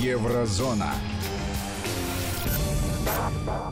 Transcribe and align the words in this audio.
Еврозона. 0.00 0.94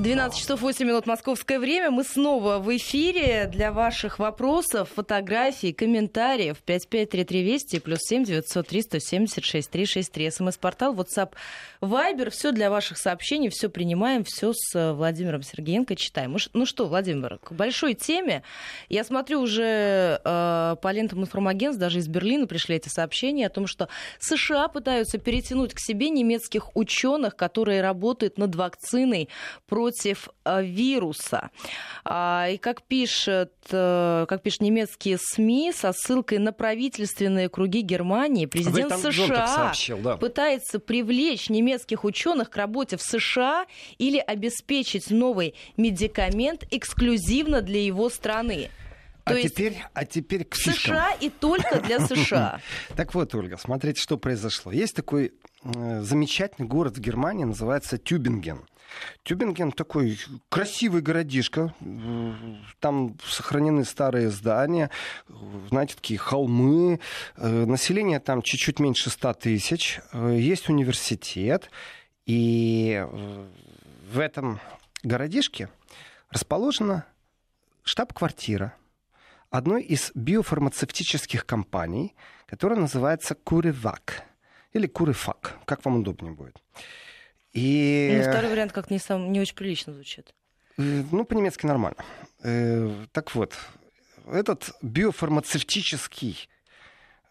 12 0.00 0.38
часов 0.40 0.62
8 0.62 0.86
минут 0.86 1.06
московское 1.06 1.58
время. 1.58 1.90
Мы 1.90 2.04
снова 2.04 2.58
в 2.58 2.74
эфире 2.76 3.48
для 3.52 3.70
ваших 3.70 4.18
вопросов, 4.18 4.88
фотографий, 4.94 5.72
комментариев. 5.72 6.56
5533 6.64 7.42
Вести 7.42 7.78
плюс 7.78 7.98
7 8.02 8.24
903 8.24 8.82
176 8.82 9.70
363. 9.70 10.30
СМС-портал, 10.30 10.94
WhatsApp, 10.94 11.32
Viber. 11.80 12.30
Все 12.30 12.52
для 12.52 12.70
ваших 12.70 12.98
сообщений, 12.98 13.50
все 13.50 13.68
принимаем, 13.68 14.24
все 14.24 14.52
с 14.54 14.74
э, 14.74 14.92
Владимиром 14.92 15.42
Сергеенко 15.42 15.96
читаем. 15.96 16.36
Ну 16.54 16.66
что, 16.66 16.86
Владимир, 16.86 17.38
к 17.38 17.52
большой 17.52 17.94
теме. 17.94 18.42
Я 18.88 19.04
смотрю 19.04 19.40
уже 19.40 20.20
э, 20.24 20.76
по 20.80 20.92
лентам 20.92 21.20
информагентств, 21.20 21.80
даже 21.80 21.98
из 21.98 22.08
Берлина 22.08 22.46
пришли 22.46 22.76
эти 22.76 22.88
сообщения 22.88 23.46
о 23.46 23.50
том, 23.50 23.66
что 23.66 23.88
США 24.18 24.68
пытаются 24.68 25.18
перетянуть 25.18 25.74
к 25.74 25.78
себе 25.78 26.10
немецких 26.10 26.76
ученых, 26.76 27.36
которые 27.36 27.82
работают 27.82 28.38
над 28.38 28.54
вакциной 28.54 29.28
против 29.66 30.28
э, 30.44 30.64
вируса. 30.64 31.50
А, 32.04 32.48
и 32.50 32.56
как 32.56 32.82
пишет, 32.82 33.52
э, 33.70 34.26
как 34.28 34.42
пишут 34.42 34.62
немецкие 34.62 35.18
СМИ, 35.18 35.72
со 35.72 35.92
ссылкой 35.92 36.38
на 36.38 36.52
правительственные 36.52 37.48
круги 37.48 37.80
Германии, 37.80 38.46
президент 38.46 38.94
США 38.98 39.46
сообщил, 39.46 39.98
да. 39.98 40.16
пытается 40.16 40.78
привлечь 40.78 41.48
немецких 41.48 42.04
ученых 42.04 42.50
к 42.50 42.56
работе 42.56 42.96
в 42.96 43.02
США 43.02 43.66
или 43.98 44.18
обеспечить 44.18 45.10
новый 45.10 45.54
медикамент 45.76 46.64
эксклюзивно 46.70 47.62
для 47.62 47.82
его 47.82 48.08
страны. 48.08 48.70
То 49.24 49.34
а 49.34 49.42
теперь, 49.42 49.78
а 49.94 50.04
теперь 50.04 50.44
к 50.44 50.54
фишкам. 50.54 50.74
США 50.74 51.12
и 51.20 51.30
только 51.30 51.80
для 51.80 52.00
США. 52.06 52.60
Так 52.96 53.14
вот, 53.14 53.34
Ольга, 53.34 53.56
смотрите, 53.56 54.00
что 54.00 54.16
произошло. 54.16 54.72
Есть 54.72 54.96
такой 54.96 55.32
э, 55.62 56.02
замечательный 56.02 56.66
город 56.66 56.96
в 56.96 57.00
Германии, 57.00 57.44
называется 57.44 57.98
Тюбинген. 57.98 58.64
Тюбинген 59.22 59.72
такой 59.72 60.18
красивый 60.48 61.02
городишко. 61.02 61.74
Там 62.80 63.16
сохранены 63.24 63.84
старые 63.84 64.30
здания, 64.30 64.90
знаете, 65.68 65.94
такие 65.94 66.18
холмы. 66.18 67.00
Э, 67.36 67.64
население 67.66 68.20
там 68.20 68.42
чуть-чуть 68.42 68.80
меньше 68.80 69.10
100 69.10 69.34
тысяч. 69.34 70.00
Э, 70.12 70.36
есть 70.38 70.68
университет. 70.68 71.70
И 72.26 73.04
э, 73.04 73.46
в 74.12 74.18
этом 74.18 74.60
городишке 75.02 75.68
расположена 76.30 77.04
штаб-квартира 77.82 78.74
одной 79.50 79.82
из 79.82 80.12
биофармацевтических 80.14 81.44
компаний, 81.44 82.14
которая 82.46 82.78
называется 82.78 83.34
Куревак 83.34 84.22
или 84.72 84.86
Курифак, 84.86 85.58
как 85.64 85.84
вам 85.84 85.98
удобнее 85.98 86.32
будет. 86.32 86.56
И... 87.52 88.14
Ну, 88.16 88.30
второй 88.30 88.50
вариант 88.50 88.72
как 88.72 88.90
не, 88.90 88.98
сам, 88.98 89.32
не 89.32 89.40
очень 89.40 89.54
прилично 89.54 89.92
звучит. 89.92 90.34
Э, 90.78 91.02
ну, 91.10 91.24
по-немецки 91.24 91.66
нормально. 91.66 91.98
Э, 92.42 93.06
так 93.12 93.34
вот, 93.34 93.54
этот 94.26 94.70
биофармацевтический 94.82 96.48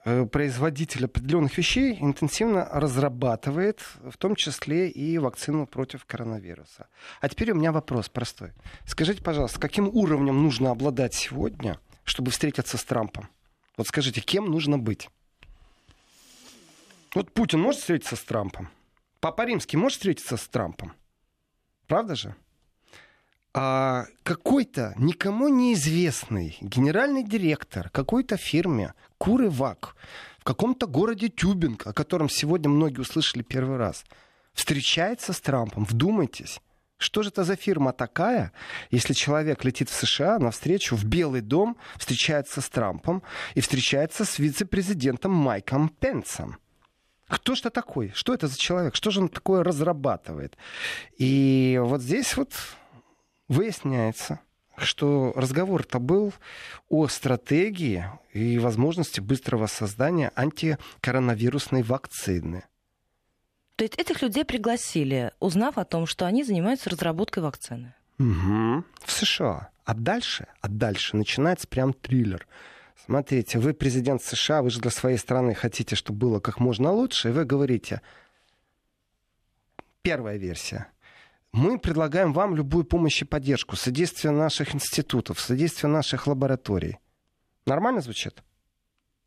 э, 0.06 0.26
производитель 0.26 1.06
определенных 1.06 1.58
вещей 1.58 1.98
интенсивно 2.00 2.68
разрабатывает, 2.72 3.82
в 4.04 4.18
том 4.18 4.36
числе 4.36 4.90
и 4.90 5.18
вакцину 5.18 5.66
против 5.66 6.06
коронавируса. 6.06 6.88
А 7.22 7.30
теперь 7.30 7.52
у 7.52 7.56
меня 7.56 7.72
вопрос 7.72 8.10
простой. 8.10 8.52
Скажите, 8.86 9.24
пожалуйста, 9.24 9.60
каким 9.60 9.88
уровнем 9.88 10.44
нужно 10.44 10.72
обладать 10.72 11.14
сегодня, 11.14 11.80
чтобы 12.04 12.32
встретиться 12.32 12.78
с 12.78 12.84
Трампом? 12.84 13.30
Вот 13.78 13.88
скажите, 13.88 14.20
кем 14.20 14.52
нужно 14.52 14.78
быть? 14.78 15.10
Вот 17.16 17.32
Путин 17.34 17.62
может 17.62 17.80
встретиться 17.80 18.16
с 18.16 18.22
Трампом? 18.22 18.70
Папа 19.20 19.46
Римский 19.46 19.78
может 19.78 19.98
встретиться 19.98 20.38
с 20.38 20.48
Трампом? 20.48 20.94
Правда 21.88 22.16
же? 22.16 22.36
А 23.54 24.06
какой-то 24.24 24.94
никому 24.98 25.50
неизвестный 25.50 26.58
генеральный 26.62 27.24
директор 27.24 27.90
какой-то 27.90 28.38
фирме 28.38 28.94
Курывак 29.18 29.96
в 30.40 30.44
каком-то 30.44 30.88
городе 30.88 31.30
Тюбинг, 31.30 31.86
о 31.86 31.94
котором 31.94 32.30
сегодня 32.30 32.70
многие 32.70 33.02
услышали 33.02 33.42
первый 33.42 33.78
раз, 33.78 34.06
встречается 34.54 35.34
с 35.34 35.42
Трампом. 35.42 35.84
Вдумайтесь. 35.84 36.62
Что 36.98 37.24
же 37.24 37.30
это 37.30 37.44
за 37.44 37.56
фирма 37.56 37.92
такая, 37.92 38.52
если 38.92 39.14
человек 39.14 39.64
летит 39.64 39.90
в 39.90 39.94
США 39.94 40.38
на 40.38 40.52
встречу 40.52 40.96
в 40.96 41.06
Белый 41.06 41.42
дом, 41.42 41.78
встречается 41.98 42.62
с 42.62 42.70
Трампом 42.70 43.24
и 43.56 43.62
встречается 43.62 44.26
с 44.26 44.38
вице-президентом 44.38 45.32
Майком 45.32 45.90
Пенсом? 45.90 46.58
Кто 47.38 47.56
же 47.56 47.62
это 47.62 47.70
такой? 47.70 48.12
Что 48.16 48.34
это 48.34 48.48
за 48.48 48.58
человек? 48.58 48.96
Что 48.96 49.12
же 49.12 49.22
он 49.22 49.30
такое 49.30 49.64
разрабатывает? 49.64 50.58
И 51.18 51.80
вот 51.84 52.02
здесь 52.02 52.36
вот 52.36 52.54
выясняется, 53.48 54.40
что 54.78 55.34
разговор-то 55.36 56.00
был 56.00 56.34
о 56.90 57.08
стратегии 57.08 58.06
и 58.34 58.58
возможности 58.60 59.20
быстрого 59.20 59.68
создания 59.68 60.32
антикоронавирусной 60.36 61.84
вакцины. 61.84 62.64
То 63.76 63.84
есть 63.84 63.98
этих 63.98 64.22
людей 64.22 64.44
пригласили, 64.44 65.32
узнав 65.40 65.78
о 65.78 65.86
том, 65.86 66.06
что 66.06 66.26
они 66.26 66.44
занимаются 66.44 66.90
разработкой 66.90 67.44
вакцины. 67.44 67.94
Угу. 68.20 68.84
В 69.06 69.12
США. 69.12 69.70
А 69.86 69.94
дальше, 69.94 70.48
а 70.62 70.68
дальше 70.68 71.16
начинается 71.16 71.68
прям 71.68 71.94
триллер. 71.94 72.46
Смотрите, 73.06 73.60
вы 73.60 73.74
президент 73.74 74.22
США, 74.24 74.62
вы 74.62 74.70
же 74.70 74.80
для 74.80 74.92
своей 74.92 75.18
страны 75.18 75.54
хотите, 75.54 75.96
чтобы 75.96 76.20
было 76.20 76.40
как 76.40 76.60
можно 76.60 76.92
лучше, 76.92 77.30
и 77.30 77.32
вы 77.32 77.46
говорите, 77.46 78.02
первая 80.02 80.38
версия, 80.38 80.88
мы 81.52 81.80
предлагаем 81.80 82.34
вам 82.34 82.56
любую 82.56 82.84
помощь 82.84 83.22
и 83.22 83.26
поддержку, 83.26 83.76
содействие 83.76 84.32
наших 84.32 84.76
институтов, 84.76 85.40
содействие 85.40 85.92
наших 85.92 86.28
лабораторий. 86.28 87.00
Нормально 87.66 88.02
звучит? 88.02 88.44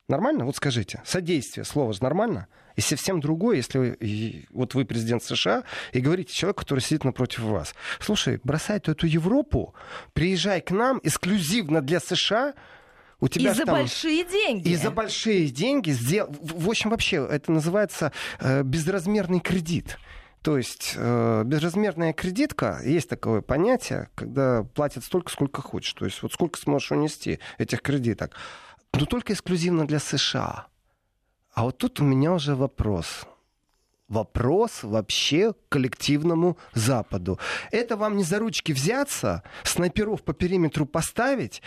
Нормально? 0.08 0.44
Вот 0.44 0.56
скажите. 0.56 1.00
Содействие, 1.04 1.64
слово 1.64 1.92
же 1.92 2.02
нормально? 2.02 2.48
И 2.76 2.80
совсем 2.80 3.20
другое, 3.20 3.56
если 3.56 3.78
вы, 3.78 4.46
вот 4.50 4.74
вы 4.74 4.84
президент 4.84 5.22
США 5.22 5.64
и 5.92 6.00
говорите 6.00 6.32
человеку, 6.32 6.60
который 6.60 6.80
сидит 6.80 7.04
напротив 7.04 7.40
вас. 7.40 7.74
Слушай, 8.00 8.40
бросай 8.44 8.78
эту 8.78 9.06
Европу, 9.06 9.74
приезжай 10.12 10.60
к 10.60 10.70
нам 10.70 11.00
эксклюзивно 11.02 11.82
для 11.82 12.00
США, 12.00 12.54
у 13.22 13.28
тебя 13.28 13.52
и 13.52 13.54
за 13.54 13.64
там... 13.64 13.76
большие 13.76 14.24
деньги. 14.24 14.68
И 14.68 14.74
за 14.74 14.90
большие 14.90 15.48
деньги. 15.48 15.90
Сдел... 15.92 16.26
В 16.28 16.68
общем, 16.68 16.90
вообще, 16.90 17.24
это 17.30 17.52
называется 17.52 18.12
э, 18.40 18.64
безразмерный 18.64 19.38
кредит. 19.38 19.96
То 20.42 20.58
есть 20.58 20.94
э, 20.96 21.42
безразмерная 21.46 22.12
кредитка, 22.14 22.80
есть 22.84 23.08
такое 23.08 23.40
понятие, 23.40 24.08
когда 24.16 24.64
платят 24.64 25.04
столько, 25.04 25.30
сколько 25.30 25.62
хочешь. 25.62 25.92
То 25.92 26.04
есть 26.04 26.20
вот 26.20 26.32
сколько 26.32 26.58
сможешь 26.58 26.90
унести 26.90 27.38
этих 27.58 27.80
кредиток. 27.80 28.34
Но 28.92 29.06
только 29.06 29.34
эксклюзивно 29.34 29.86
для 29.86 30.00
США. 30.00 30.66
А 31.54 31.62
вот 31.62 31.78
тут 31.78 32.00
у 32.00 32.04
меня 32.04 32.32
уже 32.32 32.56
вопрос 32.56 33.24
вопрос 34.12 34.82
вообще 34.82 35.54
коллективному 35.68 36.58
Западу. 36.74 37.38
Это 37.70 37.96
вам 37.96 38.16
не 38.16 38.24
за 38.24 38.38
ручки 38.38 38.72
взяться, 38.72 39.42
снайперов 39.64 40.22
по 40.22 40.34
периметру 40.34 40.86
поставить, 40.86 41.62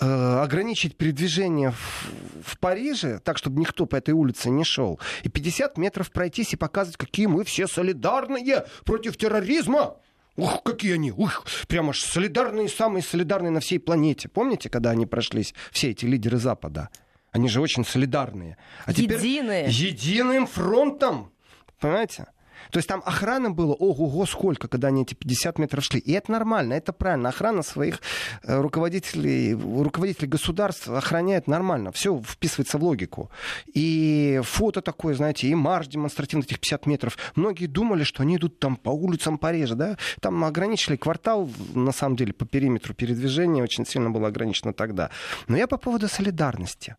э, 0.00 0.06
ограничить 0.06 0.96
передвижение 0.96 1.70
в, 1.70 2.10
в 2.44 2.58
Париже, 2.58 3.18
так, 3.24 3.38
чтобы 3.38 3.60
никто 3.60 3.86
по 3.86 3.96
этой 3.96 4.12
улице 4.12 4.50
не 4.50 4.62
шел, 4.64 5.00
и 5.22 5.28
50 5.28 5.78
метров 5.78 6.10
пройтись 6.10 6.52
и 6.52 6.56
показывать, 6.56 6.98
какие 6.98 7.26
мы 7.26 7.44
все 7.44 7.66
солидарные 7.66 8.66
против 8.84 9.16
терроризма. 9.16 9.96
Ух, 10.36 10.62
какие 10.62 10.94
они! 10.94 11.12
Ух, 11.12 11.46
прямо 11.66 11.90
аж 11.90 12.02
солидарные, 12.02 12.68
самые 12.68 13.02
солидарные 13.02 13.50
на 13.50 13.60
всей 13.60 13.78
планете. 13.78 14.28
Помните, 14.28 14.68
когда 14.68 14.90
они 14.90 15.06
прошлись, 15.06 15.54
все 15.72 15.90
эти 15.90 16.04
лидеры 16.04 16.36
Запада? 16.36 16.90
Они 17.32 17.48
же 17.48 17.62
очень 17.62 17.86
солидарные. 17.86 18.58
А 18.84 18.92
Единые. 18.92 19.70
теперь 19.70 19.88
единым 19.88 20.46
фронтом 20.46 21.32
Понимаете? 21.80 22.26
То 22.70 22.78
есть 22.78 22.88
там 22.88 23.02
охраны 23.04 23.50
было, 23.50 23.74
ого-го, 23.74 24.26
сколько, 24.26 24.68
когда 24.68 24.88
они 24.88 25.02
эти 25.02 25.14
50 25.14 25.58
метров 25.58 25.84
шли. 25.84 26.00
И 26.00 26.12
это 26.12 26.32
нормально, 26.32 26.74
это 26.74 26.92
правильно. 26.92 27.28
Охрана 27.28 27.62
своих 27.62 28.00
э, 28.42 28.60
руководителей, 28.60 29.54
руководителей 29.54 30.28
государств 30.28 30.88
охраняет 30.88 31.46
нормально. 31.46 31.92
Все 31.92 32.20
вписывается 32.20 32.78
в 32.78 32.84
логику. 32.84 33.30
И 33.66 34.40
фото 34.44 34.80
такое, 34.80 35.14
знаете, 35.14 35.48
и 35.48 35.54
марш 35.54 35.88
демонстративный 35.88 36.44
этих 36.44 36.60
50 36.60 36.86
метров. 36.86 37.18
Многие 37.34 37.66
думали, 37.66 38.04
что 38.04 38.22
они 38.22 38.36
идут 38.36 38.58
там 38.58 38.76
по 38.76 38.90
улицам 38.90 39.38
Парижа, 39.38 39.74
да? 39.74 39.96
Там 40.20 40.44
ограничили 40.44 40.96
квартал, 40.96 41.48
на 41.74 41.92
самом 41.92 42.16
деле, 42.16 42.32
по 42.32 42.46
периметру 42.46 42.94
передвижения 42.94 43.62
очень 43.62 43.86
сильно 43.86 44.10
было 44.10 44.28
ограничено 44.28 44.72
тогда. 44.72 45.10
Но 45.48 45.56
я 45.56 45.66
по 45.66 45.76
поводу 45.76 46.08
солидарности 46.08 46.96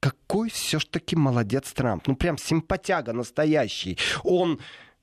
какой 0.00 0.50
все-таки 0.50 1.14
молодец 1.14 1.72
Трамп. 1.72 2.06
Ну, 2.06 2.16
прям 2.16 2.38
симпатяга 2.38 3.12
настоящий. 3.12 3.98
Он 4.24 4.58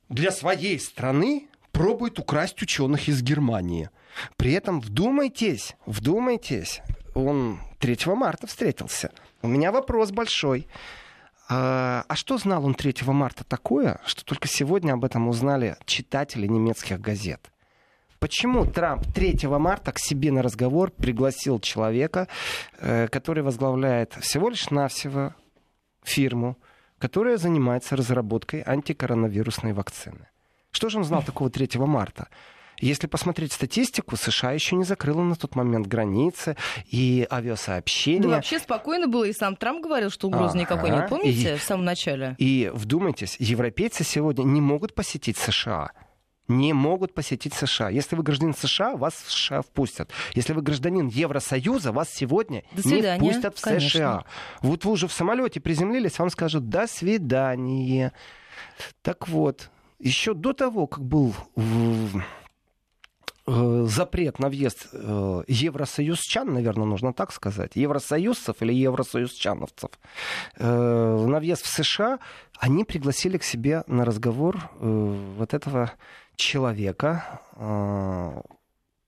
для 0.09 0.31
своей 0.31 0.79
страны 0.79 1.47
пробует 1.71 2.19
украсть 2.19 2.61
ученых 2.61 3.07
из 3.07 3.21
Германии. 3.21 3.89
При 4.35 4.53
этом 4.53 4.81
вдумайтесь, 4.81 5.75
вдумайтесь, 5.85 6.81
он 7.13 7.59
3 7.79 7.97
марта 8.15 8.47
встретился. 8.47 9.11
У 9.43 9.47
меня 9.47 9.71
вопрос 9.71 10.11
большой. 10.11 10.67
А 11.49 12.03
а 12.07 12.15
что 12.15 12.37
знал 12.37 12.65
он 12.65 12.73
3 12.73 12.95
марта 13.07 13.43
такое, 13.43 14.01
что 14.05 14.25
только 14.25 14.47
сегодня 14.47 14.93
об 14.93 15.05
этом 15.05 15.27
узнали 15.27 15.77
читатели 15.85 16.47
немецких 16.47 16.99
газет? 16.99 17.51
Почему 18.19 18.65
Трамп 18.65 19.05
3 19.13 19.47
марта 19.47 19.91
к 19.91 19.99
себе 19.99 20.31
на 20.31 20.41
разговор 20.41 20.91
пригласил 20.91 21.59
человека, 21.59 22.27
э, 22.79 23.07
который 23.07 23.43
возглавляет 23.43 24.13
всего 24.21 24.49
лишь 24.49 24.69
навсего 24.71 25.33
фирму, 26.03 26.57
которая 26.97 27.37
занимается 27.37 27.95
разработкой 27.95 28.63
антикоронавирусной 28.65 29.73
вакцины? 29.73 30.27
Что 30.71 30.89
же 30.89 30.97
он 30.97 31.03
знал 31.03 31.23
такого 31.23 31.49
3 31.49 31.79
марта? 31.85 32.27
Если 32.79 33.07
посмотреть 33.07 33.53
статистику, 33.53 34.15
США 34.15 34.51
еще 34.51 34.75
не 34.75 34.83
закрыла 34.83 35.23
на 35.23 35.35
тот 35.35 35.55
момент 35.55 35.87
границы 35.87 36.55
и 36.85 37.27
авиасообщения. 37.31 38.21
Да 38.21 38.35
вообще 38.35 38.59
спокойно 38.59 39.07
было, 39.07 39.23
и 39.23 39.33
сам 39.33 39.55
Трамп 39.55 39.83
говорил, 39.83 40.11
что 40.11 40.27
угрозы 40.27 40.51
ага. 40.51 40.59
никакой 40.59 40.91
нет. 40.91 41.09
Помните, 41.09 41.55
и, 41.55 41.57
в 41.57 41.63
самом 41.63 41.85
начале? 41.85 42.35
И 42.37 42.69
вдумайтесь, 42.73 43.35
европейцы 43.39 44.03
сегодня 44.03 44.43
не 44.43 44.61
могут 44.61 44.93
посетить 44.93 45.37
США 45.37 45.91
не 46.47 46.73
могут 46.73 47.13
посетить 47.13 47.53
США. 47.53 47.89
Если 47.89 48.15
вы 48.15 48.23
гражданин 48.23 48.53
США, 48.53 48.95
вас 48.95 49.13
в 49.13 49.31
США 49.31 49.61
впустят. 49.61 50.11
Если 50.33 50.53
вы 50.53 50.61
гражданин 50.61 51.07
Евросоюза, 51.07 51.91
вас 51.91 52.09
сегодня 52.13 52.63
не 52.83 53.17
впустят 53.17 53.57
в 53.57 53.61
Конечно. 53.61 53.89
США. 53.89 54.25
Вот 54.61 54.85
вы 54.85 54.91
уже 54.91 55.07
в 55.07 55.13
самолете 55.13 55.59
приземлились, 55.59 56.19
вам 56.19 56.29
скажут 56.29 56.69
«до 56.69 56.87
свидания». 56.87 58.13
Так 59.01 59.27
вот, 59.27 59.69
еще 59.99 60.33
до 60.33 60.53
того, 60.53 60.87
как 60.87 61.03
был 61.03 61.33
Э, 63.49 63.85
запрет 63.87 64.39
на 64.39 64.49
въезд 64.49 64.89
э, 64.91 65.43
евросоюзчан, 65.47 66.53
наверное, 66.53 66.85
нужно 66.85 67.13
так 67.13 67.31
сказать, 67.31 67.77
евросоюзцев 67.77 68.57
или 68.59 68.73
евросоюзчановцев 68.73 69.89
э, 70.57 71.25
на 71.25 71.39
въезд 71.39 71.63
в 71.63 71.69
США, 71.69 72.19
они 72.59 72.83
пригласили 72.83 73.37
к 73.37 73.43
себе 73.43 73.85
на 73.87 74.03
разговор 74.03 74.69
вот 74.81 75.53
этого 75.53 75.93
человека, 76.37 77.41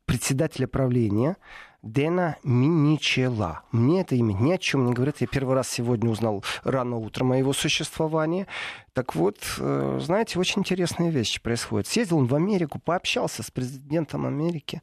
председателя 0.06 0.68
правления, 0.68 1.38
Дэна 1.82 2.38
Миничела. 2.44 3.62
Мне 3.72 4.02
это 4.02 4.16
имя 4.16 4.34
ни 4.34 4.52
о 4.52 4.58
чем 4.58 4.86
не 4.86 4.94
говорит. 4.94 5.22
Я 5.22 5.28
первый 5.28 5.56
раз 5.56 5.70
сегодня 5.70 6.10
узнал 6.10 6.44
рано 6.64 6.98
утром 6.98 7.32
о 7.32 7.38
его 7.38 7.54
существовании. 7.54 8.48
Так 8.94 9.16
вот, 9.16 9.38
э, 9.60 10.00
знаете, 10.02 10.40
очень 10.40 10.60
интересные 10.60 11.10
вещи 11.10 11.42
происходят. 11.42 11.88
Съездил 11.88 12.18
он 12.18 12.26
в 12.26 12.36
Америку, 12.36 12.80
пообщался 12.80 13.44
с 13.44 13.52
президентом 13.52 14.26
Америки. 14.26 14.82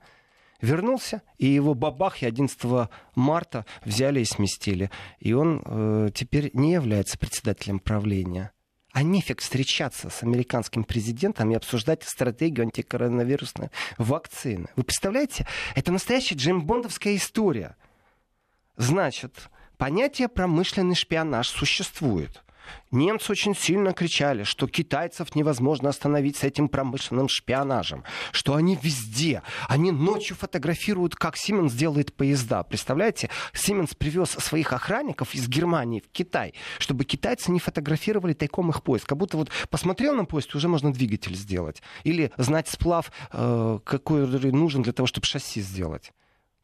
Вернулся, 0.63 1.21
и 1.37 1.47
его 1.47 1.75
бабахи 1.75 2.25
11 2.25 2.89
марта 3.15 3.67
взяли 3.85 4.21
и 4.21 4.25
сместили. 4.25 4.91
И 5.19 5.35
он 5.35 5.63
э, 5.67 6.09
теперь 6.15 6.51
не 6.55 6.73
является 6.73 7.19
председателем 7.19 7.79
правления 7.79 8.53
а 8.97 9.03
нефиг 9.03 9.43
встречаться 9.43 10.09
с 10.09 10.23
американским 10.23 10.83
президентом 10.83 11.51
и 11.51 11.55
обсуждать 11.55 12.03
стратегию 12.03 12.65
антикоронавирусной 12.65 13.69
вакцины. 13.99 14.69
Вы 14.75 14.85
представляете? 14.85 15.47
Это 15.75 15.93
настоящая 15.93 16.37
джеймбондовская 16.37 17.15
история. 17.15 17.77
Значит, 18.79 19.51
понятие 19.77 20.29
промышленный 20.29 20.95
шпионаж 20.95 21.51
существует. 21.51 22.43
Немцы 22.91 23.33
очень 23.33 23.55
сильно 23.55 23.93
кричали, 23.93 24.45
что 24.45 24.67
китайцев 24.67 25.35
невозможно 25.35 25.89
остановить 25.89 26.37
с 26.37 26.45
этим 26.45 26.69
промышленным 26.69 27.29
шпионажем, 27.29 28.05
что 28.33 28.55
они 28.55 28.79
везде, 28.81 29.43
они 29.69 29.91
ночью 29.91 30.37
фотографируют, 30.37 31.15
как 31.15 31.37
Сименс 31.37 31.73
делает 31.73 32.15
поезда. 32.15 32.63
Представляете, 32.63 33.31
Сименс 33.53 33.95
привез 33.95 34.31
своих 34.31 34.73
охранников 34.73 35.35
из 35.35 35.49
Германии 35.49 36.01
в 36.01 36.11
Китай, 36.11 36.55
чтобы 36.79 37.05
китайцы 37.05 37.51
не 37.51 37.61
фотографировали 37.61 38.33
тайком 38.33 38.71
их 38.71 38.83
поезд. 38.83 39.07
Как 39.07 39.19
будто 39.19 39.37
вот 39.37 39.51
посмотрел 39.71 40.15
на 40.15 40.25
поезд, 40.25 40.55
уже 40.55 40.69
можно 40.69 40.93
двигатель 40.93 41.35
сделать. 41.35 41.83
Или 42.05 42.33
знать 42.37 42.69
сплав, 42.69 43.11
э, 43.33 43.79
какой 43.85 44.27
нужен 44.53 44.83
для 44.83 44.93
того, 44.93 45.07
чтобы 45.07 45.27
шасси 45.27 45.61
сделать. 45.61 46.13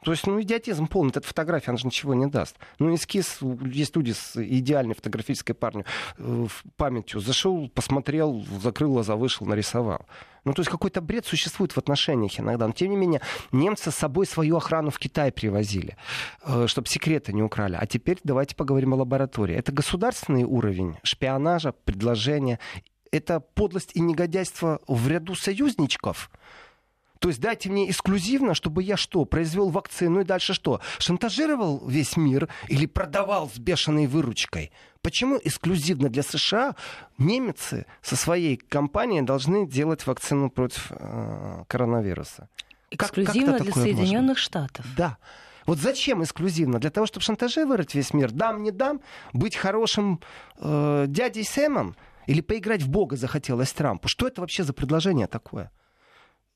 То 0.03 0.11
есть, 0.11 0.27
ну, 0.27 0.41
идиотизм 0.41 0.89
полный. 0.89 1.11
Эта 1.11 1.23
фотография, 1.23 1.71
она 1.71 1.79
же 1.79 1.87
ничего 1.87 2.15
не 2.15 2.27
даст. 2.27 2.57
Ну, 2.79 2.95
эскиз, 2.95 3.39
есть 3.65 3.97
люди 3.97 4.13
с 4.13 4.37
идеальной 4.37 4.95
фотографической 4.95 5.55
парню, 5.55 5.85
э, 6.19 6.47
памятью. 6.77 7.21
Зашел, 7.21 7.69
посмотрел, 7.69 8.45
закрыл 8.63 8.93
глаза, 8.93 9.15
вышел, 9.15 9.47
нарисовал. 9.47 10.07
Ну, 10.45 10.55
то 10.55 10.61
есть 10.61 10.71
какой-то 10.71 11.01
бред 11.01 11.25
существует 11.25 11.73
в 11.73 11.79
отношениях 11.79 12.41
иногда. 12.41 12.67
Но, 12.67 12.73
тем 12.73 12.91
не 12.91 12.97
менее, 12.97 13.21
немцы 13.53 13.93
с 13.93 13.95
собой 13.95 14.27
свою 14.27 14.57
охрану 14.57 14.91
в 14.91 14.99
Китай 14.99 15.31
привозили, 15.31 15.97
э, 16.45 16.67
чтобы 16.67 16.89
секреты 16.89 17.33
не 17.33 17.43
украли. 17.43 17.77
А 17.81 17.87
теперь 17.87 18.19
давайте 18.25 18.57
поговорим 18.57 18.95
о 18.95 18.97
лаборатории. 18.97 19.55
Это 19.55 19.71
государственный 19.71 20.43
уровень 20.43 20.97
шпионажа, 21.05 21.73
предложения. 21.73 22.59
Это 23.13 23.39
подлость 23.39 23.93
и 23.95 24.01
негодяйство 24.01 24.81
в 24.89 25.07
ряду 25.07 25.37
союзничков– 25.37 26.31
то 27.23 27.29
есть 27.29 27.41
дайте 27.41 27.71
мне 27.71 27.89
эксклюзивно, 27.89 28.53
чтобы 28.53 28.83
я 28.83 28.97
что, 28.97 29.25
произвел 29.25 29.69
вакцину 29.69 30.23
и 30.23 30.25
дальше 30.25 30.55
что? 30.55 30.81
Шантажировал 30.99 31.87
весь 31.87 32.17
мир 32.17 32.49
или 32.67 32.87
продавал 32.87 33.49
с 33.49 33.59
бешеной 33.61 34.09
выручкой? 34.09 34.73
Почему 35.03 35.39
эксклюзивно 35.41 36.09
для 36.09 36.25
США 36.25 36.75
немцы 37.19 37.87
со 38.01 38.17
своей 38.17 38.57
компанией 38.57 39.23
должны 39.23 39.69
делать 39.69 40.05
вакцину 40.05 40.51
против 40.51 40.91
э, 40.91 41.63
коронавируса? 41.69 42.49
Эксклюзивно 42.91 43.53
как, 43.53 43.67
как 43.67 43.67
для 43.67 43.83
Соединенных 43.83 44.13
можно? 44.13 44.35
Штатов. 44.35 44.87
Да. 44.97 45.17
Вот 45.65 45.79
зачем 45.79 46.25
эксклюзивно? 46.25 46.81
Для 46.81 46.91
того, 46.91 47.07
чтобы 47.07 47.23
шантажировать 47.23 47.95
весь 47.95 48.13
мир? 48.13 48.33
Дам, 48.33 48.65
не 48.65 48.73
дам? 48.73 49.01
Быть 49.33 49.55
хорошим 49.55 50.21
э, 50.59 51.05
дядей 51.07 51.45
Сэмом? 51.45 51.95
Или 52.27 52.41
поиграть 52.41 52.83
в 52.83 52.89
Бога 52.89 53.15
захотелось 53.15 53.73
Трампу? 53.73 54.09
Что 54.09 54.27
это 54.27 54.41
вообще 54.41 54.65
за 54.65 54.73
предложение 54.73 55.29
такое? 55.29 55.71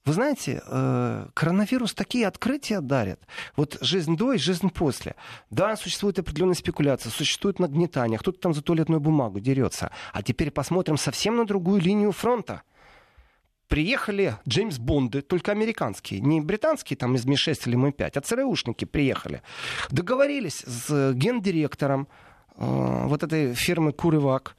Вы 0.06 0.12
знаете, 0.12 0.62
э, 0.64 1.26
коронавирус 1.35 1.93
такие 1.93 2.29
открытия 2.29 2.81
дарит. 2.81 3.20
Вот 3.56 3.76
жизнь 3.81 4.17
до 4.17 4.35
и 4.35 4.38
жизнь 4.38 4.70
после. 4.70 5.17
Да, 5.50 5.76
существует 5.76 6.20
определенная 6.20 6.55
спекуляция, 6.55 7.11
существует 7.11 7.58
нагнетание, 7.58 8.17
кто-то 8.17 8.38
там 8.38 8.55
за 8.55 8.62
туалетную 8.62 9.00
бумагу 9.00 9.41
дерется. 9.41 9.91
А 10.12 10.23
теперь 10.23 10.53
посмотрим 10.53 10.97
совсем 10.97 11.37
на 11.37 11.44
другую 11.44 11.81
линию 11.81 12.12
фронта. 12.12 12.62
Приехали 13.67 14.37
Джеймс 14.49 14.79
Бонды, 14.79 15.23
только 15.23 15.50
американские, 15.50 16.20
не 16.20 16.41
британские 16.41 16.97
там 16.97 17.17
из 17.17 17.25
Ми-6 17.25 17.62
или 17.67 17.75
Ми-5, 17.75 18.12
а 18.14 18.20
ЦРУшники 18.20 18.85
приехали. 18.85 19.43
Договорились 19.91 20.61
с 20.61 21.14
гендиректором 21.14 22.06
э, 22.56 23.06
вот 23.06 23.25
этой 23.25 23.55
фирмы 23.55 23.93
Курывак, 23.93 24.55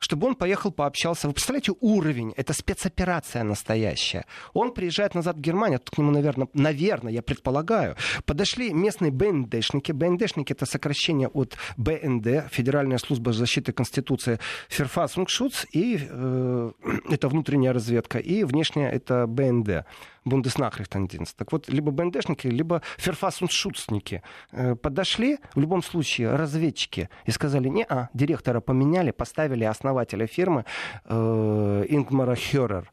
чтобы 0.00 0.26
он 0.26 0.34
поехал, 0.34 0.72
пообщался. 0.72 1.28
Вы 1.28 1.34
представляете, 1.34 1.72
уровень, 1.80 2.32
это 2.36 2.52
спецоперация 2.52 3.44
настоящая. 3.44 4.24
Он 4.54 4.72
приезжает 4.72 5.14
назад 5.14 5.36
в 5.36 5.40
Германию, 5.40 5.78
тут 5.78 5.94
к 5.94 5.98
нему, 5.98 6.10
наверное, 6.10 6.48
наверное, 6.54 7.12
я 7.12 7.22
предполагаю, 7.22 7.96
подошли 8.24 8.72
местные 8.72 9.12
БНДшники. 9.12 9.92
БНДшники— 9.92 10.52
это 10.54 10.66
сокращение 10.66 11.28
от 11.28 11.56
БНД, 11.76 12.50
Федеральная 12.50 12.98
служба 12.98 13.32
защиты 13.32 13.72
Конституции, 13.72 14.38
Ферфасунгшутс, 14.68 15.66
и 15.72 15.98
э, 16.00 16.70
это 17.10 17.28
внутренняя 17.28 17.72
разведка, 17.72 18.18
и 18.18 18.42
внешняя— 18.44 18.90
это 18.90 19.26
БНД. 19.26 19.84
Бундеснахрихтандинст. 20.24 21.36
Так 21.36 21.52
вот, 21.52 21.68
либо 21.68 21.90
БНДшники, 21.90 22.46
либо 22.46 22.82
ферфасуншутсники 22.98 24.22
э, 24.52 24.74
подошли, 24.74 25.38
в 25.54 25.60
любом 25.60 25.82
случае, 25.82 26.34
разведчики, 26.34 27.08
и 27.24 27.30
сказали, 27.30 27.68
не 27.68 27.84
а, 27.84 28.08
директора 28.14 28.60
поменяли, 28.60 29.10
поставили 29.10 29.64
основателя 29.64 30.26
фирмы 30.26 30.64
э, 31.04 31.84
Ингмара 31.88 32.34
Херер, 32.34 32.90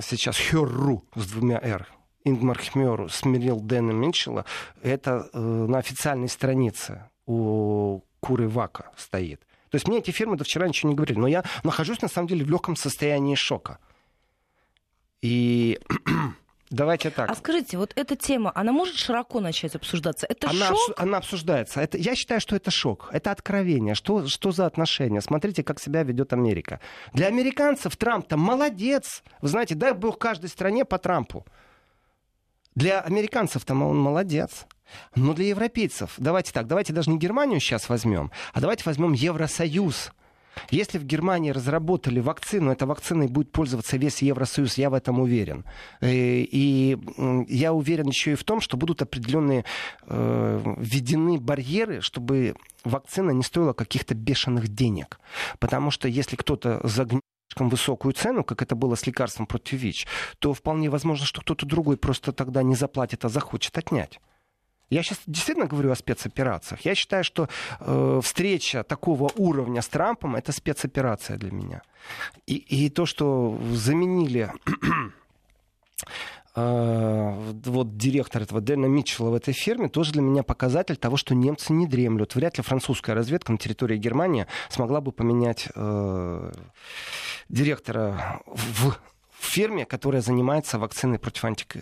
сейчас 0.00 0.36
Херру 0.36 1.04
с 1.14 1.30
двумя 1.32 1.58
«р», 1.60 1.88
Ингмар 2.24 2.58
Хмеру 2.58 3.08
смирил 3.08 3.60
Дэна 3.60 3.90
Минчела, 3.90 4.44
это 4.82 5.28
э, 5.32 5.38
на 5.38 5.78
официальной 5.78 6.28
странице 6.28 7.08
у 7.26 8.02
Куры 8.20 8.48
Вака 8.48 8.92
стоит. 8.96 9.40
То 9.70 9.76
есть 9.76 9.88
мне 9.88 9.98
эти 9.98 10.10
фирмы 10.10 10.36
до 10.36 10.44
вчера 10.44 10.68
ничего 10.68 10.90
не 10.90 10.94
говорили, 10.94 11.18
но 11.18 11.26
я 11.26 11.44
нахожусь 11.64 12.02
на 12.02 12.08
самом 12.08 12.28
деле 12.28 12.44
в 12.44 12.50
легком 12.50 12.76
состоянии 12.76 13.34
шока. 13.34 13.78
И 15.22 15.80
Давайте 16.72 17.10
так. 17.10 17.30
А 17.30 17.34
скажите, 17.34 17.76
вот 17.76 17.92
эта 17.96 18.16
тема, 18.16 18.50
она 18.54 18.72
может 18.72 18.96
широко 18.96 19.40
начать 19.40 19.76
обсуждаться? 19.76 20.26
Это 20.26 20.48
она, 20.48 20.68
шок? 20.68 20.78
Она 20.96 21.18
обсуждается. 21.18 21.80
Это, 21.80 21.98
я 21.98 22.14
считаю, 22.14 22.40
что 22.40 22.56
это 22.56 22.70
шок. 22.70 23.10
Это 23.12 23.30
откровение. 23.30 23.94
Что, 23.94 24.26
что 24.26 24.52
за 24.52 24.64
отношения? 24.66 25.20
Смотрите, 25.20 25.62
как 25.62 25.78
себя 25.78 26.02
ведет 26.02 26.32
Америка. 26.32 26.80
Для 27.12 27.26
американцев 27.26 27.96
Трамп-то 27.96 28.38
молодец. 28.38 29.22
Вы 29.42 29.48
знаете, 29.48 29.74
дай 29.74 29.92
бог 29.92 30.18
каждой 30.18 30.48
стране 30.48 30.86
по 30.86 30.98
Трампу. 30.98 31.44
Для 32.74 33.00
американцев-то 33.02 33.74
он 33.74 33.98
молодец. 33.98 34.66
Но 35.14 35.34
для 35.34 35.46
европейцев, 35.46 36.14
давайте 36.18 36.52
так, 36.52 36.66
давайте 36.66 36.92
даже 36.92 37.10
не 37.10 37.18
Германию 37.18 37.60
сейчас 37.60 37.88
возьмем, 37.88 38.30
а 38.52 38.60
давайте 38.60 38.84
возьмем 38.84 39.12
Евросоюз. 39.12 40.12
Если 40.70 40.98
в 40.98 41.04
Германии 41.04 41.50
разработали 41.50 42.20
вакцину, 42.20 42.70
эта 42.70 42.86
вакциной 42.86 43.28
будет 43.28 43.52
пользоваться 43.52 43.96
весь 43.96 44.22
Евросоюз, 44.22 44.78
я 44.78 44.90
в 44.90 44.94
этом 44.94 45.20
уверен. 45.20 45.64
Э, 46.00 46.10
и, 46.10 46.98
я 47.48 47.72
уверен 47.72 48.08
еще 48.08 48.32
и 48.32 48.36
в 48.36 48.44
том, 48.44 48.60
что 48.60 48.76
будут 48.76 49.02
определенные 49.02 49.64
э, 50.06 50.74
введены 50.78 51.38
барьеры, 51.38 52.00
чтобы 52.00 52.54
вакцина 52.84 53.30
не 53.30 53.42
стоила 53.42 53.72
каких-то 53.72 54.14
бешеных 54.14 54.68
денег. 54.68 55.20
Потому 55.58 55.90
что 55.90 56.08
если 56.08 56.36
кто-то 56.36 56.80
загнет 56.84 57.22
слишком 57.48 57.68
высокую 57.68 58.14
цену, 58.14 58.44
как 58.44 58.62
это 58.62 58.74
было 58.74 58.94
с 58.94 59.06
лекарством 59.06 59.46
против 59.46 59.78
ВИЧ, 59.78 60.06
то 60.38 60.54
вполне 60.54 60.88
возможно, 60.88 61.26
что 61.26 61.42
кто-то 61.42 61.66
другой 61.66 61.96
просто 61.96 62.32
тогда 62.32 62.62
не 62.62 62.74
заплатит, 62.74 63.24
а 63.24 63.28
захочет 63.28 63.76
отнять. 63.76 64.20
Я 64.92 65.02
сейчас 65.02 65.20
действительно 65.26 65.66
говорю 65.66 65.90
о 65.90 65.96
спецоперациях. 65.96 66.82
Я 66.82 66.94
считаю, 66.94 67.24
что 67.24 67.48
э, 67.80 68.20
встреча 68.22 68.84
такого 68.84 69.30
уровня 69.36 69.80
с 69.80 69.88
Трампом 69.88 70.36
это 70.36 70.52
спецоперация 70.52 71.38
для 71.38 71.50
меня. 71.50 71.80
И, 72.46 72.56
и 72.56 72.90
то, 72.90 73.06
что 73.06 73.58
заменили 73.72 74.52
э, 76.54 77.52
вот 77.64 77.96
директор 77.96 78.42
этого 78.42 78.60
Дэна 78.60 78.84
Митчелла 78.84 79.30
в 79.30 79.34
этой 79.34 79.54
фирме 79.54 79.88
тоже 79.88 80.12
для 80.12 80.20
меня 80.20 80.42
показатель 80.42 80.96
того, 80.96 81.16
что 81.16 81.34
немцы 81.34 81.72
не 81.72 81.86
дремлют. 81.86 82.34
Вряд 82.34 82.58
ли 82.58 82.62
французская 82.62 83.14
разведка 83.14 83.50
на 83.52 83.56
территории 83.56 83.96
Германии 83.96 84.46
смогла 84.68 85.00
бы 85.00 85.10
поменять 85.10 85.68
э, 85.74 86.52
директора 87.48 88.42
в 88.44 88.98
фирме, 89.44 89.84
которая 89.84 90.22
занимается 90.22 90.78
вакциной 90.78 91.18
против, 91.18 91.44
антик... 91.44 91.76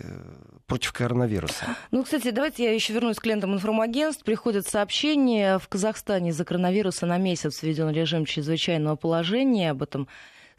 против 0.67 0.93
коронавируса. 0.93 1.65
Ну, 1.91 2.03
кстати, 2.03 2.31
давайте 2.31 2.63
я 2.63 2.73
еще 2.73 2.93
вернусь 2.93 3.17
к 3.17 3.25
лентам 3.25 3.53
информагентств. 3.53 4.23
Приходят 4.23 4.67
сообщения. 4.67 5.59
В 5.59 5.67
Казахстане 5.67 6.29
из-за 6.29 6.45
коронавируса 6.45 7.05
на 7.05 7.17
месяц 7.17 7.61
введен 7.63 7.89
режим 7.89 8.25
чрезвычайного 8.25 8.95
положения. 8.95 9.71
Об 9.71 9.83
этом 9.83 10.07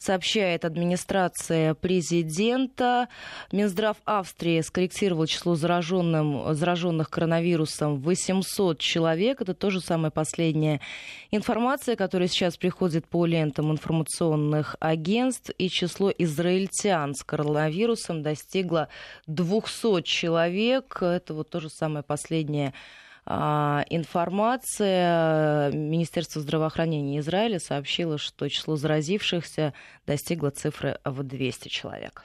сообщает 0.03 0.65
администрация 0.65 1.75
президента. 1.75 3.09
Минздрав 3.53 3.97
Австрии 4.05 4.61
скорректировал 4.61 5.27
число 5.27 5.55
зараженным, 5.55 6.55
зараженных 6.55 7.09
коронавирусом 7.09 8.01
800 8.01 8.79
человек. 8.79 9.41
Это 9.41 9.55
тоже 9.55 9.81
самая 9.81 10.11
последняя 10.11 10.81
информация, 11.31 11.97
которая 11.97 12.29
сейчас 12.29 12.57
приходит 12.57 13.07
по 13.07 13.27
лентам 13.27 13.71
информационных 13.71 14.77
агентств. 14.81 15.51
И 15.59 15.69
число 15.69 16.11
израильтян 16.11 17.15
с 17.15 17.23
коронавирусом 17.23 18.23
достигло 18.23 18.89
200 19.27 20.03
человек. 20.03 20.99
Это 21.01 21.35
вот 21.35 21.51
тоже 21.51 21.71
самое 21.71 22.03
последнее 22.03 22.69
а, 22.69 23.02
информация. 23.27 25.71
Министерство 25.73 26.41
здравоохранения 26.41 27.21
Израиля 27.21 27.61
сообщило, 27.61 28.19
что 28.19 28.49
число 28.49 28.77
заразившихся 28.77 29.75
достигло 30.07 30.51
цифры 30.51 30.99
в 31.05 31.23
200 31.23 31.69
человек. 31.69 32.25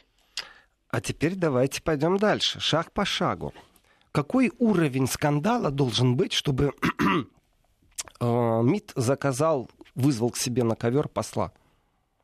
А 0.90 1.02
теперь 1.02 1.36
давайте 1.36 1.82
пойдем 1.82 2.18
дальше, 2.18 2.60
шаг 2.60 2.92
по 2.92 3.06
шагу. 3.06 3.54
Какой 4.12 4.52
уровень 4.58 5.08
скандала 5.08 5.70
должен 5.70 6.16
быть, 6.16 6.34
чтобы 6.34 6.72
э, 8.20 8.26
МИД 8.26 8.94
заказал, 8.96 9.70
вызвал 9.94 10.32
к 10.32 10.38
себе 10.38 10.64
на 10.64 10.76
ковер 10.76 11.08
посла? 11.08 11.52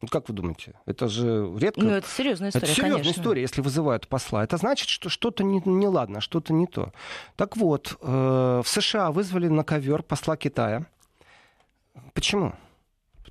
Ну, 0.04 0.10
как 0.10 0.28
вы 0.28 0.36
думаете? 0.36 0.74
Это 0.86 1.08
же 1.08 1.50
редко... 1.58 1.80
Ну, 1.80 1.92
это 1.92 2.10
серьезная 2.10 2.50
история, 2.50 2.66
Это 2.66 2.76
серьезная 2.76 3.02
конечно. 3.04 3.22
история, 3.22 3.42
если 3.42 3.62
вызывают 3.62 4.10
посла. 4.10 4.44
Это 4.44 4.58
значит, 4.58 4.90
что 4.90 5.08
что-то 5.08 5.46
не, 5.46 5.62
не 5.64 5.88
ладно, 5.88 6.20
что-то 6.20 6.52
не 6.52 6.68
то. 6.68 6.92
Так 7.38 7.56
вот, 7.56 7.98
э, 8.02 8.62
в 8.66 8.68
США 8.68 9.12
вызвали 9.12 9.48
на 9.48 9.64
ковер 9.64 10.04
посла 10.04 10.36
Китая. 10.36 10.88
Почему? 12.14 12.52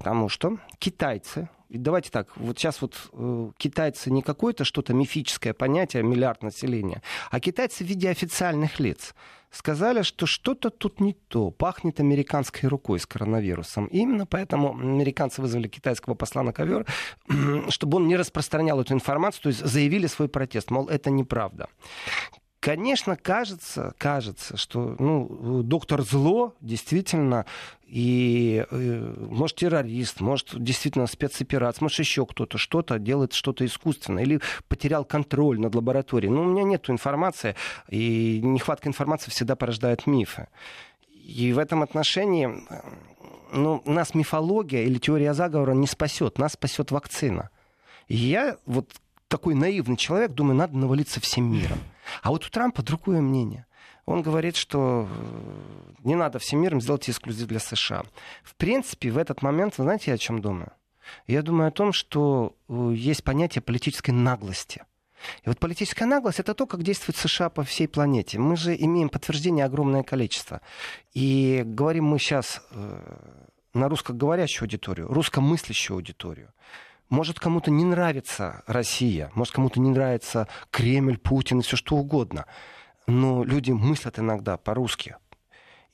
Потому 0.02 0.28
что 0.28 0.58
китайцы 0.80 1.48
давайте 1.68 2.10
так, 2.10 2.28
вот 2.36 2.58
сейчас 2.58 2.82
вот 2.82 3.10
э, 3.12 3.50
китайцы 3.56 4.10
не 4.10 4.22
какое-то 4.22 4.64
что-то 4.64 4.92
мифическое 4.94 5.54
понятие, 5.54 6.02
миллиард 6.02 6.42
населения, 6.42 7.02
а 7.30 7.40
китайцы 7.40 7.84
в 7.84 7.86
виде 7.86 8.10
официальных 8.10 8.80
лиц 8.80 9.14
сказали, 9.50 10.02
что 10.02 10.26
что-то 10.26 10.70
тут 10.70 11.00
не 11.00 11.12
то, 11.12 11.50
пахнет 11.50 12.00
американской 12.00 12.68
рукой 12.68 12.98
с 12.98 13.06
коронавирусом. 13.06 13.86
И 13.86 13.98
именно 13.98 14.26
поэтому 14.26 14.72
американцы 14.72 15.40
вызвали 15.40 15.68
китайского 15.68 16.14
посла 16.14 16.42
на 16.42 16.52
ковер, 16.52 16.86
чтобы 17.68 17.98
он 17.98 18.08
не 18.08 18.16
распространял 18.16 18.80
эту 18.80 18.94
информацию, 18.94 19.42
то 19.42 19.48
есть 19.50 19.64
заявили 19.64 20.08
свой 20.08 20.28
протест, 20.28 20.70
мол, 20.70 20.88
это 20.88 21.10
неправда. 21.10 21.68
Конечно, 22.62 23.16
кажется, 23.16 23.92
кажется, 23.98 24.56
что 24.56 24.94
ну, 25.00 25.64
доктор 25.64 26.02
зло 26.02 26.54
действительно 26.60 27.44
и 27.88 28.64
э, 28.70 29.14
может 29.18 29.56
террорист, 29.56 30.20
может 30.20 30.62
действительно 30.62 31.08
спецоперация, 31.08 31.82
может 31.82 31.98
еще 31.98 32.24
кто-то 32.24 32.58
что-то 32.58 33.00
делает 33.00 33.32
что-то 33.32 33.66
искусственно 33.66 34.20
или 34.20 34.40
потерял 34.68 35.04
контроль 35.04 35.58
над 35.58 35.74
лабораторией. 35.74 36.32
Но 36.32 36.42
у 36.42 36.44
меня 36.44 36.62
нет 36.62 36.88
информации, 36.88 37.56
и 37.88 38.40
нехватка 38.40 38.88
информации 38.88 39.32
всегда 39.32 39.56
порождает 39.56 40.06
мифы. 40.06 40.46
И 41.10 41.52
в 41.52 41.58
этом 41.58 41.82
отношении 41.82 42.48
ну, 43.52 43.82
нас 43.86 44.14
мифология 44.14 44.84
или 44.84 44.98
теория 44.98 45.34
заговора 45.34 45.72
не 45.72 45.88
спасет, 45.88 46.38
нас 46.38 46.52
спасет 46.52 46.92
вакцина. 46.92 47.50
И 48.06 48.14
я 48.14 48.56
вот 48.66 48.88
такой 49.26 49.56
наивный 49.56 49.96
человек, 49.96 50.30
думаю, 50.30 50.54
надо 50.54 50.78
навалиться 50.78 51.18
всем 51.18 51.52
миром. 51.52 51.80
А 52.22 52.30
вот 52.30 52.46
у 52.46 52.50
Трампа 52.50 52.82
другое 52.82 53.20
мнение. 53.20 53.66
Он 54.04 54.22
говорит, 54.22 54.56
что 54.56 55.08
э, 55.08 55.92
не 56.02 56.16
надо 56.16 56.38
всем 56.38 56.60
миром 56.60 56.80
сделать 56.80 57.08
эксклюзив 57.08 57.46
для 57.46 57.60
США. 57.60 58.02
В 58.42 58.56
принципе, 58.56 59.10
в 59.10 59.18
этот 59.18 59.42
момент, 59.42 59.78
вы 59.78 59.84
знаете, 59.84 60.10
я 60.10 60.14
о 60.14 60.18
чем 60.18 60.40
думаю? 60.40 60.72
Я 61.26 61.42
думаю 61.42 61.68
о 61.68 61.72
том, 61.72 61.92
что 61.92 62.56
э, 62.68 62.92
есть 62.94 63.22
понятие 63.22 63.62
политической 63.62 64.10
наглости. 64.10 64.82
И 65.44 65.48
вот 65.48 65.58
политическая 65.58 66.06
наглость 66.06 66.40
это 66.40 66.52
то, 66.54 66.66
как 66.66 66.82
действует 66.82 67.16
США 67.16 67.48
по 67.48 67.62
всей 67.62 67.86
планете. 67.86 68.38
Мы 68.38 68.56
же 68.56 68.74
имеем 68.74 69.08
подтверждение 69.08 69.64
огромное 69.64 70.02
количество. 70.02 70.60
И 71.12 71.62
говорим 71.64 72.06
мы 72.06 72.18
сейчас 72.18 72.60
э, 72.70 73.36
на 73.74 73.88
русскоговорящую 73.88 74.66
аудиторию, 74.66 75.08
русскомыслящую 75.08 75.96
аудиторию. 75.96 76.52
Может, 77.12 77.38
кому-то 77.38 77.70
не 77.70 77.84
нравится 77.84 78.62
Россия, 78.66 79.30
может, 79.34 79.52
кому-то 79.52 79.78
не 79.78 79.90
нравится 79.90 80.48
Кремль, 80.70 81.18
Путин 81.18 81.60
все 81.60 81.76
что 81.76 81.96
угодно. 81.96 82.46
Но 83.06 83.44
люди 83.44 83.70
мыслят 83.70 84.18
иногда 84.18 84.56
по-русски. 84.56 85.16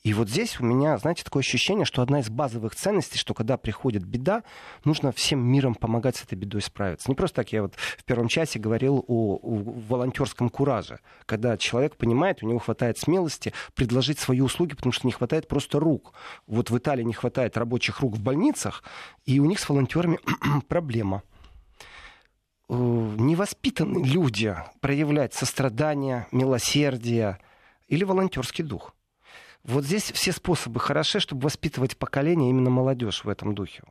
И 0.04 0.14
вот 0.14 0.28
здесь 0.28 0.60
у 0.60 0.64
меня, 0.64 0.96
знаете, 0.98 1.24
такое 1.24 1.42
ощущение, 1.42 1.84
что 1.84 2.02
одна 2.02 2.20
из 2.20 2.30
базовых 2.30 2.76
ценностей, 2.76 3.18
что 3.18 3.34
когда 3.34 3.56
приходит 3.56 4.04
беда, 4.04 4.44
нужно 4.84 5.10
всем 5.10 5.40
миром 5.40 5.74
помогать 5.74 6.16
с 6.16 6.22
этой 6.22 6.36
бедой 6.36 6.62
справиться. 6.62 7.10
Не 7.10 7.16
просто 7.16 7.36
так 7.36 7.52
я 7.52 7.62
вот 7.62 7.74
в 7.74 8.04
первом 8.04 8.28
часе 8.28 8.60
говорил 8.60 9.04
о, 9.08 9.38
о 9.42 9.56
волонтерском 9.88 10.50
кураже, 10.50 11.00
когда 11.26 11.56
человек 11.56 11.96
понимает, 11.96 12.42
у 12.42 12.46
него 12.46 12.60
хватает 12.60 12.96
смелости 12.98 13.52
предложить 13.74 14.20
свои 14.20 14.40
услуги, 14.40 14.76
потому 14.76 14.92
что 14.92 15.06
не 15.06 15.12
хватает 15.12 15.48
просто 15.48 15.80
рук. 15.80 16.12
Вот 16.46 16.70
в 16.70 16.78
Италии 16.78 17.02
не 17.02 17.14
хватает 17.14 17.56
рабочих 17.56 17.98
рук 17.98 18.14
в 18.14 18.22
больницах, 18.22 18.84
и 19.26 19.40
у 19.40 19.46
них 19.46 19.58
с 19.58 19.68
волонтерами 19.68 20.20
проблема 20.68 21.24
э, 22.68 22.72
невоспитанные 22.74 24.04
люди 24.04 24.56
проявлять 24.80 25.34
сострадание, 25.34 26.28
милосердие 26.30 27.38
или 27.88 28.04
волонтерский 28.04 28.62
дух. 28.62 28.94
Вот 29.64 29.84
здесь 29.84 30.10
все 30.12 30.32
способы 30.32 30.80
хороши, 30.80 31.20
чтобы 31.20 31.42
воспитывать 31.42 31.96
поколение, 31.96 32.50
именно 32.50 32.70
молодежь 32.70 33.24
в 33.24 33.28
этом 33.28 33.54
духе 33.54 33.82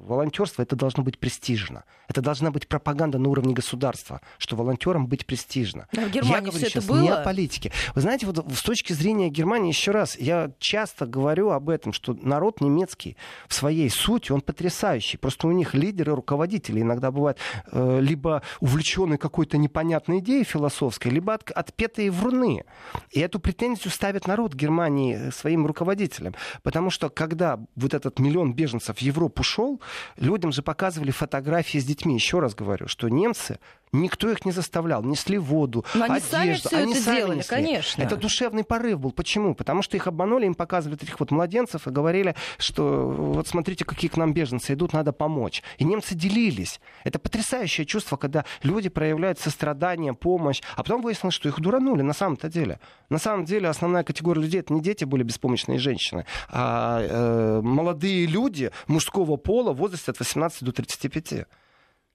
волонтерство 0.00 0.62
это 0.62 0.76
должно 0.76 1.02
быть 1.02 1.18
престижно. 1.18 1.84
Это 2.08 2.22
должна 2.22 2.50
быть 2.50 2.66
пропаганда 2.66 3.18
на 3.18 3.28
уровне 3.28 3.54
государства, 3.54 4.20
что 4.38 4.56
волонтерам 4.56 5.06
быть 5.06 5.26
престижно. 5.26 5.86
А 5.96 6.00
в 6.00 6.10
Германии 6.10 6.34
я 6.34 6.40
говорю 6.40 6.58
все 6.58 6.68
сейчас 6.68 6.84
это 6.84 6.92
было? 6.92 7.02
не 7.02 7.10
о 7.10 7.22
политике. 7.22 7.70
Вы 7.94 8.00
знаете, 8.00 8.26
вот 8.26 8.44
с 8.52 8.62
точки 8.62 8.92
зрения 8.92 9.28
Германии, 9.28 9.68
еще 9.68 9.92
раз, 9.92 10.16
я 10.18 10.50
часто 10.58 11.06
говорю 11.06 11.50
об 11.50 11.68
этом, 11.68 11.92
что 11.92 12.14
народ 12.14 12.60
немецкий 12.60 13.16
в 13.48 13.54
своей 13.54 13.90
сути, 13.90 14.32
он 14.32 14.40
потрясающий. 14.40 15.18
Просто 15.18 15.46
у 15.46 15.52
них 15.52 15.74
лидеры, 15.74 16.14
руководители 16.14 16.80
иногда 16.80 17.10
бывают 17.10 17.38
э, 17.70 18.00
либо 18.00 18.42
увлеченные 18.60 19.18
какой-то 19.18 19.58
непонятной 19.58 20.18
идеей 20.18 20.44
философской, 20.44 21.08
либо 21.08 21.34
от, 21.34 21.50
отпетые 21.50 22.10
вруны. 22.10 22.64
И 23.10 23.20
эту 23.20 23.38
претензию 23.38 23.92
ставит 23.92 24.26
народ 24.26 24.54
Германии 24.54 25.30
своим 25.30 25.66
руководителям. 25.66 26.34
Потому 26.62 26.90
что 26.90 27.08
когда 27.08 27.60
вот 27.76 27.94
этот 27.94 28.18
миллион 28.18 28.54
беженцев 28.54 28.96
в 28.96 29.02
Европу 29.02 29.42
шел, 29.42 29.80
людям 30.16 30.52
же 30.52 30.62
показывали 30.62 31.10
фотографии 31.10 31.78
с 31.78 31.84
детьми. 31.84 32.14
Еще 32.14 32.40
раз 32.40 32.54
говорю, 32.54 32.88
что 32.88 33.08
немцы 33.08 33.58
Никто 33.92 34.30
их 34.30 34.44
не 34.44 34.52
заставлял, 34.52 35.02
несли 35.02 35.36
воду, 35.36 35.84
Но 35.94 36.04
они 36.04 36.14
одежду. 36.16 36.30
сами 36.30 36.54
все 36.54 36.76
они 36.76 36.92
это 36.92 37.02
сами 37.02 37.16
делали, 37.16 37.36
несли. 37.38 37.50
конечно. 37.50 38.02
Это 38.02 38.16
душевный 38.16 38.62
порыв 38.62 39.00
был. 39.00 39.10
Почему? 39.10 39.54
Потому 39.54 39.82
что 39.82 39.96
их 39.96 40.06
обманули, 40.06 40.46
им 40.46 40.54
показывали 40.54 41.00
этих 41.02 41.18
вот 41.18 41.30
младенцев 41.32 41.86
и 41.86 41.90
говорили, 41.90 42.36
что 42.58 43.08
вот 43.08 43.48
смотрите, 43.48 43.84
какие 43.84 44.08
к 44.08 44.16
нам 44.16 44.32
беженцы 44.32 44.74
идут, 44.74 44.92
надо 44.92 45.12
помочь. 45.12 45.62
И 45.78 45.84
немцы 45.84 46.14
делились. 46.14 46.80
Это 47.02 47.18
потрясающее 47.18 47.84
чувство, 47.84 48.16
когда 48.16 48.44
люди 48.62 48.88
проявляют 48.88 49.40
сострадание, 49.40 50.14
помощь, 50.14 50.62
а 50.76 50.82
потом 50.82 51.02
выяснилось, 51.02 51.34
что 51.34 51.48
их 51.48 51.58
дуранули 51.60 52.02
на 52.02 52.12
самом-то 52.12 52.48
деле. 52.48 52.78
На 53.08 53.18
самом 53.18 53.44
деле 53.44 53.68
основная 53.68 54.04
категория 54.04 54.40
людей 54.40 54.60
это 54.60 54.72
не 54.72 54.80
дети 54.80 55.04
были 55.04 55.24
беспомощные 55.24 55.78
женщины, 55.78 56.26
а 56.48 57.00
э, 57.02 57.60
молодые 57.60 58.26
люди 58.26 58.70
мужского 58.86 59.36
пола 59.36 59.72
в 59.72 59.78
возрасте 59.78 60.12
от 60.12 60.18
18 60.20 60.62
до 60.62 60.72
35. 60.72 61.46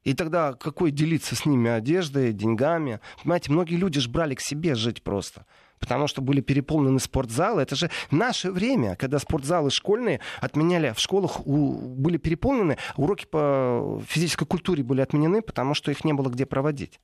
И 0.05 0.13
тогда 0.13 0.53
какой 0.53 0.91
делиться 0.91 1.35
с 1.35 1.45
ними 1.45 1.69
одеждой, 1.69 2.31
деньгами? 2.31 3.00
Понимаете, 3.24 3.51
многие 3.51 3.75
люди 3.75 4.00
же 4.00 4.09
брали 4.09 4.35
к 4.35 4.39
себе 4.39 4.75
жить 4.75 5.03
просто. 5.03 5.45
Потому 5.79 6.07
что 6.07 6.21
были 6.21 6.41
переполнены 6.41 7.00
спортзалы. 7.00 7.63
Это 7.63 7.75
же 7.75 7.89
наше 8.12 8.51
время, 8.51 8.95
когда 8.95 9.19
спортзалы 9.19 9.71
школьные 9.71 10.21
отменяли, 10.39 10.93
в 10.95 11.00
школах 11.00 11.45
у, 11.45 11.95
были 11.95 12.17
переполнены, 12.17 12.77
уроки 12.95 13.25
по 13.25 14.01
физической 14.07 14.45
культуре 14.45 14.83
были 14.83 15.01
отменены, 15.01 15.41
потому 15.41 15.74
что 15.74 15.91
их 15.91 16.05
не 16.05 16.13
было 16.13 16.29
где 16.29 16.45
проводить. 16.45 17.01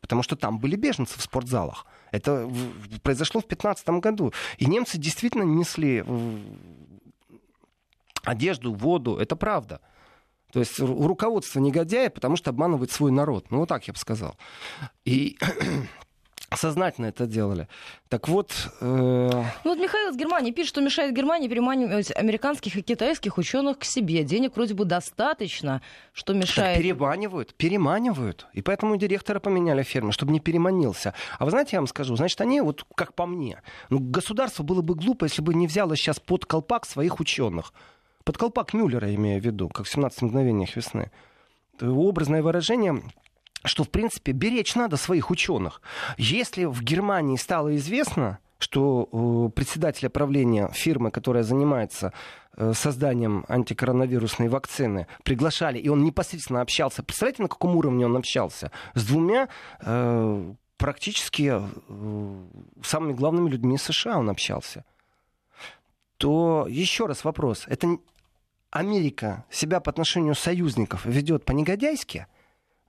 Потому 0.00 0.22
что 0.22 0.36
там 0.36 0.58
были 0.58 0.76
беженцы 0.76 1.18
в 1.18 1.22
спортзалах. 1.22 1.86
Это 2.12 2.46
в- 2.46 3.00
произошло 3.00 3.40
в 3.40 3.46
15 3.46 4.00
году. 4.00 4.32
И 4.58 4.66
немцы 4.66 4.96
действительно 4.96 5.42
несли 5.42 6.04
одежду, 8.22 8.72
воду. 8.72 9.16
Это 9.16 9.34
правда. 9.34 9.80
То 10.54 10.60
есть 10.60 10.78
ру- 10.78 11.06
руководство 11.06 11.58
негодяя, 11.58 12.08
потому 12.10 12.36
что 12.36 12.50
обманывает 12.50 12.92
свой 12.92 13.10
народ. 13.10 13.46
Ну, 13.50 13.58
вот 13.58 13.68
так 13.68 13.86
я 13.88 13.92
бы 13.92 13.98
сказал. 13.98 14.36
И 15.04 15.36
сознательно 16.54 17.06
это 17.06 17.26
делали. 17.26 17.66
Так 18.08 18.28
вот, 18.28 18.52
э, 18.80 19.44
Ну 19.64 19.70
вот 19.70 19.78
Михаил 19.80 20.10
из 20.12 20.16
Германии 20.16 20.52
пишет, 20.52 20.68
что 20.68 20.80
мешает 20.80 21.12
Германии 21.12 21.48
переманивать 21.48 22.12
американских 22.14 22.76
и 22.76 22.82
китайских 22.82 23.36
ученых 23.36 23.80
к 23.80 23.84
себе. 23.84 24.22
Денег 24.22 24.54
вроде 24.54 24.74
бы 24.74 24.84
достаточно, 24.84 25.82
что 26.12 26.32
так 26.32 26.42
мешает. 26.42 26.78
переманивают, 26.78 27.54
переманивают. 27.54 28.46
И 28.52 28.62
поэтому 28.62 28.96
директора 28.96 29.40
поменяли 29.40 29.82
фермы, 29.82 30.12
чтобы 30.12 30.32
не 30.32 30.38
переманился. 30.38 31.14
А 31.40 31.44
вы 31.44 31.50
знаете, 31.50 31.70
я 31.72 31.80
вам 31.80 31.88
скажу, 31.88 32.14
значит, 32.14 32.40
они, 32.40 32.60
вот 32.60 32.84
как 32.94 33.14
по 33.14 33.26
мне, 33.26 33.60
ну, 33.90 33.98
государство 33.98 34.62
было 34.62 34.82
бы 34.82 34.94
глупо, 34.94 35.24
если 35.24 35.42
бы 35.42 35.52
не 35.54 35.66
взяло 35.66 35.96
сейчас 35.96 36.20
под 36.20 36.46
колпак 36.46 36.86
своих 36.86 37.18
ученых. 37.18 37.72
Под 38.24 38.38
колпак 38.38 38.72
Мюллера, 38.72 39.14
имею 39.14 39.40
в 39.40 39.44
виду, 39.44 39.68
как 39.68 39.86
в 39.86 39.90
17 39.90 40.22
мгновениях 40.22 40.74
весны. 40.76 41.10
Образное 41.80 42.42
выражение 42.42 43.02
что, 43.64 43.82
в 43.82 43.90
принципе, 43.90 44.32
беречь 44.32 44.74
надо 44.74 44.96
своих 44.96 45.30
ученых. 45.30 45.80
Если 46.18 46.64
в 46.64 46.82
Германии 46.82 47.36
стало 47.36 47.74
известно, 47.76 48.38
что 48.58 49.08
э, 49.10 49.50
председателя 49.54 50.08
правления 50.08 50.68
фирмы, 50.72 51.10
которая 51.10 51.42
занимается 51.42 52.12
э, 52.56 52.72
созданием 52.74 53.44
антикоронавирусной 53.48 54.48
вакцины, 54.48 55.06
приглашали, 55.22 55.78
и 55.78 55.88
он 55.88 56.04
непосредственно 56.04 56.60
общался. 56.60 57.02
Представляете, 57.02 57.42
на 57.42 57.48
каком 57.48 57.76
уровне 57.76 58.06
он 58.06 58.16
общался? 58.16 58.70
С 58.94 59.06
двумя 59.06 59.48
э, 59.80 60.52
практически 60.76 61.52
э, 61.52 62.44
самыми 62.82 63.12
главными 63.12 63.48
людьми 63.50 63.78
США 63.78 64.18
он 64.18 64.30
общался. 64.30 64.84
То 66.16 66.66
еще 66.68 67.06
раз 67.06 67.24
вопрос. 67.24 67.64
Это 67.66 67.98
Америка 68.74 69.44
себя 69.50 69.78
по 69.78 69.88
отношению 69.88 70.34
союзников 70.34 71.06
ведет 71.06 71.44
по-негодяйски? 71.44 72.26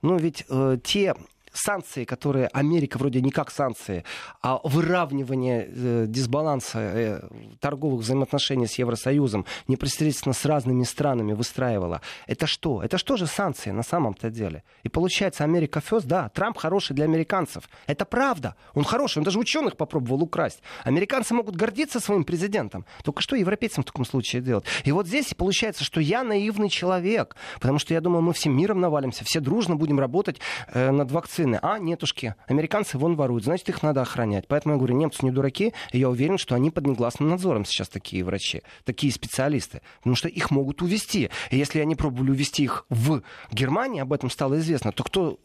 Ну, 0.02 0.16
ведь 0.16 0.44
э, 0.48 0.78
те 0.82 1.14
санкции, 1.56 2.04
которые 2.04 2.48
Америка 2.48 2.98
вроде 2.98 3.20
не 3.20 3.30
как 3.30 3.50
санкции, 3.50 4.04
а 4.42 4.60
выравнивание 4.62 5.68
э, 5.68 6.04
дисбаланса 6.08 6.78
э, 6.78 7.20
торговых 7.60 8.02
взаимоотношений 8.02 8.66
с 8.66 8.78
Евросоюзом 8.78 9.46
непосредственно 9.68 10.32
с 10.32 10.44
разными 10.44 10.84
странами 10.84 11.32
выстраивала. 11.32 12.00
Это 12.26 12.46
что? 12.46 12.82
Это 12.82 12.98
что 12.98 13.16
же 13.16 13.26
санкции 13.26 13.70
на 13.70 13.82
самом-то 13.82 14.30
деле? 14.30 14.62
И 14.82 14.88
получается, 14.88 15.44
Америка 15.44 15.80
фест, 15.80 16.06
да, 16.06 16.28
Трамп 16.28 16.58
хороший 16.58 16.94
для 16.94 17.04
американцев. 17.04 17.68
Это 17.86 18.04
правда. 18.04 18.54
Он 18.74 18.84
хороший, 18.84 19.18
он 19.18 19.24
даже 19.24 19.38
ученых 19.38 19.76
попробовал 19.76 20.22
украсть. 20.22 20.60
Американцы 20.84 21.34
могут 21.34 21.56
гордиться 21.56 22.00
своим 22.00 22.24
президентом. 22.24 22.84
Только 23.02 23.22
что 23.22 23.36
европейцам 23.36 23.82
в 23.82 23.86
таком 23.86 24.04
случае 24.04 24.42
делать? 24.42 24.64
И 24.84 24.92
вот 24.92 25.06
здесь 25.06 25.34
получается, 25.34 25.84
что 25.84 26.00
я 26.00 26.22
наивный 26.22 26.68
человек, 26.68 27.36
потому 27.60 27.78
что 27.78 27.94
я 27.94 28.00
думаю, 28.00 28.22
мы 28.22 28.32
всем 28.32 28.56
миром 28.56 28.80
навалимся, 28.80 29.24
все 29.24 29.40
дружно 29.40 29.76
будем 29.76 29.98
работать 29.98 30.40
э, 30.72 30.90
над 30.90 31.10
вакциной. 31.10 31.45
А, 31.54 31.78
нетушки, 31.78 32.34
американцы 32.46 32.98
вон 32.98 33.16
воруют, 33.16 33.44
значит, 33.44 33.68
их 33.68 33.82
надо 33.82 34.02
охранять. 34.02 34.48
Поэтому 34.48 34.74
я 34.74 34.78
говорю, 34.78 34.96
немцы 34.96 35.24
не 35.24 35.30
дураки, 35.30 35.72
и 35.92 35.98
я 35.98 36.08
уверен, 36.08 36.38
что 36.38 36.54
они 36.54 36.70
под 36.70 36.86
негласным 36.86 37.28
надзором 37.28 37.64
сейчас 37.64 37.88
такие 37.88 38.24
врачи, 38.24 38.62
такие 38.84 39.12
специалисты, 39.12 39.82
потому 39.98 40.16
что 40.16 40.28
их 40.28 40.50
могут 40.50 40.82
увести. 40.82 41.30
И 41.50 41.56
если 41.56 41.80
они 41.80 41.94
пробовали 41.94 42.30
увести 42.30 42.64
их 42.64 42.86
в 42.88 43.22
Германии, 43.50 44.00
об 44.00 44.12
этом 44.12 44.30
стало 44.30 44.58
известно, 44.58 44.92
то 44.92 45.04
кто... 45.04 45.38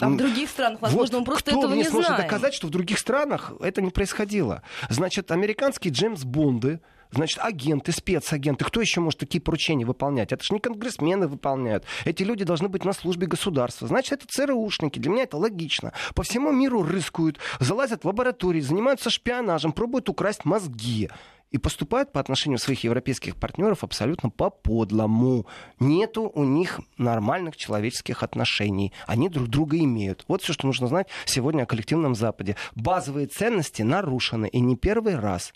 А 0.00 0.08
в 0.08 0.16
других 0.16 0.50
странах, 0.50 0.80
возможно, 0.82 1.18
вот 1.18 1.20
мы 1.20 1.24
просто 1.26 1.50
кто 1.50 1.60
этого 1.60 1.72
мне 1.72 1.82
не 1.82 1.88
сможет 1.88 2.08
знаем. 2.08 2.22
доказать, 2.24 2.54
что 2.54 2.66
в 2.66 2.70
других 2.70 2.98
странах 2.98 3.52
это 3.60 3.82
не 3.82 3.90
происходило? 3.90 4.62
Значит, 4.88 5.30
американские 5.30 5.92
Джеймс 5.92 6.24
Бонды, 6.24 6.80
Значит, 7.10 7.38
агенты, 7.42 7.92
спецагенты, 7.92 8.64
кто 8.64 8.80
еще 8.80 9.00
может 9.00 9.20
такие 9.20 9.40
поручения 9.40 9.86
выполнять? 9.86 10.32
Это 10.32 10.44
же 10.44 10.54
не 10.54 10.60
конгрессмены 10.60 11.26
выполняют. 11.26 11.84
Эти 12.04 12.22
люди 12.22 12.44
должны 12.44 12.68
быть 12.68 12.84
на 12.84 12.92
службе 12.92 13.26
государства. 13.26 13.88
Значит, 13.88 14.12
это 14.12 14.26
ЦРУшники. 14.28 14.98
Для 14.98 15.10
меня 15.10 15.22
это 15.22 15.36
логично. 15.36 15.92
По 16.14 16.22
всему 16.22 16.52
миру 16.52 16.82
рыскают, 16.82 17.38
залазят 17.60 18.04
в 18.04 18.06
лаборатории, 18.06 18.60
занимаются 18.60 19.10
шпионажем, 19.10 19.72
пробуют 19.72 20.08
украсть 20.08 20.44
мозги. 20.44 21.08
И 21.50 21.56
поступают 21.56 22.12
по 22.12 22.20
отношению 22.20 22.58
своих 22.58 22.84
европейских 22.84 23.36
партнеров 23.36 23.82
абсолютно 23.82 24.28
по-подлому. 24.28 25.46
Нету 25.80 26.30
у 26.34 26.44
них 26.44 26.80
нормальных 26.98 27.56
человеческих 27.56 28.22
отношений. 28.22 28.92
Они 29.06 29.30
друг 29.30 29.48
друга 29.48 29.78
имеют. 29.78 30.26
Вот 30.28 30.42
все, 30.42 30.52
что 30.52 30.66
нужно 30.66 30.88
знать 30.88 31.08
сегодня 31.24 31.62
о 31.62 31.66
коллективном 31.66 32.14
Западе. 32.14 32.56
Базовые 32.74 33.28
ценности 33.28 33.80
нарушены. 33.80 34.46
И 34.48 34.60
не 34.60 34.76
первый 34.76 35.16
раз. 35.16 35.54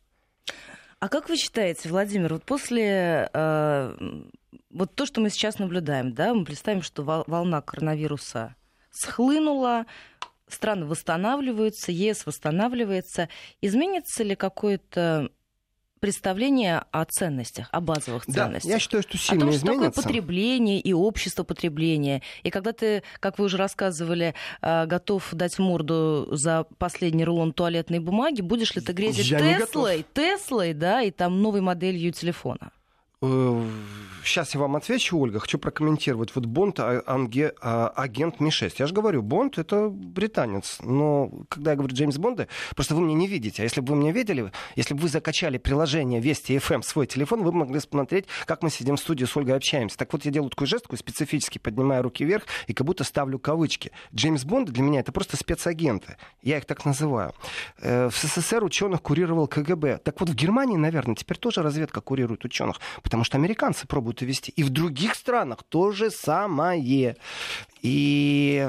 А 1.03 1.09
как 1.09 1.29
вы 1.29 1.37
считаете, 1.37 1.89
Владимир, 1.89 2.35
вот 2.35 2.45
после 2.45 3.29
э, 3.35 3.97
вот 4.71 4.95
то, 4.95 5.05
что 5.05 5.21
мы 5.21 5.31
сейчас 5.31 5.59
наблюдаем, 5.59 6.15
да, 6.15 6.33
мы 6.33 6.45
представим, 6.45 6.81
что 6.81 7.03
вол- 7.03 7.25
волна 7.27 7.61
коронавируса 7.61 8.55
схлынула, 8.93 9.87
страны 10.47 10.87
восстанавливаются, 10.87 11.91
ЕС 11.91 12.25
восстанавливается, 12.25 13.29
изменится 13.61 14.23
ли 14.23 14.37
какое-то 14.37 15.33
представление 16.03 16.83
о 16.91 17.05
ценностях, 17.05 17.69
о 17.71 17.81
базовых 17.81 18.25
Да, 18.27 18.33
ценностях? 18.33 18.71
я 18.73 18.79
считаю, 18.81 19.05
что 19.05 19.15
о 19.15 19.19
сильно 19.19 19.41
том, 19.47 19.53
что 19.53 19.67
такое 19.67 19.91
потребление 19.93 20.81
и 20.81 20.93
общество 20.93 21.45
потребления. 21.45 22.23
И 22.43 22.51
когда 22.51 22.73
ты, 22.73 23.05
как 23.21 23.39
вы 23.39 23.45
уже 23.45 23.57
рассказывали, 23.57 24.35
э, 24.63 24.87
готов 24.87 25.29
дать 25.33 25.61
морду 25.61 26.27
за 26.33 26.67
последний 26.79 27.25
рулон 27.25 27.53
туалетной 27.53 28.01
бумаги, 28.01 28.41
будешь 28.41 28.75
ли 28.75 28.81
ты 28.81 28.93
грезить 28.93 29.31
Я 29.31 29.39
Теслой, 29.39 30.05
Теслой, 30.13 30.75
да, 30.75 31.03
и 31.03 31.13
там 31.13 31.41
новой 31.41 31.61
моделью 31.61 32.13
телефона? 32.13 32.73
Сейчас 34.25 34.55
я 34.55 34.61
вам 34.61 34.77
отвечу, 34.77 35.19
Ольга. 35.19 35.41
Хочу 35.41 35.59
прокомментировать. 35.59 36.35
Вот 36.35 36.47
Бонд, 36.47 36.79
а- 36.81 37.03
анге- 37.07 37.55
а, 37.61 37.89
агент 37.89 38.39
Ми-6. 38.41 38.75
Я 38.79 38.87
же 38.87 38.95
говорю, 38.95 39.21
Бонд— 39.23 39.59
это 39.59 39.89
британец. 39.89 40.79
Но 40.81 41.31
когда 41.49 41.73
я 41.73 41.77
говорю 41.77 41.95
Джеймс 41.95 42.17
Бонда, 42.19 42.47
просто 42.77 42.95
вы 42.95 43.03
меня 43.03 43.15
не 43.15 43.27
видите. 43.27 43.63
А 43.63 43.65
если 43.65 43.81
бы 43.81 43.95
вы 43.95 44.01
меня 44.01 44.13
видели, 44.13 44.53
если 44.77 44.95
бы 44.95 45.01
вы 45.01 45.09
закачали 45.09 45.59
приложение 45.59 46.21
Вести 46.21 46.57
FM 46.57 46.83
в 46.83 46.87
свой 46.87 47.07
телефон, 47.07 47.43
вы 47.43 47.53
могли 47.53 47.81
смотреть, 47.81 48.27
как 48.47 48.63
мы 48.63 48.71
сидим 48.71 48.97
в 48.97 49.01
студии 49.01 49.25
с 49.25 49.37
Ольгой 49.37 49.57
общаемся. 49.57 49.99
Так 49.99 50.13
вот, 50.13 50.25
я 50.25 50.31
делаю 50.31 50.51
такой 50.51 50.67
жест, 50.69 50.85
такой 50.85 50.99
специфический, 50.99 51.59
поднимаю 51.59 52.03
руки 52.03 52.25
вверх 52.25 52.45
и 52.69 52.75
как 52.75 52.87
будто 52.87 53.03
ставлю 53.05 53.39
кавычки. 53.41 53.91
Джеймс 54.15 54.45
Бонд 54.45 54.71
для 54.71 54.83
меня— 54.85 55.01
это 55.03 55.11
просто 55.11 55.37
спецагенты. 55.37 56.17
Я 56.43 56.59
их 56.59 56.65
так 56.65 56.85
называю. 56.85 57.33
Э, 57.81 58.09
В 58.09 58.15
СССР 58.17 58.63
ученых 58.63 59.03
курировал 59.03 59.49
КГБ. 59.49 59.99
Так 60.05 60.21
вот, 60.21 60.29
в 60.31 60.35
Германии, 60.35 60.77
наверное, 60.77 61.17
теперь 61.17 61.39
тоже 61.39 61.63
разведка 61.63 62.01
курирует 62.01 62.45
ученых, 62.45 62.77
потому 63.03 63.25
что 63.25 63.37
американцы 63.37 63.87
пробуют 63.87 64.12
увести. 64.21 64.53
И 64.57 64.63
в 64.63 64.69
других 64.69 65.15
странах 65.15 65.63
то 65.69 65.93
же 65.93 66.11
самое. 66.11 67.17
И 67.81 68.69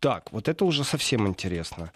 так, 0.00 0.32
вот 0.32 0.48
это 0.48 0.64
уже 0.64 0.82
совсем 0.84 1.26
интересно. 1.28 1.92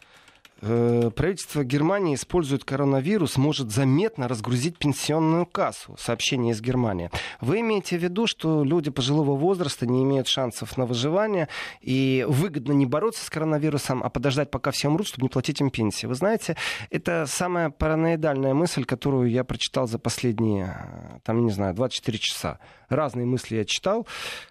Э, 0.64 1.10
правительство 1.14 1.64
Германии 1.64 2.14
использует 2.14 2.64
коронавирус, 2.64 3.36
может 3.36 3.72
заметно 3.72 4.28
разгрузить 4.28 4.78
пенсионную 4.78 5.44
кассу. 5.44 5.96
Сообщение 5.98 6.52
из 6.52 6.60
Германии. 6.60 7.10
Вы 7.40 7.60
имеете 7.60 7.98
в 7.98 8.02
виду, 8.02 8.28
что 8.28 8.62
люди 8.62 8.90
пожилого 8.90 9.34
возраста 9.34 9.86
не 9.86 10.04
имеют 10.04 10.28
шансов 10.28 10.76
на 10.76 10.86
выживание, 10.86 11.48
и 11.80 12.24
выгодно 12.28 12.72
не 12.72 12.86
бороться 12.86 13.24
с 13.24 13.30
коронавирусом, 13.30 14.04
а 14.04 14.08
подождать, 14.08 14.52
пока 14.52 14.70
все 14.70 14.88
умрут, 14.88 15.08
чтобы 15.08 15.24
не 15.24 15.28
платить 15.28 15.60
им 15.60 15.70
пенсии. 15.70 16.06
Вы 16.06 16.14
знаете, 16.14 16.56
это 16.90 17.26
самая 17.26 17.70
параноидальная 17.70 18.54
мысль, 18.54 18.84
которую 18.84 19.30
я 19.30 19.42
прочитал 19.42 19.88
за 19.88 19.98
последние, 19.98 20.76
э, 20.78 21.18
там, 21.24 21.44
не 21.44 21.50
знаю, 21.50 21.74
24 21.74 22.18
часа. 22.18 22.60
Разные 22.88 23.26
мысли 23.26 23.56
я 23.56 23.64
читал, 23.64 24.06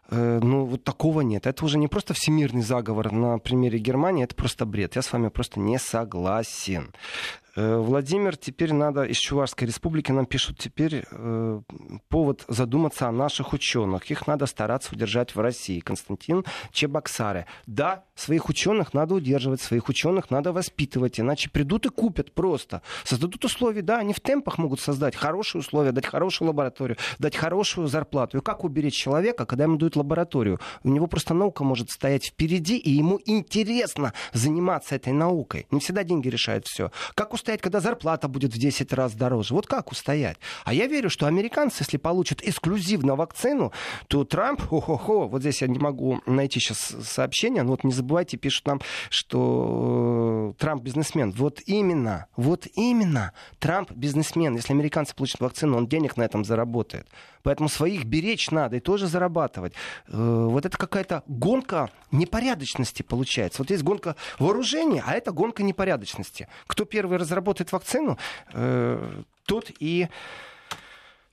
э, 0.10 0.40
но 0.44 0.66
вот 0.66 0.84
такого 0.84 1.22
нет. 1.22 1.48
Это 1.48 1.64
уже 1.64 1.78
не 1.78 1.88
просто 1.88 2.14
всемирный 2.14 2.64
заговор 2.64 3.14
на 3.14 3.38
примере 3.38 3.80
Германии, 3.80 4.26
это 4.26 4.36
просто 4.36 4.66
бред. 4.66 4.98
Я 4.98 5.04
с 5.04 5.14
вами 5.14 5.30
просто 5.30 5.62
не 5.62 5.80
согласен. 5.80 6.01
Э, 6.06 7.41
Владимир, 7.56 8.38
теперь 8.38 8.72
надо 8.74 9.04
из 9.04 9.18
Чувашской 9.18 9.68
республики 9.68 10.12
нам 10.12 10.26
пишут 10.26 10.58
теперь 10.58 11.04
э, 11.12 11.62
повод 12.08 12.46
задуматься 12.48 13.10
о 13.10 13.12
наших 13.12 13.52
ученых. 13.52 14.10
Их 14.10 14.26
надо 14.26 14.46
стараться 14.46 14.94
удержать 14.94 15.36
в 15.36 15.40
России. 15.40 15.82
Константин 15.82 16.46
Чебоксаре. 16.72 17.48
Да, 17.66 18.06
своих 18.16 18.48
ученых 18.48 18.94
надо 18.94 19.16
удерживать, 19.16 19.62
своих 19.62 19.90
ученых 19.90 20.30
надо 20.30 20.54
воспитывать, 20.54 21.20
иначе 21.20 21.50
придут 21.50 21.86
и 21.86 21.90
купят 21.90 22.34
просто. 22.34 22.82
Создадут 23.04 23.44
условия, 23.44 23.82
да, 23.82 23.98
они 23.98 24.14
в 24.14 24.22
темпах 24.22 24.58
могут 24.58 24.80
создать 24.80 25.16
хорошие 25.16 25.60
условия, 25.60 25.92
дать 25.92 26.06
хорошую 26.06 26.48
лабораторию, 26.48 26.98
дать 27.20 27.36
хорошую 27.36 27.88
зарплату. 27.88 28.38
И 28.38 28.42
как 28.42 28.64
уберечь 28.64 28.96
человека, 28.96 29.46
когда 29.46 29.66
ему 29.66 29.78
дают 29.78 29.98
лабораторию? 29.98 30.62
У 30.84 30.90
него 30.90 31.08
просто 31.08 31.34
наука 31.34 31.66
может 31.66 31.90
стоять 31.90 32.28
впереди, 32.28 32.78
и 32.78 32.92
ему 32.92 33.20
интересно 33.26 34.14
заниматься 34.32 34.96
этой 34.96 35.12
наукой. 35.12 35.68
Не 35.70 35.82
всегда 35.82 36.06
деньги 36.06 36.30
решают 36.30 36.66
все. 36.66 36.92
Как 37.14 37.34
устоять, 37.42 37.62
когда 37.62 37.80
зарплата 37.80 38.28
будет 38.28 38.54
в 38.54 38.58
10 38.58 38.94
раз 38.94 39.14
дороже? 39.14 39.54
Вот 39.54 39.68
как 39.68 39.92
устоять? 39.92 40.38
А 40.64 40.74
я 40.74 40.88
верю, 40.88 41.10
что 41.10 41.26
американцы, 41.26 41.84
если 41.84 41.98
получат 41.98 42.42
эксклюзивно 42.44 43.16
вакцину, 43.16 43.72
то 44.08 44.24
Трамп, 44.24 44.62
хо-хо-хо, 44.62 45.28
вот 45.28 45.42
здесь 45.42 45.62
я 45.62 45.68
не 45.68 45.80
могу 45.80 46.22
найти 46.26 46.60
сейчас 46.60 46.78
сообщение, 47.04 47.64
но 47.64 47.72
вот 47.72 47.84
не 47.84 47.92
забывайте, 47.92 48.38
пишут 48.38 48.68
нам, 48.68 48.82
что 49.10 50.54
э, 50.54 50.60
Трамп 50.60 50.84
бизнесмен. 50.84 51.32
Вот 51.32 51.60
именно, 51.66 52.28
вот 52.36 52.68
именно, 52.76 53.34
Трамп 53.60 53.92
бизнесмен. 53.92 54.56
Если 54.56 54.74
американцы 54.74 55.16
получат 55.16 55.42
вакцину, 55.42 55.78
он 55.78 55.88
денег 55.88 56.18
на 56.18 56.24
этом 56.24 56.46
заработает. 56.46 57.08
Поэтому 57.44 57.70
своих 57.70 58.06
беречь 58.06 58.52
надо 58.52 58.78
и 58.78 58.80
тоже 58.80 59.08
зарабатывать. 59.08 59.74
Э, 60.08 60.46
вот 60.50 60.66
это 60.66 60.78
какая-то 60.78 61.24
гонка 61.28 61.90
непорядочности 62.12 63.04
получается. 63.04 63.62
Вот 63.62 63.72
есть 63.72 63.84
гонка 63.84 64.16
вооружения, 64.40 65.04
а 65.06 65.14
это 65.14 65.32
гонка 65.32 65.64
непорядочности. 65.64 66.48
Кто 66.68 66.86
первый 66.86 67.18
разработает 67.18 67.72
вакцину, 67.72 68.18
э, 68.54 69.24
тот 69.46 69.72
и 69.80 70.08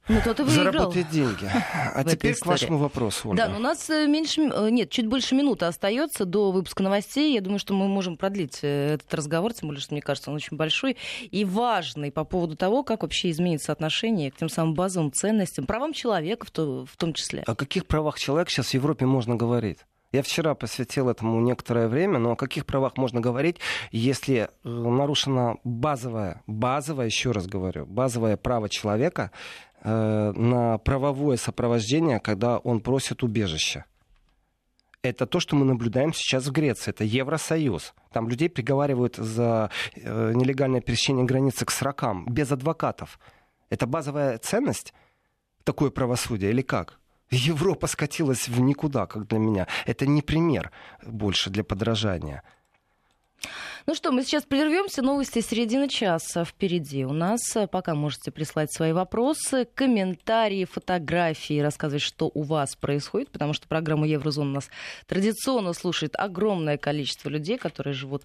ну, 0.09 0.21
тот 0.25 0.41
и 0.41 0.43
выиграл. 0.43 0.65
Заработать 0.65 1.11
деньги. 1.11 1.51
А 1.95 2.05
теперь 2.05 2.35
к 2.35 2.47
вашему 2.47 2.79
вопросу, 2.79 3.31
Ольга. 3.31 3.45
Да, 3.45 3.49
но 3.49 3.57
у 3.57 3.61
нас 3.61 3.91
э, 3.91 4.07
меньше, 4.07 4.43
э, 4.43 4.71
нет, 4.71 4.91
чуть 4.91 5.07
больше 5.07 5.35
минуты 5.35 5.65
остается 5.65 6.25
до 6.25 6.53
выпуска 6.53 6.83
новостей. 6.83 7.35
Я 7.35 7.41
думаю, 7.41 7.59
что 7.59 7.75
мы 7.75 7.89
можем 7.89 8.17
продлить 8.17 8.61
э, 8.63 8.95
этот 8.95 9.13
разговор, 9.13 9.53
тем 9.53 9.69
более, 9.69 9.81
что, 9.81 9.95
мне 9.95 10.03
кажется, 10.03 10.31
он 10.31 10.37
очень 10.37 10.57
большой 10.57 10.97
и 11.31 11.45
важный 11.45 12.13
по 12.13 12.25
поводу 12.25 12.57
того, 12.57 12.83
как 12.83 13.03
вообще 13.03 13.31
изменится 13.31 13.73
отношение 13.73 14.31
к 14.31 14.37
тем 14.37 14.49
самым 14.49 14.75
базовым 14.75 15.13
ценностям, 15.13 15.67
правам 15.67 15.93
человека 15.93 16.47
в, 16.47 16.51
то, 16.51 16.87
в 16.87 16.97
том 16.97 17.13
числе. 17.13 17.43
О 17.47 17.55
каких 17.55 17.87
правах 17.87 18.19
человека 18.19 18.51
сейчас 18.51 18.69
в 18.69 18.75
Европе 18.75 19.07
можно 19.07 19.35
говорить? 19.35 19.79
Я 20.11 20.23
вчера 20.23 20.55
посвятил 20.55 21.11
этому 21.11 21.39
некоторое 21.41 21.87
время, 21.87 22.19
но 22.19 22.33
о 22.33 22.37
каких 22.37 22.65
правах 22.65 22.97
можно 22.97 23.21
говорить, 23.21 23.59
если 23.93 24.49
нарушено 24.65 25.61
базовое, 25.65 26.43
базовое, 26.47 27.07
еще 27.07 27.33
раз 27.33 27.47
говорю, 27.47 27.85
базовое 27.85 28.39
право 28.39 28.71
человека 28.71 29.33
Э, 29.85 30.33
на 30.35 30.79
правовое 30.79 31.37
сопровождение, 31.37 32.19
когда 32.19 32.59
он 32.59 32.81
просит 32.81 33.23
убежища. 33.23 33.85
Это 35.03 35.27
то, 35.27 35.39
что 35.39 35.55
мы 35.55 35.65
наблюдаем 35.65 36.13
сейчас 36.13 36.47
в 36.47 36.53
Греции. 36.53 36.91
Это 36.91 37.05
Евросоюз. 37.05 37.95
Там 38.13 38.29
людей 38.29 38.49
приговаривают 38.49 39.17
за 39.17 39.71
э, 39.95 40.33
нелегальное 40.35 40.81
пересечение 40.81 41.25
границы 41.25 41.65
к 41.65 41.71
срокам, 41.71 42.27
без 42.27 42.51
адвокатов. 42.51 43.21
Это 43.71 43.87
базовая 43.87 44.39
ценность, 44.39 44.93
такое 45.63 45.91
правосудие 45.91 46.51
или 46.51 46.63
как? 46.63 46.99
Европа 47.31 47.87
скатилась 47.87 48.49
в 48.49 48.61
никуда, 48.61 49.07
как 49.07 49.29
для 49.29 49.39
меня. 49.39 49.69
Это 49.87 50.07
не 50.07 50.23
пример 50.23 50.73
больше 51.07 51.51
для 51.51 51.63
подражания. 51.63 52.43
Ну 53.89 53.95
что, 53.95 54.13
мы 54.13 54.23
сейчас 54.23 54.45
прервемся. 54.45 55.01
Новости 55.01 55.41
середины 55.41 55.89
часа 55.89 56.45
впереди. 56.45 57.07
У 57.07 57.15
нас 57.15 57.41
пока 57.73 57.95
можете 57.95 58.31
прислать 58.31 58.71
свои 58.71 58.93
вопросы, 58.93 59.67
комментарии, 59.75 60.67
фотографии, 60.67 61.61
рассказывать, 61.61 62.03
что 62.03 62.31
у 62.35 62.43
вас 62.43 62.77
происходит, 62.77 63.31
потому 63.31 63.55
что 63.55 63.67
программу 63.67 64.05
Еврозон 64.05 64.51
у 64.51 64.53
нас 64.53 64.69
традиционно 65.07 65.73
слушает 65.73 66.17
огромное 66.19 66.77
количество 66.77 67.31
людей, 67.31 67.57
которые 67.57 67.95
живут 67.95 68.25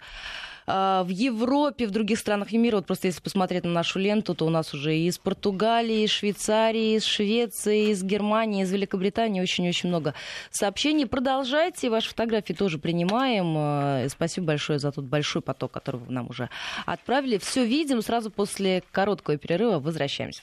в 0.65 1.07
Европе, 1.09 1.87
в 1.87 1.91
других 1.91 2.19
странах 2.19 2.51
мира. 2.51 2.77
Вот 2.77 2.85
просто 2.85 3.07
если 3.07 3.21
посмотреть 3.21 3.63
на 3.63 3.71
нашу 3.71 3.99
ленту, 3.99 4.33
то 4.35 4.45
у 4.45 4.49
нас 4.49 4.73
уже 4.73 4.95
и 4.95 5.07
из 5.07 5.17
Португалии, 5.17 6.03
из 6.03 6.11
Швейцарии, 6.11 6.95
из 6.95 7.03
Швеции, 7.03 7.89
из 7.89 8.03
Германии, 8.03 8.63
из 8.63 8.71
Великобритании 8.71 9.41
очень-очень 9.41 9.89
много 9.89 10.13
сообщений. 10.51 11.05
Продолжайте, 11.05 11.89
ваши 11.89 12.09
фотографии 12.09 12.53
тоже 12.53 12.77
принимаем. 12.77 13.53
А, 13.57 14.07
спасибо 14.09 14.47
большое 14.47 14.79
за 14.79 14.91
тот 14.91 15.05
большой 15.05 15.41
поток, 15.41 15.71
который 15.71 15.99
вы 16.01 16.11
нам 16.11 16.29
уже 16.29 16.49
отправили. 16.85 17.37
Все 17.37 17.65
видим. 17.65 18.01
Сразу 18.01 18.31
после 18.31 18.83
короткого 18.91 19.37
перерыва 19.37 19.79
возвращаемся. 19.79 20.41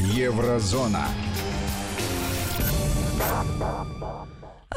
Еврозона. 0.00 1.08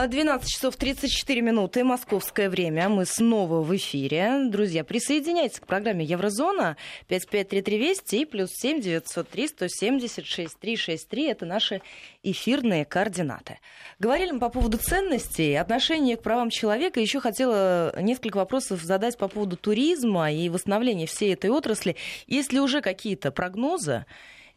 12 0.06 0.48
часов 0.48 0.76
34 0.76 1.42
минуты, 1.42 1.84
московское 1.84 2.52
время. 2.52 2.88
Мы 2.88 3.06
снова 3.06 3.64
в 3.64 3.76
эфире. 3.76 4.44
Друзья, 4.46 4.84
присоединяйтесь 4.84 5.60
к 5.60 5.66
программе 5.66 6.06
Еврозона 6.06 6.78
553320 7.08 8.14
и 8.14 8.26
плюс 8.26 8.52
7 8.54 8.80
903 8.80 9.48
176 9.48 10.60
363. 10.60 11.26
Это 11.26 11.46
наши 11.48 11.82
эфирные 12.22 12.86
координаты. 12.86 13.58
Говорили 13.98 14.32
мы 14.32 14.40
по 14.40 14.50
поводу 14.50 14.78
ценностей, 14.78 15.56
отношения 15.56 16.16
к 16.16 16.22
правам 16.22 16.52
человека. 16.52 17.00
Еще 17.00 17.20
хотела 17.20 18.00
несколько 18.00 18.38
вопросов 18.38 18.84
задать 18.84 19.18
по 19.18 19.28
поводу 19.28 19.58
туризма 19.58 20.32
и 20.32 20.48
восстановления 20.50 21.08
всей 21.08 21.34
этой 21.34 21.50
отрасли. 21.50 21.96
Есть 22.28 22.54
ли 22.54 22.60
уже 22.60 22.82
какие-то 22.82 23.32
прогнозы? 23.32 24.06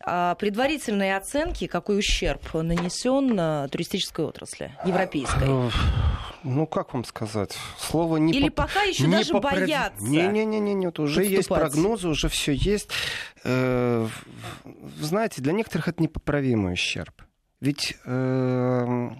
А 0.02 0.34
предварительные 0.36 1.16
оценки, 1.16 1.66
какой 1.66 1.98
ущерб 1.98 2.54
нанесен 2.54 3.68
туристической 3.68 4.24
отрасли, 4.24 4.74
европейской? 4.84 5.66
Э, 5.66 5.70
ну, 6.42 6.66
как 6.66 6.94
вам 6.94 7.04
сказать? 7.04 7.56
Слово 7.78 8.16
не 8.16 8.32
Или 8.32 8.48
по... 8.48 8.62
пока 8.62 8.82
еще 8.82 9.06
не 9.06 9.16
даже 9.16 9.32
попро... 9.34 9.50
боятся? 9.50 10.02
Не-не-не, 10.02 10.74
нет, 10.74 10.98
уже 10.98 11.24
есть 11.24 11.48
прогнозы, 11.48 12.08
уже 12.08 12.28
все 12.28 12.52
есть. 12.52 12.88
Э, 13.44 14.08
знаете, 14.98 15.42
для 15.42 15.52
некоторых 15.52 15.88
это 15.88 16.02
непоправимый 16.02 16.72
ущерб. 16.72 17.22
Ведь 17.60 17.98
э, 18.06 19.10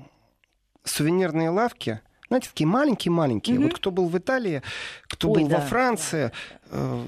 сувенирные 0.85 1.51
лавки, 1.51 2.01
знаете, 2.31 2.49
такие 2.49 2.69
маленькие-маленькие. 2.69 3.57
Mm-hmm. 3.57 3.63
Вот 3.63 3.75
кто 3.75 3.91
был 3.91 4.09
в 4.09 4.17
Италии, 4.17 4.63
кто 5.09 5.33
Ой, 5.33 5.41
был 5.41 5.49
да. 5.49 5.57
во 5.57 5.63
Франции, 5.63 6.31
э, 6.71 7.03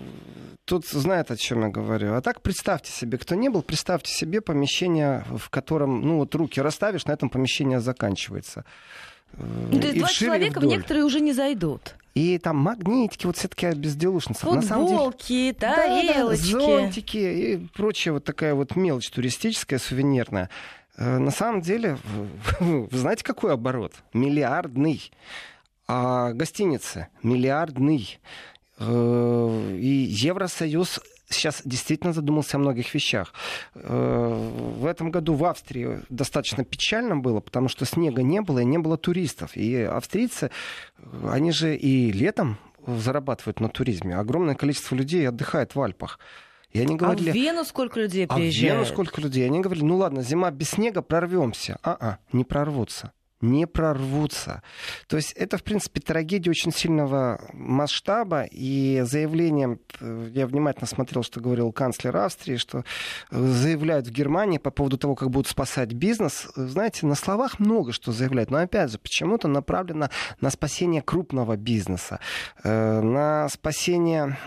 тот 0.65 0.85
знает, 0.85 1.31
о 1.31 1.37
чем 1.37 1.63
я 1.63 1.69
говорю. 1.69 2.15
А 2.15 2.21
так 2.21 2.43
представьте 2.43 2.91
себе, 2.91 3.19
кто 3.19 3.37
не 3.37 3.49
был, 3.49 3.63
представьте 3.63 4.13
себе 4.13 4.41
помещение, 4.41 5.25
в 5.31 5.49
котором, 5.49 6.03
ну 6.03 6.17
вот 6.19 6.35
руки 6.35 6.61
расставишь, 6.61 7.07
на 7.07 7.13
этом 7.13 7.31
помещение 7.31 7.79
заканчивается. 7.79 8.65
Ну, 9.39 9.81
то 9.81 9.87
есть 9.87 9.99
два 9.99 10.09
человека 10.09 10.59
в 10.59 10.65
некоторые 10.65 11.05
уже 11.05 11.21
не 11.21 11.33
зайдут. 11.33 11.95
И 12.15 12.37
там 12.39 12.57
магнитики, 12.57 13.25
вот 13.25 13.37
все 13.37 13.49
таки 13.49 13.71
безделушница. 13.71 14.41
Футболки, 14.45 15.57
тарелочки. 15.59 16.53
Да, 16.53 16.59
да, 16.59 16.65
зонтики 16.65 17.17
и 17.17 17.57
прочая 17.75 18.15
вот 18.15 18.25
такая 18.25 18.55
вот 18.55 18.77
мелочь 18.77 19.09
туристическая, 19.09 19.79
сувенирная. 19.79 20.51
Э, 20.97 21.19
на 21.19 21.31
самом 21.31 21.61
деле, 21.61 21.99
вы 22.61 22.89
знаете, 22.99 23.25
какой 23.25 23.53
оборот? 23.53 23.95
Миллиардный. 24.13 25.11
А 25.87 26.33
гостиницы 26.33 27.09
миллиардный. 27.23 28.21
Э, 28.79 29.77
и 29.79 30.07
Евросоюз 30.11 31.01
сейчас 31.29 31.63
действительно 31.65 32.13
задумался 32.13 32.57
о 32.57 32.61
многих 32.61 32.95
вещах. 32.95 33.33
Э, 33.75 34.51
в 34.79 34.87
этом 34.87 35.11
году 35.11 35.35
в 35.35 35.45
Австрии 35.45 36.01
достаточно 36.09 36.65
печально 36.65 37.17
было, 37.17 37.41
потому 37.41 37.69
что 37.69 37.85
снега 37.85 38.23
не 38.23 38.41
было 38.41 38.61
и 38.61 38.65
не 38.65 38.79
было 38.79 38.97
туристов. 38.97 39.57
И 39.57 39.77
австрийцы, 39.83 40.51
они 41.29 41.53
же 41.53 41.77
и 41.77 42.13
летом 42.13 42.59
зарабатывают 42.87 43.61
на 43.61 43.69
туризме. 43.69 44.17
Огромное 44.17 44.55
количество 44.55 44.95
людей 44.95 45.29
отдыхает 45.29 45.75
в 45.75 45.81
Альпах. 45.81 46.19
И 46.73 46.81
они 46.81 46.97
говорили, 46.97 47.31
а 47.31 47.33
в 47.33 47.37
Вену 47.37 47.65
сколько 47.65 48.01
людей 48.01 48.27
приезжает? 48.27 48.73
А 48.73 48.75
в 48.75 48.79
Вену 48.79 48.85
сколько 48.87 49.21
людей? 49.21 49.45
Они 49.45 49.61
говорили, 49.61 49.85
ну 49.85 49.97
ладно, 49.97 50.23
зима 50.23 50.51
без 50.51 50.71
снега, 50.71 51.03
прорвемся. 51.03 51.79
А-а, 51.83 52.19
не 52.33 52.45
прорвутся 52.45 53.13
не 53.43 53.67
прорвутся. 53.67 54.63
То 55.09 55.17
есть 55.17 55.33
это, 55.33 55.59
в 55.59 55.65
принципе, 55.65 56.01
трагедия 56.01 56.51
очень 56.51 56.73
сильного 56.73 57.41
масштаба, 57.53 58.45
и 58.45 59.03
заявление, 59.05 59.79
э, 60.01 60.31
я 60.33 60.47
внимательно 60.47 60.87
смотрел, 60.87 61.23
что 61.23 61.41
говорил 61.41 61.73
канцлер 61.73 62.17
Австрии, 62.17 62.57
что 62.57 62.85
э, 63.31 63.39
заявляют 63.39 64.07
в 64.07 64.13
Германии 64.13 64.59
по 64.59 64.71
поводу 64.71 64.97
того, 64.97 65.17
как 65.17 65.31
будут 65.31 65.49
спасать 65.49 65.93
бизнес. 65.93 66.49
Знаете, 66.55 67.05
на 67.07 67.17
словах 67.17 67.59
много 67.59 67.93
что 67.93 68.13
заявляют, 68.13 68.51
но 68.51 68.59
опять 68.59 68.93
же, 68.93 68.99
почему-то 68.99 69.49
направлено 69.49 70.09
на 70.41 70.51
спасение 70.51 71.03
крупного 71.03 71.57
бизнеса, 71.57 72.21
э, 72.63 73.01
на 73.01 73.49
спасение 73.49 74.39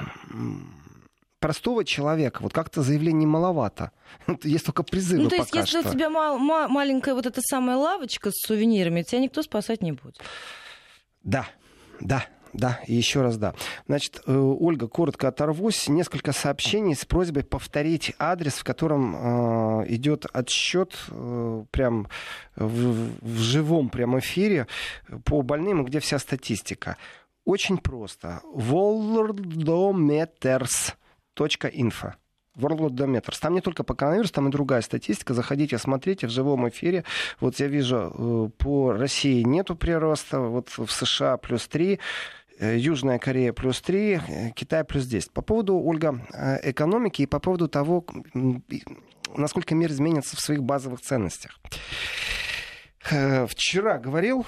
простого 1.40 1.84
человека 1.86 2.42
вот 2.42 2.54
как-то 2.54 2.82
заявлений 2.82 3.26
маловато. 3.26 3.92
Есть 4.44 4.66
только 4.66 4.84
призывы 4.84 5.24
Ну, 5.24 5.30
то 5.30 5.36
есть, 5.36 5.54
если 5.54 5.82
что. 5.82 5.90
у 5.90 5.94
тебя 5.94 6.10
ма- 6.10 6.38
ма- 6.38 6.68
маленькая 6.68 7.14
вот 7.14 7.26
эта 7.26 7.42
самая 7.42 7.78
лавочка 7.78 8.32
с 8.32 8.48
сувенирами, 8.48 9.04
тебя 9.04 9.20
никто 9.20 9.42
спасать 9.44 9.82
не 9.82 9.92
будет. 9.92 10.20
Да, 11.24 11.48
да, 12.00 12.26
да, 12.54 12.80
и 12.88 12.94
еще 12.96 13.22
раз 13.22 13.38
да. 13.38 13.54
Значит, 13.88 14.22
э, 14.26 14.34
Ольга, 14.36 14.88
коротко 14.88 15.28
оторвусь. 15.28 15.88
Несколько 15.90 16.32
сообщений 16.32 16.96
с 16.96 17.04
просьбой 17.06 17.44
повторить 17.44 18.14
адрес, 18.18 18.54
в 18.54 18.64
котором 18.64 19.82
э, 19.82 19.86
идет 19.90 20.26
отсчет 20.32 20.96
э, 21.10 21.64
прям 21.72 22.08
в, 22.56 23.10
в 23.22 23.38
живом 23.40 23.90
прям 23.90 24.18
эфире 24.20 24.68
по 25.26 25.42
больным, 25.42 25.84
где 25.84 26.00
вся 26.00 26.18
статистика. 26.18 26.98
Очень 27.44 27.78
просто. 27.78 28.42
worldometers.info. 31.36 32.14
Worldometers. 32.58 33.40
Там 33.42 33.54
не 33.54 33.62
только 33.62 33.84
по 33.84 33.94
коронавирусу, 33.94 34.34
там 34.34 34.48
и 34.48 34.52
другая 34.52 34.82
статистика. 34.82 35.34
Заходите, 35.34 35.78
смотрите 35.78 36.28
в 36.28 36.30
живом 36.30 36.68
эфире. 36.70 37.04
Вот 37.42 37.60
я 37.60 37.68
вижу, 37.68 37.98
э, 37.98 38.50
по 38.58 38.94
России 38.94 39.44
нету 39.44 39.76
прироста, 39.76 40.40
вот 40.40 40.70
в 40.78 40.90
США 40.90 41.36
плюс 41.38 41.68
3, 41.68 42.00
э, 42.60 42.78
Южная 42.78 43.20
Корея 43.20 43.52
плюс 43.52 43.82
3, 43.82 44.22
э, 44.28 44.52
Китай 44.56 44.86
плюс 44.86 45.06
10. 45.06 45.34
По 45.34 45.42
поводу, 45.42 45.78
Ольга, 45.78 46.26
экономики 46.64 47.24
и 47.24 47.26
по 47.26 47.40
поводу 47.40 47.68
того, 47.68 48.06
насколько 49.36 49.76
мир 49.76 49.92
изменится 49.92 50.38
в 50.38 50.40
своих 50.40 50.64
базовых 50.64 51.02
ценностях. 51.02 51.60
Вчера 53.48 54.00
говорил, 54.00 54.48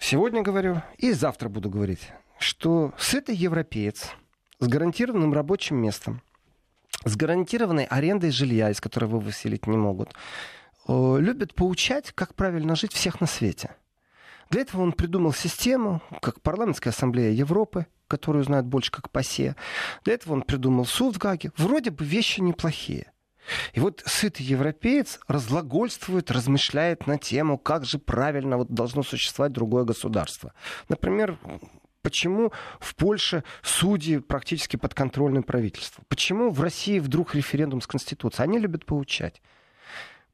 сегодня 0.00 0.42
говорю 0.42 0.82
и 0.96 1.12
завтра 1.12 1.48
буду 1.48 1.70
говорить, 1.70 2.10
что 2.38 2.92
сытый 2.98 3.36
европеец 3.36 4.10
с 4.62 4.68
гарантированным 4.68 5.34
рабочим 5.34 5.76
местом, 5.76 6.22
с 7.04 7.16
гарантированной 7.16 7.84
арендой 7.84 8.30
жилья, 8.30 8.70
из 8.70 8.80
которого 8.80 9.16
вы 9.16 9.18
выселить 9.18 9.66
не 9.66 9.76
могут, 9.76 10.14
э, 10.86 11.16
любит 11.18 11.54
поучать, 11.54 12.12
как 12.12 12.36
правильно 12.36 12.76
жить 12.76 12.92
всех 12.92 13.20
на 13.20 13.26
свете. 13.26 13.74
Для 14.50 14.60
этого 14.60 14.82
он 14.82 14.92
придумал 14.92 15.32
систему, 15.32 16.00
как 16.20 16.40
парламентская 16.42 16.92
ассамблея 16.92 17.32
Европы, 17.32 17.86
которую 18.06 18.44
знают 18.44 18.66
больше 18.66 18.92
как 18.92 19.10
ПАСЕ. 19.10 19.56
Для 20.04 20.14
этого 20.14 20.34
он 20.34 20.42
придумал 20.42 20.84
суд 20.84 21.16
в 21.16 21.18
Гаге. 21.18 21.50
Вроде 21.56 21.90
бы 21.90 22.04
вещи 22.04 22.40
неплохие. 22.40 23.10
И 23.72 23.80
вот 23.80 24.04
сытый 24.06 24.46
европеец 24.46 25.18
разглагольствует, 25.26 26.30
размышляет 26.30 27.08
на 27.08 27.18
тему, 27.18 27.58
как 27.58 27.84
же 27.84 27.98
правильно 27.98 28.58
вот 28.58 28.68
должно 28.68 29.02
существовать 29.02 29.52
другое 29.52 29.82
государство. 29.82 30.52
Например, 30.88 31.36
Почему 32.02 32.52
в 32.80 32.96
Польше 32.96 33.44
судьи 33.62 34.18
практически 34.18 34.76
подконтрольны 34.76 35.42
правительству? 35.42 36.04
Почему 36.08 36.50
в 36.50 36.60
России 36.60 36.98
вдруг 36.98 37.34
референдум 37.34 37.80
с 37.80 37.86
Конституцией? 37.86 38.44
Они 38.44 38.58
любят 38.58 38.84
поучать. 38.84 39.40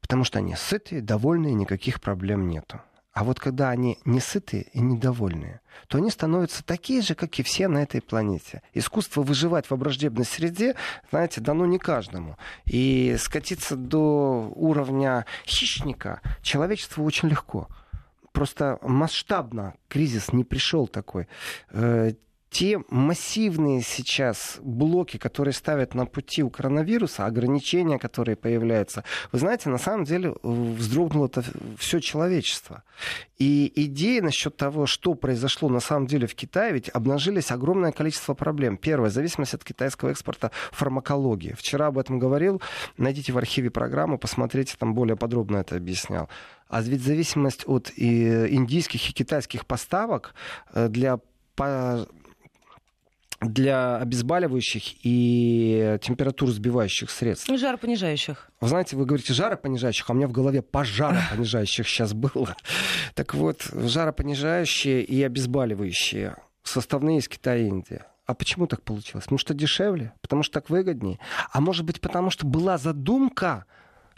Потому 0.01 0.23
что 0.23 0.39
они 0.39 0.55
сытые, 0.55 1.01
довольные, 1.01 1.53
никаких 1.53 2.01
проблем 2.01 2.47
нету. 2.47 2.81
А 3.11 3.23
вот 3.23 3.39
когда 3.39 3.69
они 3.69 3.99
не 4.05 4.19
сытые 4.19 4.63
и 4.73 4.79
недовольные, 4.79 5.61
то 5.87 5.97
они 5.97 6.09
становятся 6.09 6.63
такие 6.63 7.01
же, 7.01 7.15
как 7.15 7.37
и 7.37 7.43
все 7.43 7.67
на 7.67 7.83
этой 7.83 8.01
планете. 8.01 8.61
Искусство 8.73 9.21
выживать 9.21 9.69
в 9.69 9.75
враждебной 9.75 10.25
среде, 10.25 10.75
знаете, 11.11 11.41
дано 11.41 11.65
не 11.65 11.79
каждому. 11.79 12.37
И 12.65 13.15
скатиться 13.19 13.75
до 13.75 14.51
уровня 14.55 15.25
хищника 15.45 16.21
человечеству 16.41 17.03
очень 17.03 17.29
легко 17.29 17.67
просто 18.31 18.79
масштабно 18.81 19.75
кризис 19.87 20.33
не 20.33 20.43
пришел 20.43 20.87
такой. 20.87 21.27
Э, 22.49 22.59
те 22.59 22.79
массивные 22.89 23.81
сейчас 23.81 24.57
блоки, 24.61 25.17
которые 25.17 25.53
ставят 25.53 25.93
на 25.93 26.05
пути 26.05 26.43
у 26.43 26.49
коронавируса, 26.49 27.25
ограничения, 27.25 27.99
которые 27.99 28.35
появляются, 28.35 29.03
вы 29.31 29.39
знаете, 29.39 29.69
на 29.69 29.77
самом 29.77 30.03
деле 30.05 30.35
вздрогнуло 30.43 31.27
это 31.27 31.43
все 31.77 31.99
человечество. 31.99 32.83
И 33.37 33.71
идеи 33.75 34.19
насчет 34.19 34.57
того, 34.57 34.85
что 34.85 35.13
произошло 35.13 35.69
на 35.69 35.79
самом 35.79 36.07
деле 36.07 36.27
в 36.27 36.35
Китае, 36.35 36.73
ведь 36.73 36.89
обнажились 36.89 37.51
огромное 37.51 37.91
количество 37.91 38.33
проблем. 38.33 38.77
Первое, 38.77 39.09
зависимость 39.09 39.53
от 39.53 39.63
китайского 39.63 40.09
экспорта 40.09 40.51
фармакологии. 40.71 41.53
Вчера 41.57 41.87
об 41.87 41.97
этом 41.97 42.19
говорил. 42.19 42.61
Найдите 42.97 43.31
в 43.31 43.37
архиве 43.37 43.69
программы, 43.69 44.17
посмотрите, 44.17 44.75
там 44.77 44.93
более 44.93 45.15
подробно 45.15 45.57
это 45.57 45.75
объяснял. 45.75 46.29
А 46.67 46.81
ведь 46.81 47.01
зависимость 47.01 47.63
от 47.67 47.91
индийских 47.95 49.09
и 49.09 49.13
китайских 49.13 49.65
поставок 49.65 50.33
для 50.75 51.19
для 53.41 53.97
обезболивающих 53.97 55.05
и 55.05 55.97
температуру 56.01 56.51
сбивающих 56.51 57.09
средств. 57.09 57.49
И 57.49 57.57
жаропонижающих. 57.57 58.49
Вы 58.59 58.67
знаете, 58.67 58.97
вы 58.97 59.05
говорите 59.05 59.33
жаропонижающих, 59.33 60.09
а 60.09 60.13
у 60.13 60.15
меня 60.15 60.27
в 60.27 60.31
голове 60.31 60.61
пожаропонижающих 60.61 61.87
сейчас 61.87 62.13
было. 62.15 62.55
Так 63.15 63.33
вот, 63.33 63.63
жаропонижающие 63.73 65.03
и 65.03 65.23
обезболивающие 65.23 66.35
составные 66.63 67.19
из 67.19 67.27
Китая 67.27 67.57
и 67.57 67.67
Индии. 67.67 68.01
А 68.25 68.35
почему 68.35 68.67
так 68.67 68.83
получилось? 68.83 69.23
Потому 69.23 69.39
что 69.39 69.53
дешевле, 69.55 70.13
потому 70.21 70.43
что 70.43 70.53
так 70.59 70.69
выгоднее. 70.69 71.17
А 71.51 71.61
может 71.61 71.83
быть, 71.85 71.99
потому 71.99 72.29
что 72.29 72.45
была 72.45 72.77
задумка 72.77 73.65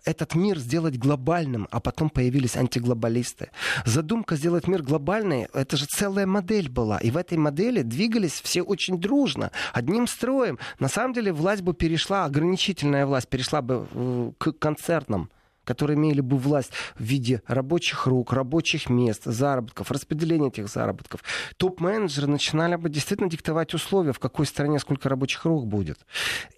этот 0.06 0.36
мир 0.36 0.58
сделать 0.58 0.98
глобальным, 0.98 1.68
а 1.72 1.80
потом 1.80 2.10
появились 2.10 2.58
антиглобалисты. 2.58 3.52
Задумка 3.86 4.36
сделать 4.36 4.68
мир 4.68 4.82
глобальный, 4.82 5.48
это 5.54 5.78
же 5.78 5.86
целая 5.86 6.26
модель 6.26 6.70
была. 6.70 6.98
И 6.98 7.12
в 7.12 7.18
этой 7.18 7.38
модели 7.38 7.82
двигались 7.82 8.42
все 8.42 8.62
очень 8.62 9.00
дружно, 9.00 9.52
одним 9.74 10.08
строем. 10.08 10.60
На 10.80 10.88
самом 10.88 11.14
деле 11.14 11.32
власть 11.32 11.62
бы 11.62 11.74
перешла, 11.74 12.26
ограничительная 12.26 13.06
власть 13.06 13.28
перешла 13.28 13.62
бы 13.62 13.88
э, 13.92 14.32
к 14.38 14.52
концертным 14.54 15.30
которые 15.63 15.97
имели 15.97 16.21
бы 16.21 16.38
власть 16.38 16.71
в 16.95 17.04
виде 17.04 17.41
рабочих 17.47 18.08
рук, 18.08 18.34
рабочих 18.34 18.89
мест, 18.89 19.24
заработков, 19.26 19.91
распределения 19.91 20.47
этих 20.47 20.67
заработков. 20.67 21.24
Топ-менеджеры 21.58 22.28
начинали 22.28 22.76
бы 22.76 22.89
действительно 22.89 23.30
диктовать 23.30 23.74
условия, 23.74 24.13
в 24.13 24.19
какой 24.19 24.45
стране 24.45 24.80
сколько 24.80 25.10
рабочих 25.10 25.45
рук 25.45 25.67
будет. 25.67 26.00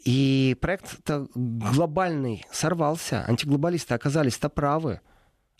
И 0.05 0.57
проект 0.61 0.99
глобальный 1.35 2.45
сорвался, 2.51 3.25
антиглобалисты 3.27 3.93
оказались-то 3.93 4.49
правы 4.49 5.01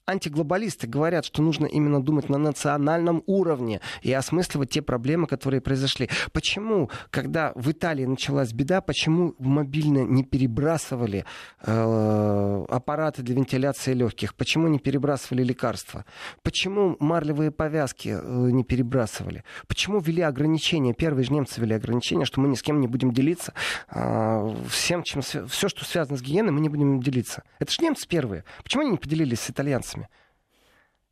антиглобалисты 0.05 0.87
говорят, 0.87 1.25
что 1.25 1.41
нужно 1.41 1.65
именно 1.65 2.01
думать 2.03 2.29
на 2.29 2.37
национальном 2.37 3.23
уровне 3.25 3.79
и 4.01 4.11
осмысливать 4.11 4.69
те 4.69 4.81
проблемы, 4.81 5.27
которые 5.27 5.61
произошли. 5.61 6.09
Почему, 6.31 6.89
когда 7.09 7.53
в 7.55 7.71
Италии 7.71 8.05
началась 8.05 8.51
беда, 8.51 8.81
почему 8.81 9.35
мобильно 9.39 9.99
не 9.99 10.23
перебрасывали 10.23 11.25
э, 11.61 12.65
аппараты 12.69 13.21
для 13.21 13.35
вентиляции 13.35 13.93
легких? 13.93 14.35
Почему 14.35 14.67
не 14.67 14.79
перебрасывали 14.79 15.43
лекарства? 15.43 16.05
Почему 16.41 16.97
марлевые 16.99 17.51
повязки 17.51 18.09
э, 18.09 18.49
не 18.51 18.63
перебрасывали? 18.63 19.43
Почему 19.67 19.99
ввели 19.99 20.21
ограничения? 20.21 20.93
Первые 20.93 21.25
же 21.25 21.33
немцы 21.33 21.61
ввели 21.61 21.75
ограничения, 21.75 22.25
что 22.25 22.41
мы 22.41 22.49
ни 22.49 22.55
с 22.55 22.61
кем 22.61 22.81
не 22.81 22.87
будем 22.87 23.13
делиться. 23.13 23.53
Э, 23.89 24.53
всем, 24.69 25.03
чем, 25.03 25.21
все, 25.21 25.69
что 25.69 25.85
связано 25.85 26.17
с 26.17 26.21
гигиеной, 26.21 26.51
мы 26.51 26.59
не 26.59 26.69
будем 26.69 26.99
делиться. 26.99 27.43
Это 27.59 27.71
же 27.71 27.81
немцы 27.81 28.07
первые. 28.07 28.43
Почему 28.63 28.81
они 28.81 28.91
не 28.91 28.97
поделились 28.97 29.39
с 29.39 29.49
итальянцами? 29.49 29.92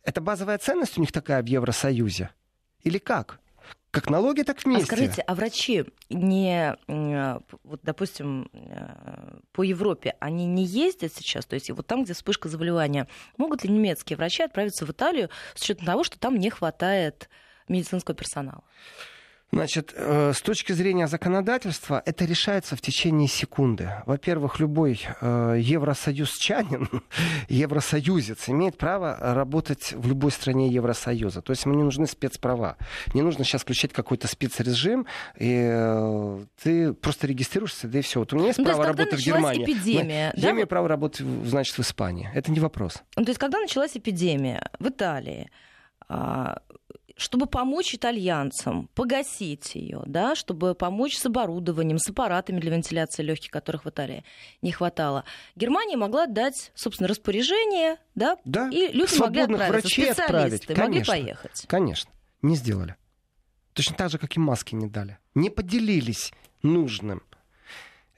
Это 0.03 0.21
базовая 0.21 0.57
ценность 0.57 0.97
у 0.97 1.01
них 1.01 1.11
такая 1.11 1.43
в 1.43 1.45
Евросоюзе? 1.45 2.31
Или 2.83 2.97
как? 2.97 3.39
Как 3.91 4.09
налоги, 4.09 4.43
так 4.43 4.63
вместе. 4.63 4.83
А 4.83 4.85
скажите, 4.85 5.21
а 5.21 5.35
врачи 5.35 5.85
не, 6.09 6.77
вот, 7.63 7.81
допустим, 7.83 8.49
по 9.51 9.63
Европе, 9.63 10.15
они 10.19 10.45
не 10.45 10.63
ездят 10.63 11.13
сейчас? 11.13 11.45
То 11.45 11.55
есть 11.55 11.69
вот 11.69 11.85
там, 11.87 12.05
где 12.05 12.13
вспышка 12.13 12.47
заболевания, 12.47 13.07
могут 13.37 13.63
ли 13.63 13.69
немецкие 13.69 14.15
врачи 14.15 14.43
отправиться 14.43 14.85
в 14.85 14.91
Италию 14.91 15.29
с 15.55 15.61
учетом 15.61 15.85
того, 15.85 16.03
что 16.05 16.17
там 16.17 16.37
не 16.37 16.49
хватает 16.49 17.29
медицинского 17.67 18.15
персонала? 18.15 18.63
Значит, 19.51 19.93
э, 19.95 20.31
с 20.33 20.41
точки 20.41 20.71
зрения 20.71 21.07
законодательства, 21.07 22.01
это 22.05 22.23
решается 22.23 22.77
в 22.77 22.81
течение 22.81 23.27
секунды. 23.27 23.91
Во-первых, 24.05 24.59
любой 24.61 25.01
э, 25.19 25.57
евросоюзчанин, 25.59 26.87
евросоюзец 27.49 28.47
имеет 28.47 28.77
право 28.77 29.17
работать 29.19 29.91
в 29.91 30.07
любой 30.07 30.31
стране 30.31 30.69
Евросоюза. 30.69 31.41
То 31.41 31.51
есть 31.51 31.65
ему 31.65 31.75
не 31.75 31.83
нужны 31.83 32.07
спецправа. 32.07 32.77
Не 33.13 33.23
нужно 33.23 33.43
сейчас 33.43 33.63
включать 33.63 33.91
какой-то 33.91 34.29
спецрежим, 34.29 35.05
и 35.37 35.69
э, 35.69 36.45
ты 36.63 36.93
просто 36.93 37.27
регистрируешься, 37.27 37.89
да 37.89 37.99
и 37.99 38.01
все. 38.01 38.19
Вот 38.19 38.31
у 38.31 38.37
меня 38.37 38.47
есть 38.47 38.59
ну, 38.59 38.65
право 38.65 38.83
есть, 38.83 38.87
работать 38.87 39.19
в 39.19 39.25
Германии. 39.25 39.65
Эпидемия, 39.65 40.31
я 40.33 40.41
да? 40.43 40.51
имею 40.51 40.67
право 40.67 40.87
работать, 40.87 41.25
значит, 41.45 41.75
в 41.77 41.81
Испании. 41.81 42.29
Это 42.33 42.51
не 42.51 42.61
вопрос. 42.61 43.03
Ну, 43.17 43.25
то 43.25 43.31
есть, 43.31 43.39
когда 43.39 43.59
началась 43.59 43.97
эпидемия 43.97 44.69
в 44.79 44.87
Италии, 44.87 45.51
чтобы 47.21 47.45
помочь 47.45 47.93
итальянцам 47.93 48.89
погасить 48.95 49.75
ее, 49.75 50.01
да, 50.07 50.33
чтобы 50.35 50.73
помочь 50.73 51.17
с 51.17 51.25
оборудованием, 51.27 51.99
с 51.99 52.09
аппаратами 52.09 52.59
для 52.59 52.71
вентиляции 52.71 53.21
легких, 53.21 53.51
которых 53.51 53.85
в 53.85 53.89
Италии 53.89 54.23
не 54.63 54.71
хватало, 54.71 55.23
Германия 55.55 55.97
могла 55.97 56.25
дать, 56.25 56.71
собственно, 56.73 57.07
распоряжение, 57.07 57.97
да, 58.15 58.37
да. 58.43 58.69
и 58.69 58.91
люди 58.91 59.19
могли 59.19 59.41
отправиться, 59.41 59.71
врачей 59.71 60.05
специалисты 60.05 60.73
отправить. 60.73 60.79
могли 60.79 61.03
Конечно. 61.03 61.13
поехать. 61.13 61.65
Конечно, 61.67 62.11
не 62.41 62.55
сделали. 62.55 62.95
Точно 63.73 63.95
так 63.95 64.09
же, 64.09 64.17
как 64.17 64.35
и 64.35 64.39
маски 64.39 64.73
не 64.73 64.87
дали. 64.87 65.19
Не 65.35 65.51
поделились 65.51 66.33
нужным. 66.63 67.21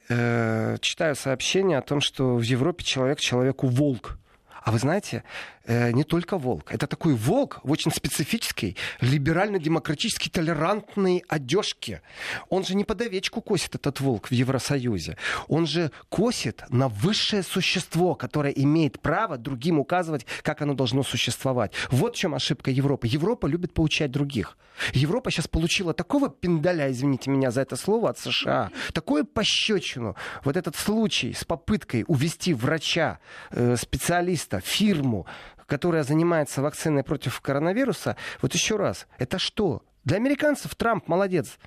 Э, 0.07 0.77
читаю 0.79 1.15
сообщение 1.15 1.77
о 1.77 1.81
том, 1.81 1.99
что 1.99 2.35
в 2.35 2.41
Европе 2.41 2.85
человек 2.85 3.19
человеку 3.19 3.67
волк. 3.67 4.17
А 4.63 4.71
вы 4.71 4.79
знаете, 4.79 5.23
э, 5.65 5.91
не 5.91 6.03
только 6.03 6.37
волк. 6.37 6.71
Это 6.71 6.87
такой 6.87 7.13
волк 7.13 7.59
в 7.63 7.71
очень 7.71 7.91
специфической, 7.91 8.75
либерально-демократической, 9.01 10.29
толерантной 10.29 11.23
одежке. 11.27 12.01
Он 12.49 12.63
же 12.63 12.75
не 12.75 12.83
под 12.83 13.01
овечку 13.01 13.41
косит, 13.41 13.75
этот 13.75 13.99
волк 13.99 14.27
в 14.27 14.31
Евросоюзе. 14.31 15.17
Он 15.47 15.65
же 15.65 15.91
косит 16.09 16.63
на 16.69 16.87
высшее 16.87 17.43
существо, 17.43 18.15
которое 18.15 18.51
имеет 18.53 18.99
право 18.99 19.37
другим 19.37 19.79
указывать, 19.79 20.25
как 20.41 20.61
оно 20.61 20.73
должно 20.73 21.03
существовать. 21.03 21.73
Вот 21.91 22.15
в 22.15 22.19
чем 22.19 22.35
ошибка 22.35 22.71
Европы. 22.71 23.07
Европа 23.07 23.47
любит 23.47 23.73
поучать 23.73 24.11
других. 24.11 24.57
Европа 24.93 25.31
сейчас 25.31 25.47
получила 25.47 25.93
такого 25.93 26.29
пиндаля, 26.29 26.91
извините 26.91 27.29
меня 27.29 27.51
за 27.51 27.61
это 27.61 27.75
слово, 27.75 28.09
от 28.09 28.19
США, 28.19 28.71
такую 28.93 29.25
пощечину. 29.25 30.15
Вот 30.43 30.57
этот 30.57 30.75
случай 30.75 31.33
с 31.33 31.43
попыткой 31.43 32.05
увести 32.07 32.53
врача, 32.53 33.19
э, 33.51 33.75
специалиста, 33.77 34.61
фирму, 34.61 35.27
которая 35.65 36.03
занимается 36.03 36.61
вакциной 36.61 37.03
против 37.03 37.39
коронавируса, 37.41 38.15
вот 38.41 38.53
еще 38.53 38.75
раз, 38.75 39.07
это 39.17 39.39
что? 39.39 39.83
Для 40.03 40.17
американцев 40.17 40.75
Трамп 40.75 41.07
молодец. 41.07 41.57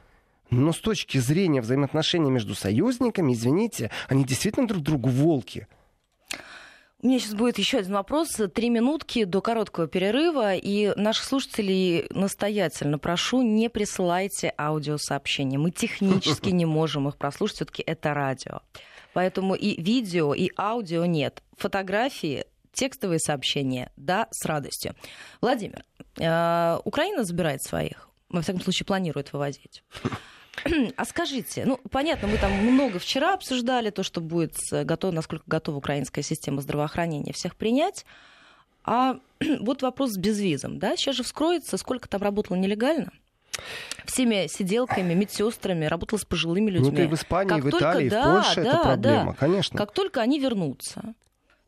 Но 0.51 0.73
с 0.73 0.79
точки 0.79 1.19
зрения 1.19 1.61
взаимоотношений 1.61 2.31
между 2.31 2.55
союзниками, 2.55 3.33
извините, 3.33 3.91
они 4.09 4.25
действительно 4.25 4.67
друг 4.67 4.83
другу 4.83 5.09
волки. 5.09 5.67
У 7.03 7.09
меня 7.09 7.19
сейчас 7.19 7.35
будет 7.35 7.59
еще 7.59 7.79
один 7.79 7.93
вопрос. 7.93 8.41
Три 8.55 8.71
минутки 8.71 9.25
до 9.25 9.43
короткого 9.43 9.87
перерыва. 9.87 10.55
И 10.55 10.93
наших 10.97 11.25
слушателей 11.25 12.07
настоятельно 12.11 12.99
прошу, 12.99 13.43
не 13.43 13.69
присылайте 13.69 14.53
аудиосообщения. 14.57 15.59
Мы 15.59 15.73
технически 15.73 16.49
не 16.51 16.65
можем 16.65 17.09
их 17.09 17.17
прослушать. 17.17 17.57
Все-таки 17.57 17.83
это 17.83 18.15
радио. 18.15 18.61
Поэтому 19.13 19.55
и 19.55 19.81
видео, 19.81 20.35
и 20.35 20.51
аудио 20.57 21.05
нет. 21.05 21.43
Фотографии 21.57 22.45
текстовые 22.77 23.19
сообщения, 23.19 23.91
да, 23.97 24.29
с 24.31 24.45
радостью. 24.45 24.95
Владимир, 25.41 25.85
э, 26.19 26.79
Украина 26.85 27.25
забирает 27.25 27.63
своих, 27.63 28.09
во 28.29 28.43
всяком 28.43 28.61
случае, 28.61 28.87
планирует 28.87 29.33
вывозить. 29.33 29.83
А 30.97 31.05
скажите, 31.05 31.65
ну, 31.67 31.79
понятно, 31.91 32.29
мы 32.29 32.39
там 32.39 32.53
много 32.53 32.99
вчера 32.99 33.35
обсуждали 33.35 33.91
то, 33.91 34.03
что 34.03 34.21
будет 34.21 34.55
готов, 34.71 35.13
насколько 35.13 35.45
готова 35.47 35.77
украинская 35.77 36.25
система 36.25 36.63
здравоохранения 36.63 37.33
всех 37.33 37.57
принять. 37.57 38.07
А 38.85 39.19
вот 39.61 39.83
вопрос 39.83 40.13
с 40.13 40.17
безвизом, 40.17 40.79
да? 40.79 40.97
Сейчас 40.97 41.17
же 41.17 41.25
вскроется, 41.25 41.77
сколько 41.77 42.09
там 42.09 42.23
работало 42.23 42.57
нелегально? 42.57 43.11
всеми 44.05 44.47
сиделками, 44.49 45.15
медсестрами, 45.15 45.87
работала 45.87 46.19
с 46.19 46.25
пожилыми 46.25 46.71
людьми. 46.71 46.91
Ну, 46.93 47.05
и 47.05 47.07
в 47.07 47.15
Испании, 47.15 47.49
как 47.49 47.65
в 47.65 47.71
только, 47.71 47.85
Италии, 47.85 48.09
да, 48.09 48.23
в 48.23 48.45
Польше 48.45 48.63
да, 48.63 48.71
это 48.71 48.79
проблема, 48.83 49.33
да. 49.33 49.37
конечно. 49.39 49.79
Как 49.79 49.93
только 49.93 50.21
они 50.21 50.39
вернутся, 50.39 51.15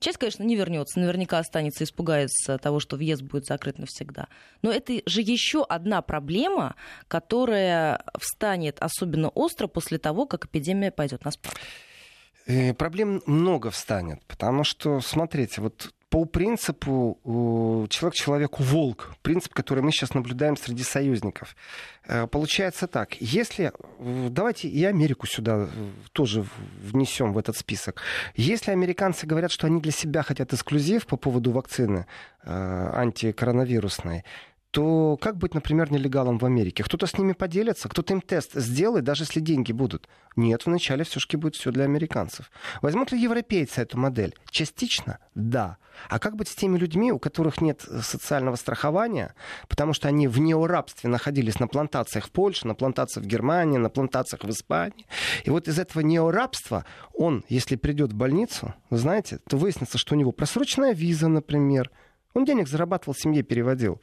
Часть, 0.00 0.18
конечно, 0.18 0.44
не 0.44 0.54
вернется, 0.56 1.00
наверняка 1.00 1.38
останется, 1.38 1.84
испугается 1.84 2.58
того, 2.58 2.78
что 2.78 2.96
въезд 2.96 3.22
будет 3.22 3.46
закрыт 3.46 3.78
навсегда. 3.78 4.28
Но 4.62 4.70
это 4.70 5.00
же 5.06 5.20
еще 5.20 5.64
одна 5.64 6.02
проблема, 6.02 6.76
которая 7.08 8.02
встанет 8.18 8.78
особенно 8.80 9.28
остро 9.30 9.66
после 9.66 9.98
того, 9.98 10.26
как 10.26 10.46
эпидемия 10.46 10.90
пойдет 10.92 11.24
на 11.24 11.32
спад. 11.32 11.54
Э, 12.46 12.74
Проблем 12.74 13.22
много 13.26 13.70
встанет, 13.70 14.24
потому 14.26 14.64
что, 14.64 15.00
смотрите, 15.00 15.60
вот 15.60 15.92
по 16.10 16.24
принципу 16.24 17.18
человек 17.90 18.14
человеку 18.14 18.62
волк, 18.62 19.14
принцип, 19.22 19.52
который 19.52 19.82
мы 19.82 19.92
сейчас 19.92 20.14
наблюдаем 20.14 20.56
среди 20.56 20.82
союзников. 20.82 21.54
Э, 22.06 22.26
получается 22.26 22.86
так, 22.86 23.20
если, 23.20 23.72
давайте 23.98 24.68
и 24.68 24.84
Америку 24.84 25.26
сюда 25.26 25.68
тоже 26.12 26.46
внесем 26.80 27.32
в 27.32 27.38
этот 27.38 27.56
список. 27.56 28.00
Если 28.34 28.70
американцы 28.70 29.26
говорят, 29.26 29.50
что 29.50 29.66
они 29.66 29.80
для 29.80 29.92
себя 29.92 30.22
хотят 30.22 30.52
эксклюзив 30.52 31.06
по 31.06 31.16
поводу 31.16 31.52
вакцины 31.52 32.06
э, 32.42 32.90
антикоронавирусной, 32.94 34.24
то 34.78 35.16
как 35.20 35.38
быть, 35.38 35.54
например, 35.54 35.90
нелегалом 35.90 36.38
в 36.38 36.44
Америке? 36.44 36.84
Кто-то 36.84 37.08
с 37.08 37.18
ними 37.18 37.32
поделится, 37.32 37.88
кто-то 37.88 38.12
им 38.12 38.20
тест 38.20 38.54
сделает, 38.54 39.04
даже 39.04 39.24
если 39.24 39.40
деньги 39.40 39.72
будут. 39.72 40.08
Нет, 40.36 40.66
вначале 40.66 41.02
все-таки 41.02 41.36
будет 41.36 41.56
все 41.56 41.72
для 41.72 41.82
американцев. 41.82 42.48
Возьмут 42.80 43.10
ли 43.10 43.20
европейцы 43.20 43.80
эту 43.80 43.98
модель? 43.98 44.36
Частично? 44.52 45.18
Да. 45.34 45.78
А 46.08 46.20
как 46.20 46.36
быть 46.36 46.46
с 46.46 46.54
теми 46.54 46.78
людьми, 46.78 47.10
у 47.10 47.18
которых 47.18 47.60
нет 47.60 47.80
социального 48.02 48.54
страхования, 48.54 49.34
потому 49.66 49.94
что 49.94 50.06
они 50.06 50.28
в 50.28 50.38
неорабстве 50.38 51.10
находились 51.10 51.58
на 51.58 51.66
плантациях 51.66 52.26
в 52.26 52.30
Польше, 52.30 52.68
на 52.68 52.76
плантациях 52.76 53.26
в 53.26 53.28
Германии, 53.28 53.78
на 53.78 53.90
плантациях 53.90 54.44
в 54.44 54.50
Испании. 54.50 55.06
И 55.42 55.50
вот 55.50 55.66
из 55.66 55.80
этого 55.80 56.02
неорабства 56.02 56.84
он, 57.14 57.44
если 57.48 57.74
придет 57.74 58.12
в 58.12 58.16
больницу, 58.16 58.74
знаете, 58.90 59.40
то 59.48 59.56
выяснится, 59.56 59.98
что 59.98 60.14
у 60.14 60.18
него 60.18 60.30
просроченная 60.30 60.94
виза, 60.94 61.26
например, 61.26 61.90
он 62.34 62.44
денег 62.44 62.68
зарабатывал, 62.68 63.14
семье 63.14 63.42
переводил. 63.42 64.00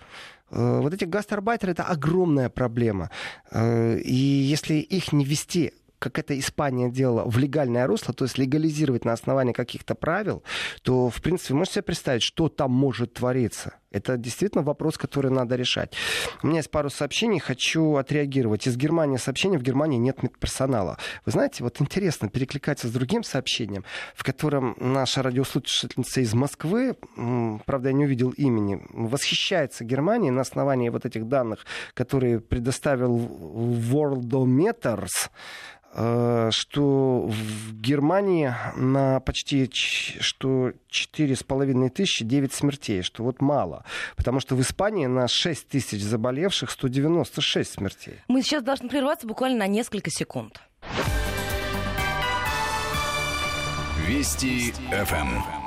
Вот 0.49 0.93
эти 0.93 1.05
гастарбайтеры— 1.05 1.71
это 1.73 1.83
огромная 1.83 2.49
проблема. 2.49 3.09
И 3.53 4.13
если 4.13 4.75
их 4.75 5.11
не 5.11 5.25
вести 5.25 5.73
как 5.97 6.19
это 6.19 6.37
Испания 6.37 6.91
делала, 6.91 7.23
в 7.27 7.37
легальное 7.39 7.87
русло, 7.87 8.13
то 8.13 8.25
есть 8.25 8.37
легализировать 8.37 9.05
на 9.05 9.13
основании 9.13 9.53
каких-то 9.53 9.95
правил, 9.95 10.43
то, 10.83 11.09
в 11.09 11.21
принципе, 11.21 11.55
можете 11.55 11.75
себе 11.75 11.83
представить, 11.83 12.21
что 12.21 12.49
там 12.49 12.71
может 12.71 13.13
твориться. 13.13 13.75
Это 13.95 14.17
действительно 14.17 14.61
вопрос, 14.61 14.97
который 14.97 15.31
надо 15.31 15.55
решать. 15.55 15.93
У 16.43 16.47
меня 16.47 16.57
есть 16.57 16.69
пару 16.69 16.89
сообщений, 16.89 17.39
хочу 17.39 17.95
отреагировать. 17.95 18.67
Из 18.67 18.75
Германии 18.75 19.15
сообщение, 19.15 19.57
в 19.57 19.63
Германии 19.63 19.97
нет 19.97 20.21
медперсонала. 20.21 20.97
Вы 21.25 21.31
знаете, 21.31 21.63
вот 21.63 21.79
интересно 21.79 22.27
перекликаться 22.27 22.89
с 22.89 22.91
другим 22.91 23.23
сообщением, 23.23 23.85
в 24.13 24.25
котором 24.25 24.75
наша 24.79 25.23
радиослушательница 25.23 26.19
из 26.19 26.33
Москвы, 26.33 26.97
правда, 27.65 27.89
я 27.89 27.93
не 27.93 28.03
увидел 28.03 28.31
имени, 28.31 28.81
восхищается 28.89 29.85
Германией 29.85 30.31
на 30.31 30.41
основании 30.41 30.89
вот 30.89 31.05
этих 31.05 31.29
данных, 31.29 31.65
которые 31.93 32.41
предоставил 32.41 33.17
Worldometers, 33.17 35.29
что 36.51 37.29
в 37.29 37.79
Германии 37.79 38.53
на 38.75 39.21
почти 39.21 39.69
что 39.71 40.73
4,5 40.91 41.89
тысячи 41.89 42.25
9 42.25 42.53
смертей, 42.53 43.01
что 43.01 43.23
вот 43.23 43.39
мало. 43.39 43.84
Потому 44.15 44.39
что 44.39 44.55
в 44.55 44.61
Испании 44.61 45.05
на 45.05 45.27
6 45.27 45.67
тысяч 45.67 46.01
заболевших 46.01 46.71
196 46.71 47.73
смертей. 47.73 48.19
Мы 48.27 48.41
сейчас 48.41 48.63
должны 48.63 48.89
прерваться 48.89 49.27
буквально 49.27 49.59
на 49.59 49.67
несколько 49.67 50.09
секунд. 50.09 50.59
Вести 54.07 54.71
ФМ. 54.91 55.64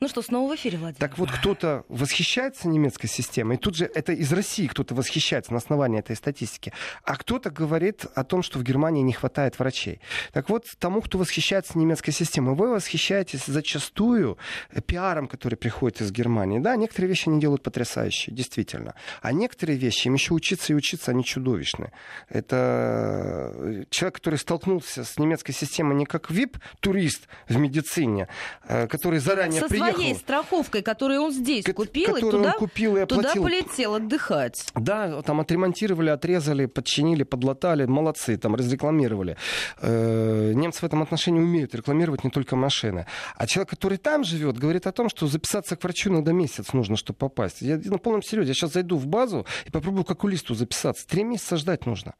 Ну 0.00 0.06
что, 0.06 0.22
снова 0.22 0.52
в 0.52 0.54
эфире, 0.54 0.78
Владимир. 0.78 1.00
Так 1.00 1.18
вот, 1.18 1.28
кто-то 1.30 1.84
восхищается 1.88 2.68
немецкой 2.68 3.08
системой, 3.08 3.56
и 3.56 3.58
тут 3.58 3.74
же 3.74 3.90
это 3.92 4.12
из 4.12 4.32
России 4.32 4.68
кто-то 4.68 4.94
восхищается 4.94 5.50
на 5.52 5.58
основании 5.58 5.98
этой 5.98 6.14
статистики, 6.14 6.72
а 7.02 7.16
кто-то 7.16 7.50
говорит 7.50 8.06
о 8.14 8.22
том, 8.22 8.44
что 8.44 8.60
в 8.60 8.62
Германии 8.62 9.02
не 9.02 9.12
хватает 9.12 9.58
врачей. 9.58 10.00
Так 10.32 10.50
вот, 10.50 10.66
тому, 10.78 11.00
кто 11.00 11.18
восхищается 11.18 11.76
немецкой 11.76 12.12
системой, 12.12 12.54
вы 12.54 12.70
восхищаетесь 12.70 13.46
зачастую 13.46 14.38
пиаром, 14.86 15.26
который 15.26 15.56
приходит 15.56 16.00
из 16.00 16.12
Германии. 16.12 16.60
Да, 16.60 16.76
некоторые 16.76 17.08
вещи 17.08 17.28
они 17.28 17.40
делают 17.40 17.64
потрясающие, 17.64 18.32
действительно. 18.32 18.94
А 19.20 19.32
некоторые 19.32 19.78
вещи, 19.78 20.06
им 20.06 20.14
еще 20.14 20.32
учиться 20.32 20.72
и 20.72 20.76
учиться, 20.76 21.10
они 21.10 21.24
чудовищны. 21.24 21.90
Это 22.28 23.84
человек, 23.90 24.14
который 24.14 24.38
столкнулся 24.38 25.02
с 25.02 25.18
немецкой 25.18 25.54
системой 25.54 25.96
не 25.96 26.06
как 26.06 26.30
VIP-турист 26.30 27.26
в 27.48 27.56
медицине, 27.56 28.28
который 28.64 29.18
заранее 29.18 29.60
Со 29.60 29.66
приехал. 29.66 29.87
Своей 29.94 30.14
страховкой, 30.14 30.82
которую 30.82 31.22
он 31.22 31.32
здесь 31.32 31.64
купил, 31.64 32.10
и 32.16 32.20
которую 32.20 32.36
он 32.36 32.42
туда, 32.44 32.52
купил 32.58 32.96
и 32.96 33.06
туда 33.06 33.20
оплатил. 33.20 33.42
полетел 33.44 33.94
отдыхать. 33.94 34.66
Да, 34.74 35.22
там 35.22 35.40
отремонтировали, 35.40 36.10
отрезали, 36.10 36.66
подчинили, 36.66 37.22
подлатали. 37.22 37.84
Молодцы, 37.86 38.36
там 38.36 38.54
разрекламировали. 38.54 39.36
Э, 39.80 40.52
Немцы 40.54 40.80
в 40.80 40.84
этом 40.84 41.02
отношении 41.02 41.40
умеют 41.40 41.74
рекламировать 41.74 42.24
не 42.24 42.30
только 42.30 42.56
машины. 42.56 43.06
А 43.36 43.46
человек, 43.46 43.70
который 43.70 43.98
там 43.98 44.24
живет, 44.24 44.58
говорит 44.58 44.86
о 44.86 44.92
том, 44.92 45.08
что 45.08 45.26
записаться 45.26 45.76
к 45.76 45.82
врачу 45.84 46.12
надо 46.12 46.32
месяц 46.32 46.72
нужно, 46.72 46.96
чтобы 46.96 47.18
попасть. 47.18 47.62
Я 47.62 47.78
на 47.84 47.98
полном 47.98 48.22
серьезе. 48.22 48.48
Я 48.48 48.54
сейчас 48.54 48.72
зайду 48.72 48.96
в 48.96 49.06
базу 49.06 49.46
и 49.66 49.70
попробую 49.70 50.04
к 50.04 50.10
окулисту 50.10 50.54
записаться. 50.54 51.06
Три 51.06 51.24
месяца 51.24 51.56
ждать 51.56 51.86
нужно. 51.86 52.14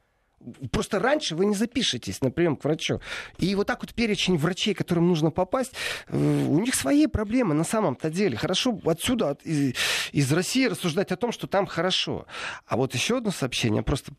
Просто 0.70 0.98
раньше 0.98 1.34
вы 1.34 1.46
не 1.46 1.54
запишетесь 1.54 2.20
на 2.20 2.30
прием 2.30 2.56
к 2.56 2.64
врачу. 2.64 3.00
И 3.38 3.54
вот 3.54 3.66
так 3.66 3.82
вот 3.82 3.94
перечень 3.94 4.36
врачей, 4.36 4.74
которым 4.74 5.08
нужно 5.08 5.30
попасть, 5.30 5.72
э, 6.08 6.16
у 6.16 6.58
них 6.60 6.74
свои 6.74 7.06
проблемы 7.06 7.54
на 7.54 7.64
самом-то 7.64 8.10
деле. 8.10 8.36
Хорошо 8.36 8.78
отсюда, 8.84 9.36
из, 9.44 9.74
из 10.12 10.32
России 10.32 10.66
рассуждать 10.66 11.12
о 11.12 11.16
том, 11.16 11.32
что 11.32 11.46
там 11.46 11.66
хорошо. 11.66 12.26
А 12.66 12.76
вот 12.76 12.94
еще 12.94 13.18
одно 13.18 13.30
сообщение, 13.30 13.82
просто 13.82 14.12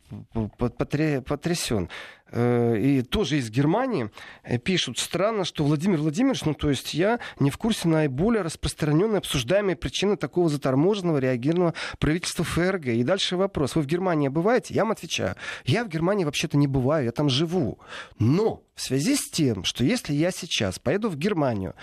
потрясен. 0.57 1.89
Э, 2.31 2.77
и 2.77 3.01
тоже 3.01 3.37
из 3.37 3.49
Германии 3.49 4.09
э, 4.43 4.57
пишут, 4.57 4.99
странно, 4.99 5.45
что 5.45 5.63
Владимир 5.63 5.99
Владимирович, 5.99 6.45
ну 6.45 6.53
то 6.53 6.69
есть 6.69 6.93
я 6.93 7.19
не 7.39 7.49
в 7.49 7.57
курсе 7.57 7.87
наиболее 7.87 8.41
распространенной 8.41 9.19
обсуждаемой 9.19 9.75
причины 9.75 10.15
такого 10.15 10.49
заторможенного 10.49 11.17
реагированного 11.17 11.73
правительства 11.97 12.45
ФРГ. 12.45 12.87
И 12.87 13.03
дальше 13.03 13.37
вопрос. 13.37 13.75
Вы 13.75 13.81
в 13.81 13.87
Германии 13.87 14.27
бываете? 14.27 14.73
Я 14.73 14.83
вам 14.83 14.91
отвечаю. 14.91 15.35
Я 15.65 15.83
в 15.83 15.89
Германии 15.89 16.25
вообще-то 16.25 16.57
не 16.57 16.67
бываю, 16.67 17.05
я 17.05 17.11
там 17.11 17.29
живу. 17.29 17.79
Но 18.19 18.63
в 18.75 18.81
связи 18.81 19.15
с 19.15 19.29
тем, 19.29 19.63
что 19.63 19.83
если 19.83 20.13
я 20.13 20.31
сейчас 20.31 20.79
поеду 20.79 21.09
в 21.09 21.17
Германию, 21.17 21.75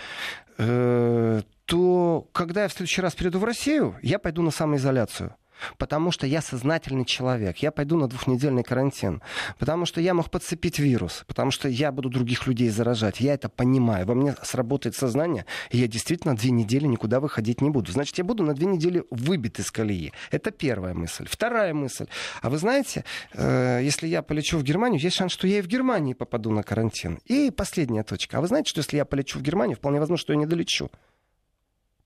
э, 0.57 1.41
то 1.65 2.27
когда 2.31 2.63
я 2.63 2.69
в 2.69 2.73
следующий 2.73 3.01
раз 3.01 3.15
приеду 3.15 3.39
в 3.39 3.43
Россию, 3.43 3.95
я 4.01 4.19
пойду 4.19 4.41
на 4.41 4.51
самоизоляцию. 4.51 5.35
Потому 5.77 6.11
что 6.11 6.27
я 6.27 6.41
сознательный 6.41 7.05
человек. 7.05 7.57
Я 7.57 7.71
пойду 7.71 7.97
на 7.97 8.07
двухнедельный 8.07 8.63
карантин. 8.63 9.21
Потому 9.59 9.85
что 9.85 10.01
я 10.01 10.13
мог 10.13 10.29
подцепить 10.29 10.79
вирус. 10.79 11.23
Потому 11.27 11.51
что 11.51 11.67
я 11.67 11.91
буду 11.91 12.09
других 12.09 12.47
людей 12.47 12.69
заражать. 12.69 13.19
Я 13.19 13.33
это 13.33 13.49
понимаю. 13.49 14.05
Во 14.05 14.15
мне 14.15 14.35
сработает 14.43 14.95
сознание. 14.95 15.45
И 15.71 15.77
я 15.77 15.87
действительно 15.87 16.35
две 16.35 16.51
недели 16.51 16.85
никуда 16.87 17.19
выходить 17.19 17.61
не 17.61 17.69
буду. 17.69 17.91
Значит, 17.91 18.17
я 18.17 18.23
буду 18.23 18.43
на 18.43 18.53
две 18.53 18.67
недели 18.67 19.03
выбит 19.09 19.59
из 19.59 19.71
колеи. 19.71 20.13
Это 20.31 20.51
первая 20.51 20.93
мысль. 20.93 21.27
Вторая 21.29 21.73
мысль. 21.73 22.07
А 22.41 22.49
вы 22.49 22.57
знаете, 22.57 23.03
э, 23.33 23.81
если 23.83 24.07
я 24.07 24.21
полечу 24.21 24.57
в 24.57 24.63
Германию, 24.63 24.99
есть 24.99 25.15
шанс, 25.15 25.31
что 25.31 25.47
я 25.47 25.59
и 25.59 25.61
в 25.61 25.67
Германии 25.67 26.13
попаду 26.13 26.51
на 26.51 26.63
карантин. 26.63 27.19
И 27.25 27.51
последняя 27.51 28.03
точка. 28.03 28.37
А 28.37 28.41
вы 28.41 28.47
знаете, 28.47 28.69
что 28.69 28.79
если 28.79 28.97
я 28.97 29.05
полечу 29.05 29.39
в 29.39 29.41
Германию, 29.41 29.77
вполне 29.77 29.99
возможно, 29.99 30.21
что 30.21 30.33
я 30.33 30.39
не 30.39 30.45
долечу 30.45 30.89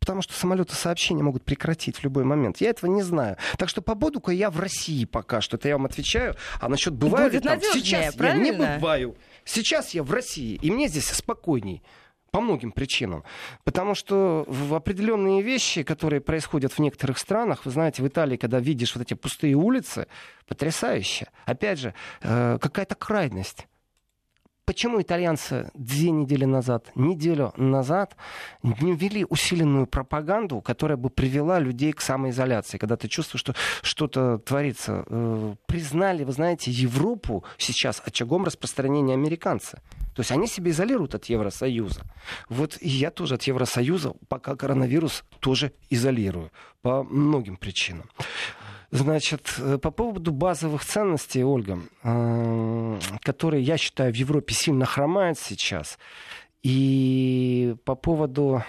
потому 0.02 0.24
что 0.24 0.34
самолеты 0.34 0.76
сообщения 0.76 1.22
могут 1.22 1.46
прекратить 1.46 1.98
в 1.98 2.04
любой 2.04 2.24
момент. 2.26 2.58
Я 2.60 2.72
этого 2.72 2.90
не 2.92 3.04
знаю. 3.04 3.38
Так 3.58 3.70
что 3.70 3.82
побуду-ка 3.84 4.32
я 4.32 4.50
в 4.50 4.60
России 4.60 5.06
пока 5.06 5.42
что. 5.42 5.58
Это 5.58 5.70
я 5.70 5.78
вам 5.78 5.86
отвечаю. 5.86 6.36
А 6.60 6.68
насчет 6.68 6.94
бываю 6.94 7.30
Будет 7.30 7.44
ли 7.44 7.50
там? 7.50 7.62
Сейчас 7.62 8.16
правильно? 8.16 8.46
я 8.46 8.52
не 8.52 8.58
бываю. 8.58 9.16
Сейчас 9.46 9.92
я 9.92 10.04
в 10.04 10.12
России, 10.12 10.56
и 10.62 10.72
мне 10.72 10.88
здесь 10.88 11.08
спокойней. 11.08 11.84
По 12.32 12.40
многим 12.40 12.72
причинам. 12.72 13.26
Потому 13.66 13.94
что 13.94 14.46
в 14.48 14.74
определенные 14.74 15.42
вещи, 15.42 15.84
которые 15.84 16.22
происходят 16.22 16.72
в 16.72 16.80
некоторых 16.80 17.18
странах, 17.18 17.66
вы 17.66 17.72
знаете, 17.72 18.02
в 18.02 18.08
Италии, 18.08 18.38
когда 18.38 18.60
видишь 18.60 18.96
вот 18.96 19.02
эти 19.02 19.14
пустые 19.16 19.56
улицы, 19.56 20.08
потрясающе. 20.48 21.28
Опять 21.46 21.80
же, 21.80 21.94
э, 22.22 22.58
какая-то 22.60 22.96
крайность. 22.96 23.68
Почему 24.72 25.02
итальянцы 25.02 25.70
две 25.74 26.12
недели 26.12 26.46
назад, 26.46 26.92
неделю 26.96 27.52
назад 27.58 28.16
не 28.64 28.94
ввели 28.96 29.26
усиленную 29.26 29.86
пропаганду, 29.86 30.62
которая 30.62 30.96
бы 30.96 31.10
привела 31.10 31.60
людей 31.60 31.92
к 31.92 32.00
самоизоляции, 32.00 32.78
когда 32.78 32.96
ты 32.96 33.10
чувствуешь, 33.10 33.42
что 33.42 33.54
что-то 33.82 34.38
творится? 34.38 35.04
Э, 35.08 35.56
признали, 35.66 36.24
вы 36.24 36.32
знаете, 36.32 36.72
Европу 36.72 37.44
сейчас 37.58 38.02
очагом 38.06 38.46
распространения 38.46 39.14
американцы. 39.14 39.82
То 40.16 40.22
есть 40.22 40.32
они 40.32 40.48
себя 40.48 40.72
изолируют 40.72 41.16
от 41.16 41.26
Евросоюза. 41.26 42.04
Вот 42.48 42.78
и 42.80 42.88
я 42.88 43.12
тоже 43.12 43.36
от 43.36 43.44
Евросоюза, 43.44 44.14
пока 44.30 44.56
коронавирус, 44.56 45.26
тоже 45.42 45.74
изолирую 45.90 46.50
по 46.82 47.04
многим 47.04 47.58
причинам. 47.58 48.10
Значит, 48.92 49.56
э, 49.58 49.78
по 49.78 49.90
поводу 49.90 50.34
базовых 50.34 50.84
ценностей, 50.84 51.46
Ольга, 51.46 51.80
э, 52.04 53.00
которые, 53.22 53.64
я 53.64 53.78
считаю, 53.78 54.12
в 54.12 54.16
Европе 54.18 54.54
сильно 54.54 54.86
хромают 54.86 55.40
сейчас. 55.40 55.98
И 56.62 57.76
по 57.86 57.96
поводу 57.96 58.64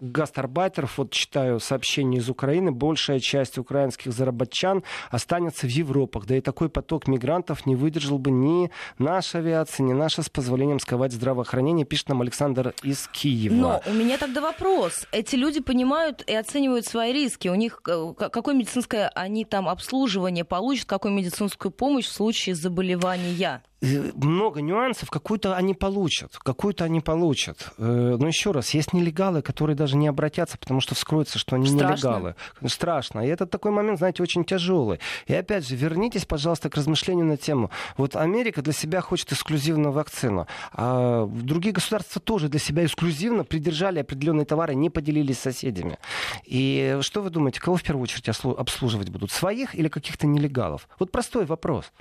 гастарбайтеров, 0.00 0.98
вот 0.98 1.10
читаю 1.10 1.60
сообщение 1.60 2.20
из 2.20 2.28
Украины, 2.28 2.70
большая 2.70 3.20
часть 3.20 3.58
украинских 3.58 4.12
заработчан 4.12 4.84
останется 5.10 5.66
в 5.66 5.70
Европах. 5.70 6.26
Да 6.26 6.36
и 6.36 6.40
такой 6.40 6.68
поток 6.68 7.08
мигрантов 7.08 7.66
не 7.66 7.74
выдержал 7.74 8.18
бы 8.18 8.30
ни 8.30 8.70
наша 8.98 9.38
авиация, 9.38 9.84
ни 9.84 9.92
наша 9.92 10.22
с 10.22 10.28
позволением 10.28 10.78
сковать 10.78 11.12
здравоохранение, 11.12 11.84
пишет 11.84 12.08
нам 12.08 12.22
Александр 12.22 12.74
из 12.82 13.08
Киева. 13.08 13.54
Но 13.54 13.82
у 13.86 13.92
меня 13.92 14.18
тогда 14.18 14.40
вопрос. 14.40 15.06
Эти 15.12 15.36
люди 15.36 15.60
понимают 15.60 16.22
и 16.26 16.34
оценивают 16.34 16.86
свои 16.86 17.12
риски. 17.12 17.48
У 17.48 17.54
них 17.54 17.82
э, 17.88 18.14
какое 18.16 18.54
медицинское 18.54 19.08
они 19.14 19.44
там 19.44 19.68
обслуживание 19.68 20.44
получат, 20.44 20.86
какую 20.86 21.12
медицинскую 21.14 21.72
помощь 21.72 22.06
в 22.06 22.12
случае 22.12 22.54
заболевания? 22.54 23.62
Э, 23.80 24.10
много 24.14 24.60
нюансов, 24.60 25.08
какую-то 25.08 25.54
они 25.54 25.72
получат, 25.72 26.36
какую-то 26.38 26.84
они 26.84 27.00
получат. 27.00 27.70
Э, 27.78 28.16
но 28.18 28.26
еще 28.26 28.50
раз, 28.50 28.70
есть 28.70 28.92
нелегалы, 28.92 29.40
которые 29.40 29.76
даже 29.76 29.96
не 29.96 30.08
обратятся, 30.08 30.58
потому 30.58 30.80
что 30.80 30.96
вскроется, 30.96 31.38
что 31.38 31.54
они 31.54 31.66
Страшно. 31.66 32.08
нелегалы. 32.08 32.34
Страшно. 32.66 33.20
И 33.20 33.28
это 33.28 33.46
такой 33.46 33.70
момент, 33.70 33.98
знаете, 33.98 34.22
очень 34.22 34.44
тяжелый. 34.44 34.98
И 35.26 35.34
опять 35.34 35.66
же, 35.66 35.76
вернитесь, 35.76 36.24
пожалуйста, 36.24 36.70
к 36.70 36.74
размышлению 36.74 37.26
на 37.26 37.36
тему. 37.36 37.70
Вот 37.96 38.16
Америка 38.16 38.62
для 38.62 38.72
себя 38.72 39.00
хочет 39.00 39.32
эксклюзивную 39.32 39.92
вакцину, 39.92 40.48
а 40.72 41.26
другие 41.26 41.72
государства 41.72 42.20
тоже 42.20 42.48
для 42.48 42.58
себя 42.58 42.84
эксклюзивно 42.84 43.44
придержали 43.44 44.00
определенные 44.00 44.44
товары, 44.44 44.74
не 44.74 44.90
поделились 44.90 45.38
с 45.38 45.42
соседями. 45.42 45.98
И 46.44 46.98
что 47.02 47.22
вы 47.22 47.30
думаете, 47.30 47.60
кого 47.60 47.76
в 47.76 47.82
первую 47.82 48.02
очередь 48.02 48.28
обслуживать 48.28 49.10
будут? 49.10 49.30
Своих 49.30 49.76
или 49.76 49.88
каких-то 49.88 50.26
нелегалов? 50.26 50.88
Вот 50.98 51.12
простой 51.12 51.44
вопрос. 51.46 51.92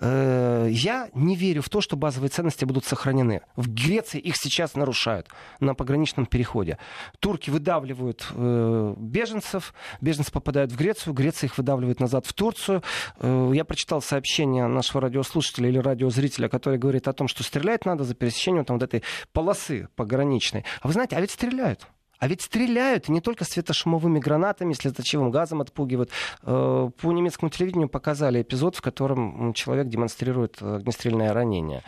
Э, 0.00 0.68
я 0.70 1.08
не 1.14 1.36
верю 1.36 1.62
в 1.62 1.68
то, 1.68 1.80
что 1.80 1.96
базовые 1.96 2.30
ценности 2.30 2.64
будут 2.64 2.84
сохранены. 2.84 3.42
В 3.56 3.72
Греции 3.72 4.20
их 4.20 4.36
сейчас 4.36 4.74
нарушают 4.74 5.28
на 5.60 5.74
пограничном 5.74 6.26
переходе. 6.26 6.78
Турки 7.20 7.50
выдавливают 7.50 8.26
э, 8.30 8.94
беженцев, 8.96 9.74
беженцы 10.00 10.32
попадают 10.32 10.72
в 10.72 10.76
Грецию, 10.76 11.14
Греция 11.14 11.48
их 11.48 11.58
выдавливает 11.58 12.00
назад 12.00 12.26
в 12.26 12.32
Турцию. 12.32 12.82
Э, 13.18 13.50
я 13.54 13.64
прочитал 13.64 14.02
сообщение 14.02 14.66
нашего 14.66 15.00
радиослушателя 15.00 15.68
или 15.68 15.78
радиозрителя, 15.78 16.48
который 16.48 16.78
говорит 16.78 17.08
о 17.08 17.12
том, 17.12 17.28
что 17.28 17.42
стрелять 17.42 17.84
надо 17.86 18.04
за 18.04 18.14
пересечением 18.14 18.64
там, 18.64 18.78
вот 18.78 18.84
этой 18.84 19.02
полосы 19.32 19.88
пограничной. 19.96 20.64
А 20.80 20.86
вы 20.86 20.92
знаете, 20.92 21.16
а 21.16 21.20
ведь 21.20 21.30
стреляют. 21.30 21.86
А 22.24 22.26
ведь 22.26 22.40
стреляют 22.40 23.10
не 23.10 23.20
только 23.20 23.44
светошумовыми 23.44 24.18
гранатами, 24.18 24.72
слезоточивым 24.72 25.30
газом 25.30 25.60
отпугивают. 25.60 26.08
Э, 26.42 26.88
по 26.98 27.12
немецкому 27.12 27.50
телевидению 27.50 27.90
показали 27.90 28.40
эпизод, 28.40 28.76
в 28.76 28.80
котором 28.80 29.52
человек 29.52 29.88
демонстрирует 29.88 30.62
огнестрельное 30.62 31.34
ранение. 31.34 31.82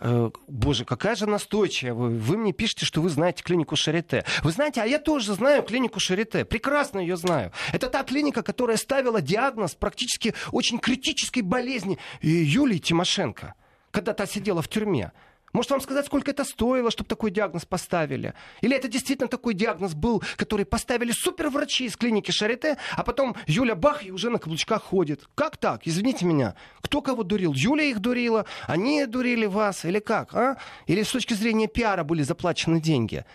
Э, 0.00 0.30
боже, 0.48 0.86
какая 0.86 1.14
же 1.14 1.26
настойчивая 1.26 1.92
вы. 1.92 2.08
Вы 2.08 2.38
мне 2.38 2.54
пишете, 2.54 2.86
что 2.86 3.02
вы 3.02 3.10
знаете 3.10 3.42
клинику 3.42 3.76
Шарите. 3.76 4.24
Вы 4.42 4.52
знаете, 4.52 4.80
а 4.80 4.86
я 4.86 4.98
тоже 4.98 5.34
знаю 5.34 5.62
клинику 5.62 6.00
Шарите. 6.00 6.46
Прекрасно 6.46 6.98
ее 6.98 7.18
знаю. 7.18 7.52
Это 7.74 7.90
та 7.90 8.02
клиника, 8.02 8.42
которая 8.42 8.78
ставила 8.78 9.20
диагноз 9.20 9.74
практически 9.74 10.32
очень 10.52 10.78
критической 10.78 11.42
болезни 11.42 11.98
Юлии 12.22 12.78
Тимошенко, 12.78 13.52
когда 13.90 14.14
та 14.14 14.24
сидела 14.24 14.62
в 14.62 14.68
тюрьме. 14.68 15.12
Может 15.52 15.70
вам 15.70 15.80
сказать, 15.82 16.06
сколько 16.06 16.30
это 16.30 16.44
стоило, 16.44 16.90
чтобы 16.90 17.08
такой 17.08 17.30
диагноз 17.30 17.66
поставили? 17.66 18.32
Или 18.62 18.74
это 18.74 18.88
действительно 18.88 19.28
такой 19.28 19.52
диагноз 19.52 19.92
был, 19.94 20.22
который 20.36 20.64
поставили 20.64 21.12
суперврачи 21.12 21.84
из 21.84 21.96
клиники 21.96 22.30
Шарите, 22.30 22.78
а 22.96 23.02
потом 23.02 23.36
Юля 23.46 23.74
Бах 23.74 24.04
и 24.04 24.10
уже 24.10 24.30
на 24.30 24.38
каблучках 24.38 24.82
ходит? 24.82 25.28
Как 25.34 25.58
так? 25.58 25.82
Извините 25.84 26.24
меня. 26.24 26.54
Кто 26.80 27.02
кого 27.02 27.22
дурил? 27.22 27.52
Юля 27.52 27.84
их 27.84 28.00
дурила? 28.00 28.46
Они 28.66 29.04
дурили 29.04 29.44
вас? 29.44 29.84
Или 29.84 29.98
как? 29.98 30.34
А? 30.34 30.56
Или 30.86 31.02
с 31.02 31.10
точки 31.10 31.34
зрения 31.34 31.68
пиара 31.68 32.02
были 32.02 32.22
заплачены 32.22 32.80
деньги? 32.80 33.26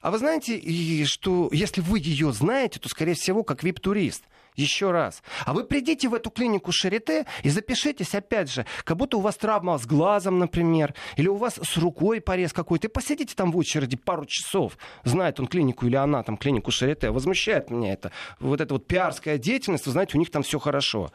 А 0.00 0.10
вы 0.10 0.18
знаете, 0.18 1.04
что 1.04 1.48
если 1.52 1.80
вы 1.80 2.00
ее 2.00 2.32
знаете, 2.32 2.80
то, 2.80 2.88
скорее 2.88 3.14
всего, 3.14 3.44
как 3.44 3.62
вип-турист– 3.62 4.24
еще 4.58 4.90
раз. 4.90 5.22
А 5.46 5.54
вы 5.54 5.64
придите 5.64 6.08
в 6.08 6.14
эту 6.14 6.30
клинику 6.30 6.72
Шарите 6.72 7.26
и 7.42 7.50
запишитесь, 7.50 8.14
опять 8.14 8.50
же, 8.50 8.66
как 8.84 8.96
будто 8.96 9.16
у 9.16 9.20
вас 9.20 9.36
травма 9.36 9.78
с 9.78 9.86
глазом, 9.86 10.38
например, 10.38 10.94
или 11.16 11.28
у 11.28 11.36
вас 11.36 11.58
с 11.62 11.76
рукой 11.76 12.20
порез 12.20 12.52
какой-то, 12.52 12.88
и 12.88 12.90
посидите 12.90 13.34
там 13.34 13.52
в 13.52 13.56
очереди 13.56 13.96
пару 13.96 14.26
часов. 14.26 14.76
Знает 15.04 15.40
он 15.40 15.46
клинику 15.46 15.86
или 15.86 15.96
она 15.96 16.22
там 16.22 16.36
клинику 16.36 16.70
Шарите. 16.70 17.10
Возмущает 17.10 17.70
меня 17.70 17.92
это. 17.92 18.12
Вот 18.40 18.60
эта 18.60 18.74
вот 18.74 18.86
пиарская 18.86 19.38
деятельность, 19.38 19.86
вы 19.86 19.92
знаете, 19.92 20.16
у 20.16 20.20
них 20.20 20.30
там 20.30 20.42
все 20.42 20.58
хорошо. 20.58 21.10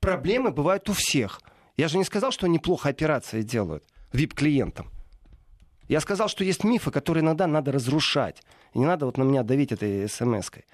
Проблемы 0.00 0.50
бывают 0.50 0.88
у 0.88 0.92
всех. 0.92 1.40
Я 1.76 1.88
же 1.88 1.96
не 1.96 2.04
сказал, 2.04 2.32
что 2.32 2.46
они 2.46 2.58
плохо 2.58 2.88
операции 2.88 3.42
делают 3.42 3.84
вип-клиентам. 4.12 4.90
Я 5.88 6.00
сказал, 6.00 6.28
что 6.28 6.44
есть 6.44 6.64
мифы, 6.64 6.90
которые 6.90 7.22
иногда 7.22 7.46
надо 7.46 7.72
разрушать. 7.72 8.42
И 8.74 8.78
не 8.78 8.86
надо 8.86 9.06
вот 9.06 9.18
на 9.18 9.24
меня 9.24 9.42
давить 9.42 9.72
этой 9.72 10.08
смс-кой. 10.08 10.64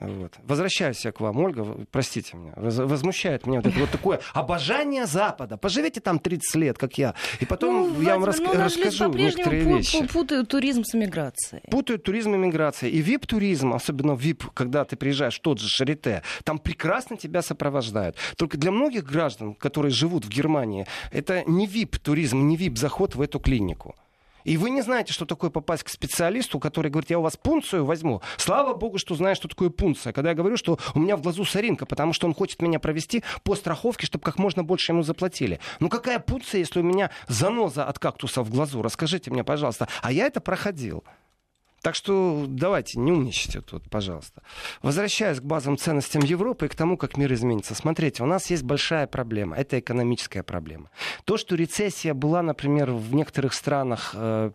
Вот. 0.00 0.32
Возвращаюсь 0.44 1.04
я 1.04 1.12
к 1.12 1.20
вам, 1.20 1.38
Ольга, 1.38 1.76
простите 1.90 2.36
меня. 2.36 2.52
Возмущает 2.56 3.46
меня 3.46 3.60
вот 3.60 3.66
это 3.66 3.78
вот 3.78 3.90
такое 3.90 4.20
обожание 4.32 5.06
Запада. 5.06 5.58
Поживете 5.58 6.00
там 6.00 6.18
30 6.18 6.54
лет, 6.54 6.78
как 6.78 6.96
я, 6.96 7.14
и 7.38 7.44
потом 7.44 7.94
ну, 7.94 8.02
я 8.02 8.14
вам 8.14 8.24
рас... 8.24 8.38
ну, 8.38 8.52
расскажу 8.54 9.12
некоторые 9.12 9.62
вещи. 9.62 10.06
Путают 10.06 10.48
туризм 10.48 10.84
с 10.84 10.94
эмиграцией. 10.94 11.62
Путают 11.70 12.02
туризм 12.02 12.34
и 12.34 12.38
миграцией. 12.38 12.92
И 12.92 13.02
вип-туризм, 13.02 13.74
особенно 13.74 14.12
вип, 14.12 14.44
когда 14.54 14.84
ты 14.84 14.96
приезжаешь 14.96 15.36
в 15.36 15.40
тот 15.42 15.60
же 15.60 15.68
Шарите, 15.68 16.22
там 16.44 16.58
прекрасно 16.58 17.18
тебя 17.18 17.42
сопровождают. 17.42 18.16
Только 18.36 18.56
для 18.56 18.70
многих 18.70 19.04
граждан, 19.04 19.54
которые 19.54 19.92
живут 19.92 20.24
в 20.24 20.30
Германии, 20.30 20.86
это 21.12 21.44
не 21.46 21.66
вип-туризм, 21.66 22.46
не 22.48 22.56
вип-заход 22.56 23.14
в 23.14 23.20
эту 23.20 23.38
клинику. 23.38 23.94
И 24.44 24.56
вы 24.56 24.70
не 24.70 24.82
знаете, 24.82 25.12
что 25.12 25.26
такое 25.26 25.50
попасть 25.50 25.84
к 25.84 25.88
специалисту, 25.88 26.58
который 26.58 26.90
говорит, 26.90 27.10
я 27.10 27.18
у 27.18 27.22
вас 27.22 27.36
пункцию 27.36 27.84
возьму. 27.84 28.22
Слава 28.36 28.74
богу, 28.74 28.98
что 28.98 29.14
знаю, 29.14 29.36
что 29.36 29.48
такое 29.48 29.70
пункция. 29.70 30.12
Когда 30.12 30.30
я 30.30 30.34
говорю, 30.34 30.56
что 30.56 30.78
у 30.94 30.98
меня 30.98 31.16
в 31.16 31.22
глазу 31.22 31.44
соринка, 31.44 31.86
потому 31.86 32.12
что 32.12 32.26
он 32.26 32.34
хочет 32.34 32.62
меня 32.62 32.78
провести 32.78 33.22
по 33.42 33.54
страховке, 33.54 34.06
чтобы 34.06 34.24
как 34.24 34.38
можно 34.38 34.64
больше 34.64 34.92
ему 34.92 35.02
заплатили. 35.02 35.60
Ну 35.78 35.88
какая 35.88 36.18
пункция, 36.18 36.58
если 36.58 36.80
у 36.80 36.84
меня 36.84 37.10
заноза 37.28 37.84
от 37.84 37.98
кактуса 37.98 38.42
в 38.42 38.50
глазу? 38.50 38.82
Расскажите 38.82 39.30
мне, 39.30 39.44
пожалуйста. 39.44 39.88
А 40.02 40.12
я 40.12 40.26
это 40.26 40.40
проходил. 40.40 41.04
Так 41.82 41.94
что 41.94 42.44
давайте, 42.46 42.98
не 42.98 43.10
умничайте 43.10 43.60
тут, 43.60 43.88
пожалуйста. 43.88 44.42
Возвращаясь 44.82 45.40
к 45.40 45.42
базовым 45.42 45.78
ценностям 45.78 46.22
Европы 46.22 46.66
и 46.66 46.68
к 46.68 46.74
тому, 46.74 46.96
как 46.96 47.16
мир 47.16 47.32
изменится. 47.32 47.74
Смотрите, 47.74 48.22
у 48.22 48.26
нас 48.26 48.50
есть 48.50 48.62
большая 48.62 49.06
проблема. 49.06 49.56
Это 49.56 49.78
экономическая 49.78 50.42
проблема. 50.42 50.90
То, 51.24 51.36
что 51.38 51.54
рецессия 51.54 52.12
была, 52.12 52.42
например, 52.42 52.90
в 52.92 53.14
некоторых 53.14 53.54
странах... 53.54 54.12
Э, 54.14 54.50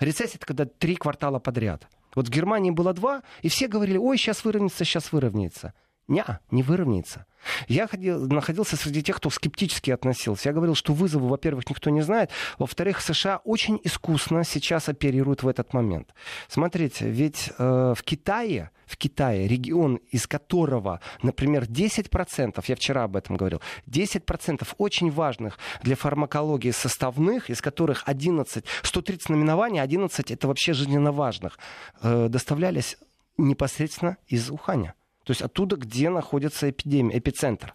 рецессия— 0.00 0.36
это 0.36 0.46
когда 0.46 0.64
три 0.64 0.96
квартала 0.96 1.38
подряд. 1.38 1.86
Вот 2.14 2.28
в 2.28 2.30
Германии 2.30 2.70
было 2.70 2.92
два, 2.92 3.22
и 3.42 3.48
все 3.48 3.68
говорили, 3.68 3.98
ой, 3.98 4.16
сейчас 4.16 4.44
выровняется, 4.44 4.84
сейчас 4.84 5.12
выровняется. 5.12 5.74
Не, 6.08 6.24
не 6.50 6.62
выровняется. 6.62 7.26
Я 7.68 7.86
ходил, 7.86 8.28
находился 8.28 8.76
среди 8.76 9.02
тех, 9.02 9.16
кто 9.16 9.30
скептически 9.30 9.90
относился. 9.90 10.48
Я 10.48 10.52
говорил, 10.52 10.74
что 10.74 10.92
вызовы, 10.92 11.28
во-первых, 11.28 11.68
никто 11.68 11.90
не 11.90 12.02
знает. 12.02 12.30
Во-вторых, 12.58 13.00
США 13.00 13.40
очень 13.44 13.80
искусно 13.84 14.44
сейчас 14.44 14.88
оперируют 14.88 15.42
в 15.42 15.48
этот 15.48 15.72
момент. 15.74 16.14
Смотрите, 16.48 17.08
ведь 17.08 17.50
э, 17.58 17.94
в 17.96 18.02
Китае, 18.04 18.70
в 18.86 18.96
Китае, 18.96 19.48
регион, 19.48 19.96
из 20.10 20.26
которого, 20.26 21.00
например, 21.22 21.64
10%, 21.64 22.64
я 22.66 22.76
вчера 22.76 23.04
об 23.04 23.16
этом 23.16 23.36
говорил, 23.36 23.60
10% 23.86 24.66
очень 24.78 25.10
важных 25.10 25.58
для 25.82 25.96
фармакологии 25.96 26.70
составных, 26.70 27.50
из 27.50 27.60
которых 27.60 28.02
11, 28.06 28.64
130 28.82 29.30
наименований, 29.30 29.80
11 29.80 30.30
это 30.30 30.48
вообще 30.48 30.72
жизненно 30.72 31.12
важных, 31.12 31.58
э, 32.02 32.28
доставлялись 32.28 32.98
непосредственно 33.38 34.16
из 34.28 34.50
Уханя. 34.50 34.94
То 35.24 35.30
есть 35.30 35.42
оттуда, 35.42 35.76
где 35.76 36.10
находится 36.10 36.70
эпидемия, 36.70 37.18
эпицентр. 37.18 37.74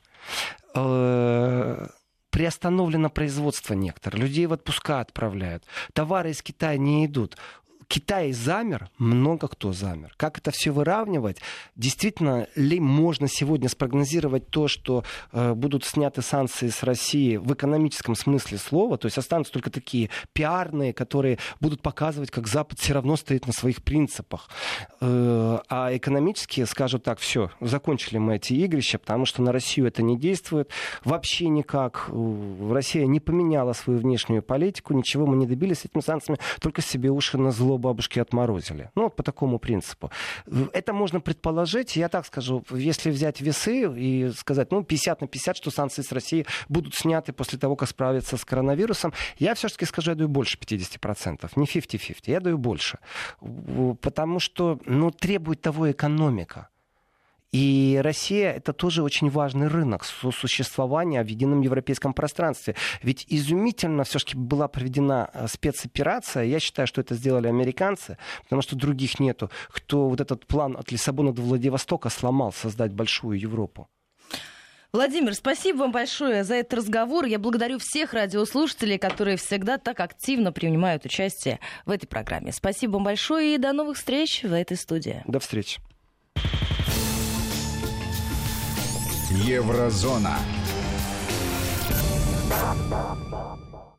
Э, 0.76 1.88
приостановлено 2.30 3.10
производство 3.10 3.74
некоторых. 3.74 4.20
Людей 4.20 4.46
в 4.46 4.54
отпуска 4.54 5.00
отправляют. 5.00 5.64
Товары 5.94 6.32
из 6.32 6.42
Китая 6.42 6.78
не 6.78 7.06
идут. 7.06 7.38
Китай 7.88 8.34
замер, 8.34 8.90
много 8.98 9.48
кто 9.48 9.72
замер. 9.72 10.14
Как 10.18 10.40
это 10.40 10.52
все 10.52 10.72
выравнивать? 10.72 11.38
Действительно 11.78 12.48
ли 12.56 12.82
можно 12.82 13.30
сегодня 13.30 13.70
спрогнозировать 13.70 14.50
то, 14.50 14.68
что 14.68 15.06
э, 15.32 15.54
будут 15.54 15.86
сняты 15.86 16.22
санкции 16.22 16.68
с 16.68 16.84
России 16.84 17.38
в 17.38 17.54
экономическом 17.54 18.16
смысле 18.16 18.58
слова? 18.58 18.98
То 18.98 19.06
есть 19.06 19.18
останутся 19.18 19.54
только 19.54 19.70
такие 19.70 20.10
пиарные, 20.34 20.92
которые 20.92 21.38
будут 21.62 21.82
показывать, 21.82 22.30
как 22.30 22.48
Запад 22.48 22.78
все 22.78 22.94
равно 22.94 23.16
стоит 23.16 23.48
на 23.48 23.54
своих 23.54 23.82
принципах. 23.82 24.50
Э, 25.00 25.60
а 25.70 25.96
экономически 25.96 26.66
скажут 26.66 27.04
так, 27.04 27.20
все, 27.20 27.52
закончили 27.62 28.18
мы 28.18 28.36
эти 28.36 28.54
игрища, 28.54 28.98
потому 28.98 29.26
что 29.26 29.42
на 29.42 29.54
Россию 29.54 29.88
это 29.88 30.04
не 30.04 30.18
действует 30.18 30.70
вообще 31.06 31.48
никак. 31.48 32.10
Россия 32.70 33.06
не 33.06 33.22
поменяла 33.22 33.72
свою 33.72 34.00
внешнюю 34.00 34.44
политику, 34.44 34.94
ничего 34.94 35.26
мы 35.26 35.38
не 35.38 35.48
добились 35.48 35.86
этими 35.86 36.02
санкциями, 36.02 36.40
только 36.60 36.82
себе 36.82 37.12
уши 37.12 37.38
на 37.38 37.52
зло 37.52 37.77
бабушки 37.78 38.20
отморозили. 38.20 38.90
Ну, 38.96 39.04
вот 39.04 39.16
по 39.16 39.24
такому 39.24 39.60
принципу. 39.60 40.12
Это 40.74 40.94
можно 40.94 41.20
предположить, 41.20 41.96
я 41.96 42.10
так 42.10 42.26
скажу, 42.26 42.64
если 42.72 43.12
взять 43.12 43.42
весы 43.42 43.92
и 43.96 44.32
сказать, 44.32 44.72
ну, 44.72 44.84
50 44.84 45.22
на 45.22 45.28
50, 45.28 45.58
что 45.58 45.72
санкции 45.72 46.02
с 46.02 46.12
России 46.12 46.46
будут 46.70 46.96
сняты 46.96 47.34
после 47.34 47.60
того, 47.60 47.76
как 47.76 47.90
справиться 47.90 48.38
с 48.38 48.46
коронавирусом, 48.46 49.14
я 49.40 49.54
все-таки 49.56 49.86
скажу, 49.86 50.12
я 50.12 50.16
даю 50.16 50.30
больше 50.30 50.58
50%. 50.58 51.50
Не 51.56 51.66
50-50, 51.66 52.16
я 52.26 52.40
даю 52.40 52.58
больше. 52.58 53.00
Потому 54.02 54.40
что, 54.40 54.80
ну, 54.86 55.12
требует 55.12 55.62
того 55.62 55.92
экономика. 55.92 56.70
И 57.52 58.00
Россия 58.04 58.52
это 58.52 58.74
тоже 58.74 59.04
очень 59.04 59.30
важный 59.30 59.68
рынок 59.68 60.04
сосуществования 60.04 61.24
в 61.24 61.28
едином 61.28 61.62
европейском 61.62 62.14
пространстве. 62.14 62.76
Ведь 63.02 63.26
изумительно 63.30 64.04
все-таки 64.04 64.36
была 64.36 64.68
проведена 64.68 65.30
э, 65.34 65.48
спецоперация. 65.48 66.44
Я 66.44 66.60
считаю, 66.60 66.88
что 66.88 67.02
это 67.02 67.16
сделали 67.16 67.48
американцы, 67.48 68.18
потому 68.44 68.62
что 68.62 68.76
других 68.76 69.20
нету, 69.20 69.50
кто 69.70 70.10
вот 70.10 70.20
этот 70.20 70.46
план 70.46 70.76
от 70.78 70.92
Лиссабона 70.92 71.34
до 71.34 71.42
Владивостока 71.42 72.10
сломал, 72.10 72.52
создать 72.52 72.92
большую 72.92 73.40
Европу. 73.40 73.88
Владимир, 74.94 75.34
спасибо 75.36 75.80
вам 75.80 75.92
большое 75.92 76.44
за 76.44 76.56
этот 76.56 76.76
разговор. 76.76 77.26
Я 77.26 77.40
благодарю 77.40 77.78
всех 77.78 78.14
радиослушателей, 78.14 78.98
которые 78.98 79.38
всегда 79.38 79.78
так 79.78 80.00
активно 80.00 80.52
принимают 80.52 81.06
участие 81.06 81.60
в 81.86 81.92
этой 81.92 82.08
программе. 82.08 82.52
Спасибо 82.52 82.94
вам 82.94 83.04
большое 83.04 83.56
и 83.56 83.58
до 83.58 83.74
новых 83.74 83.98
встреч 83.98 84.44
в 84.44 84.54
этой 84.54 84.78
студии. 84.78 85.24
До 85.28 85.40
встречи. 85.40 85.80
Еврозона. 89.46 90.40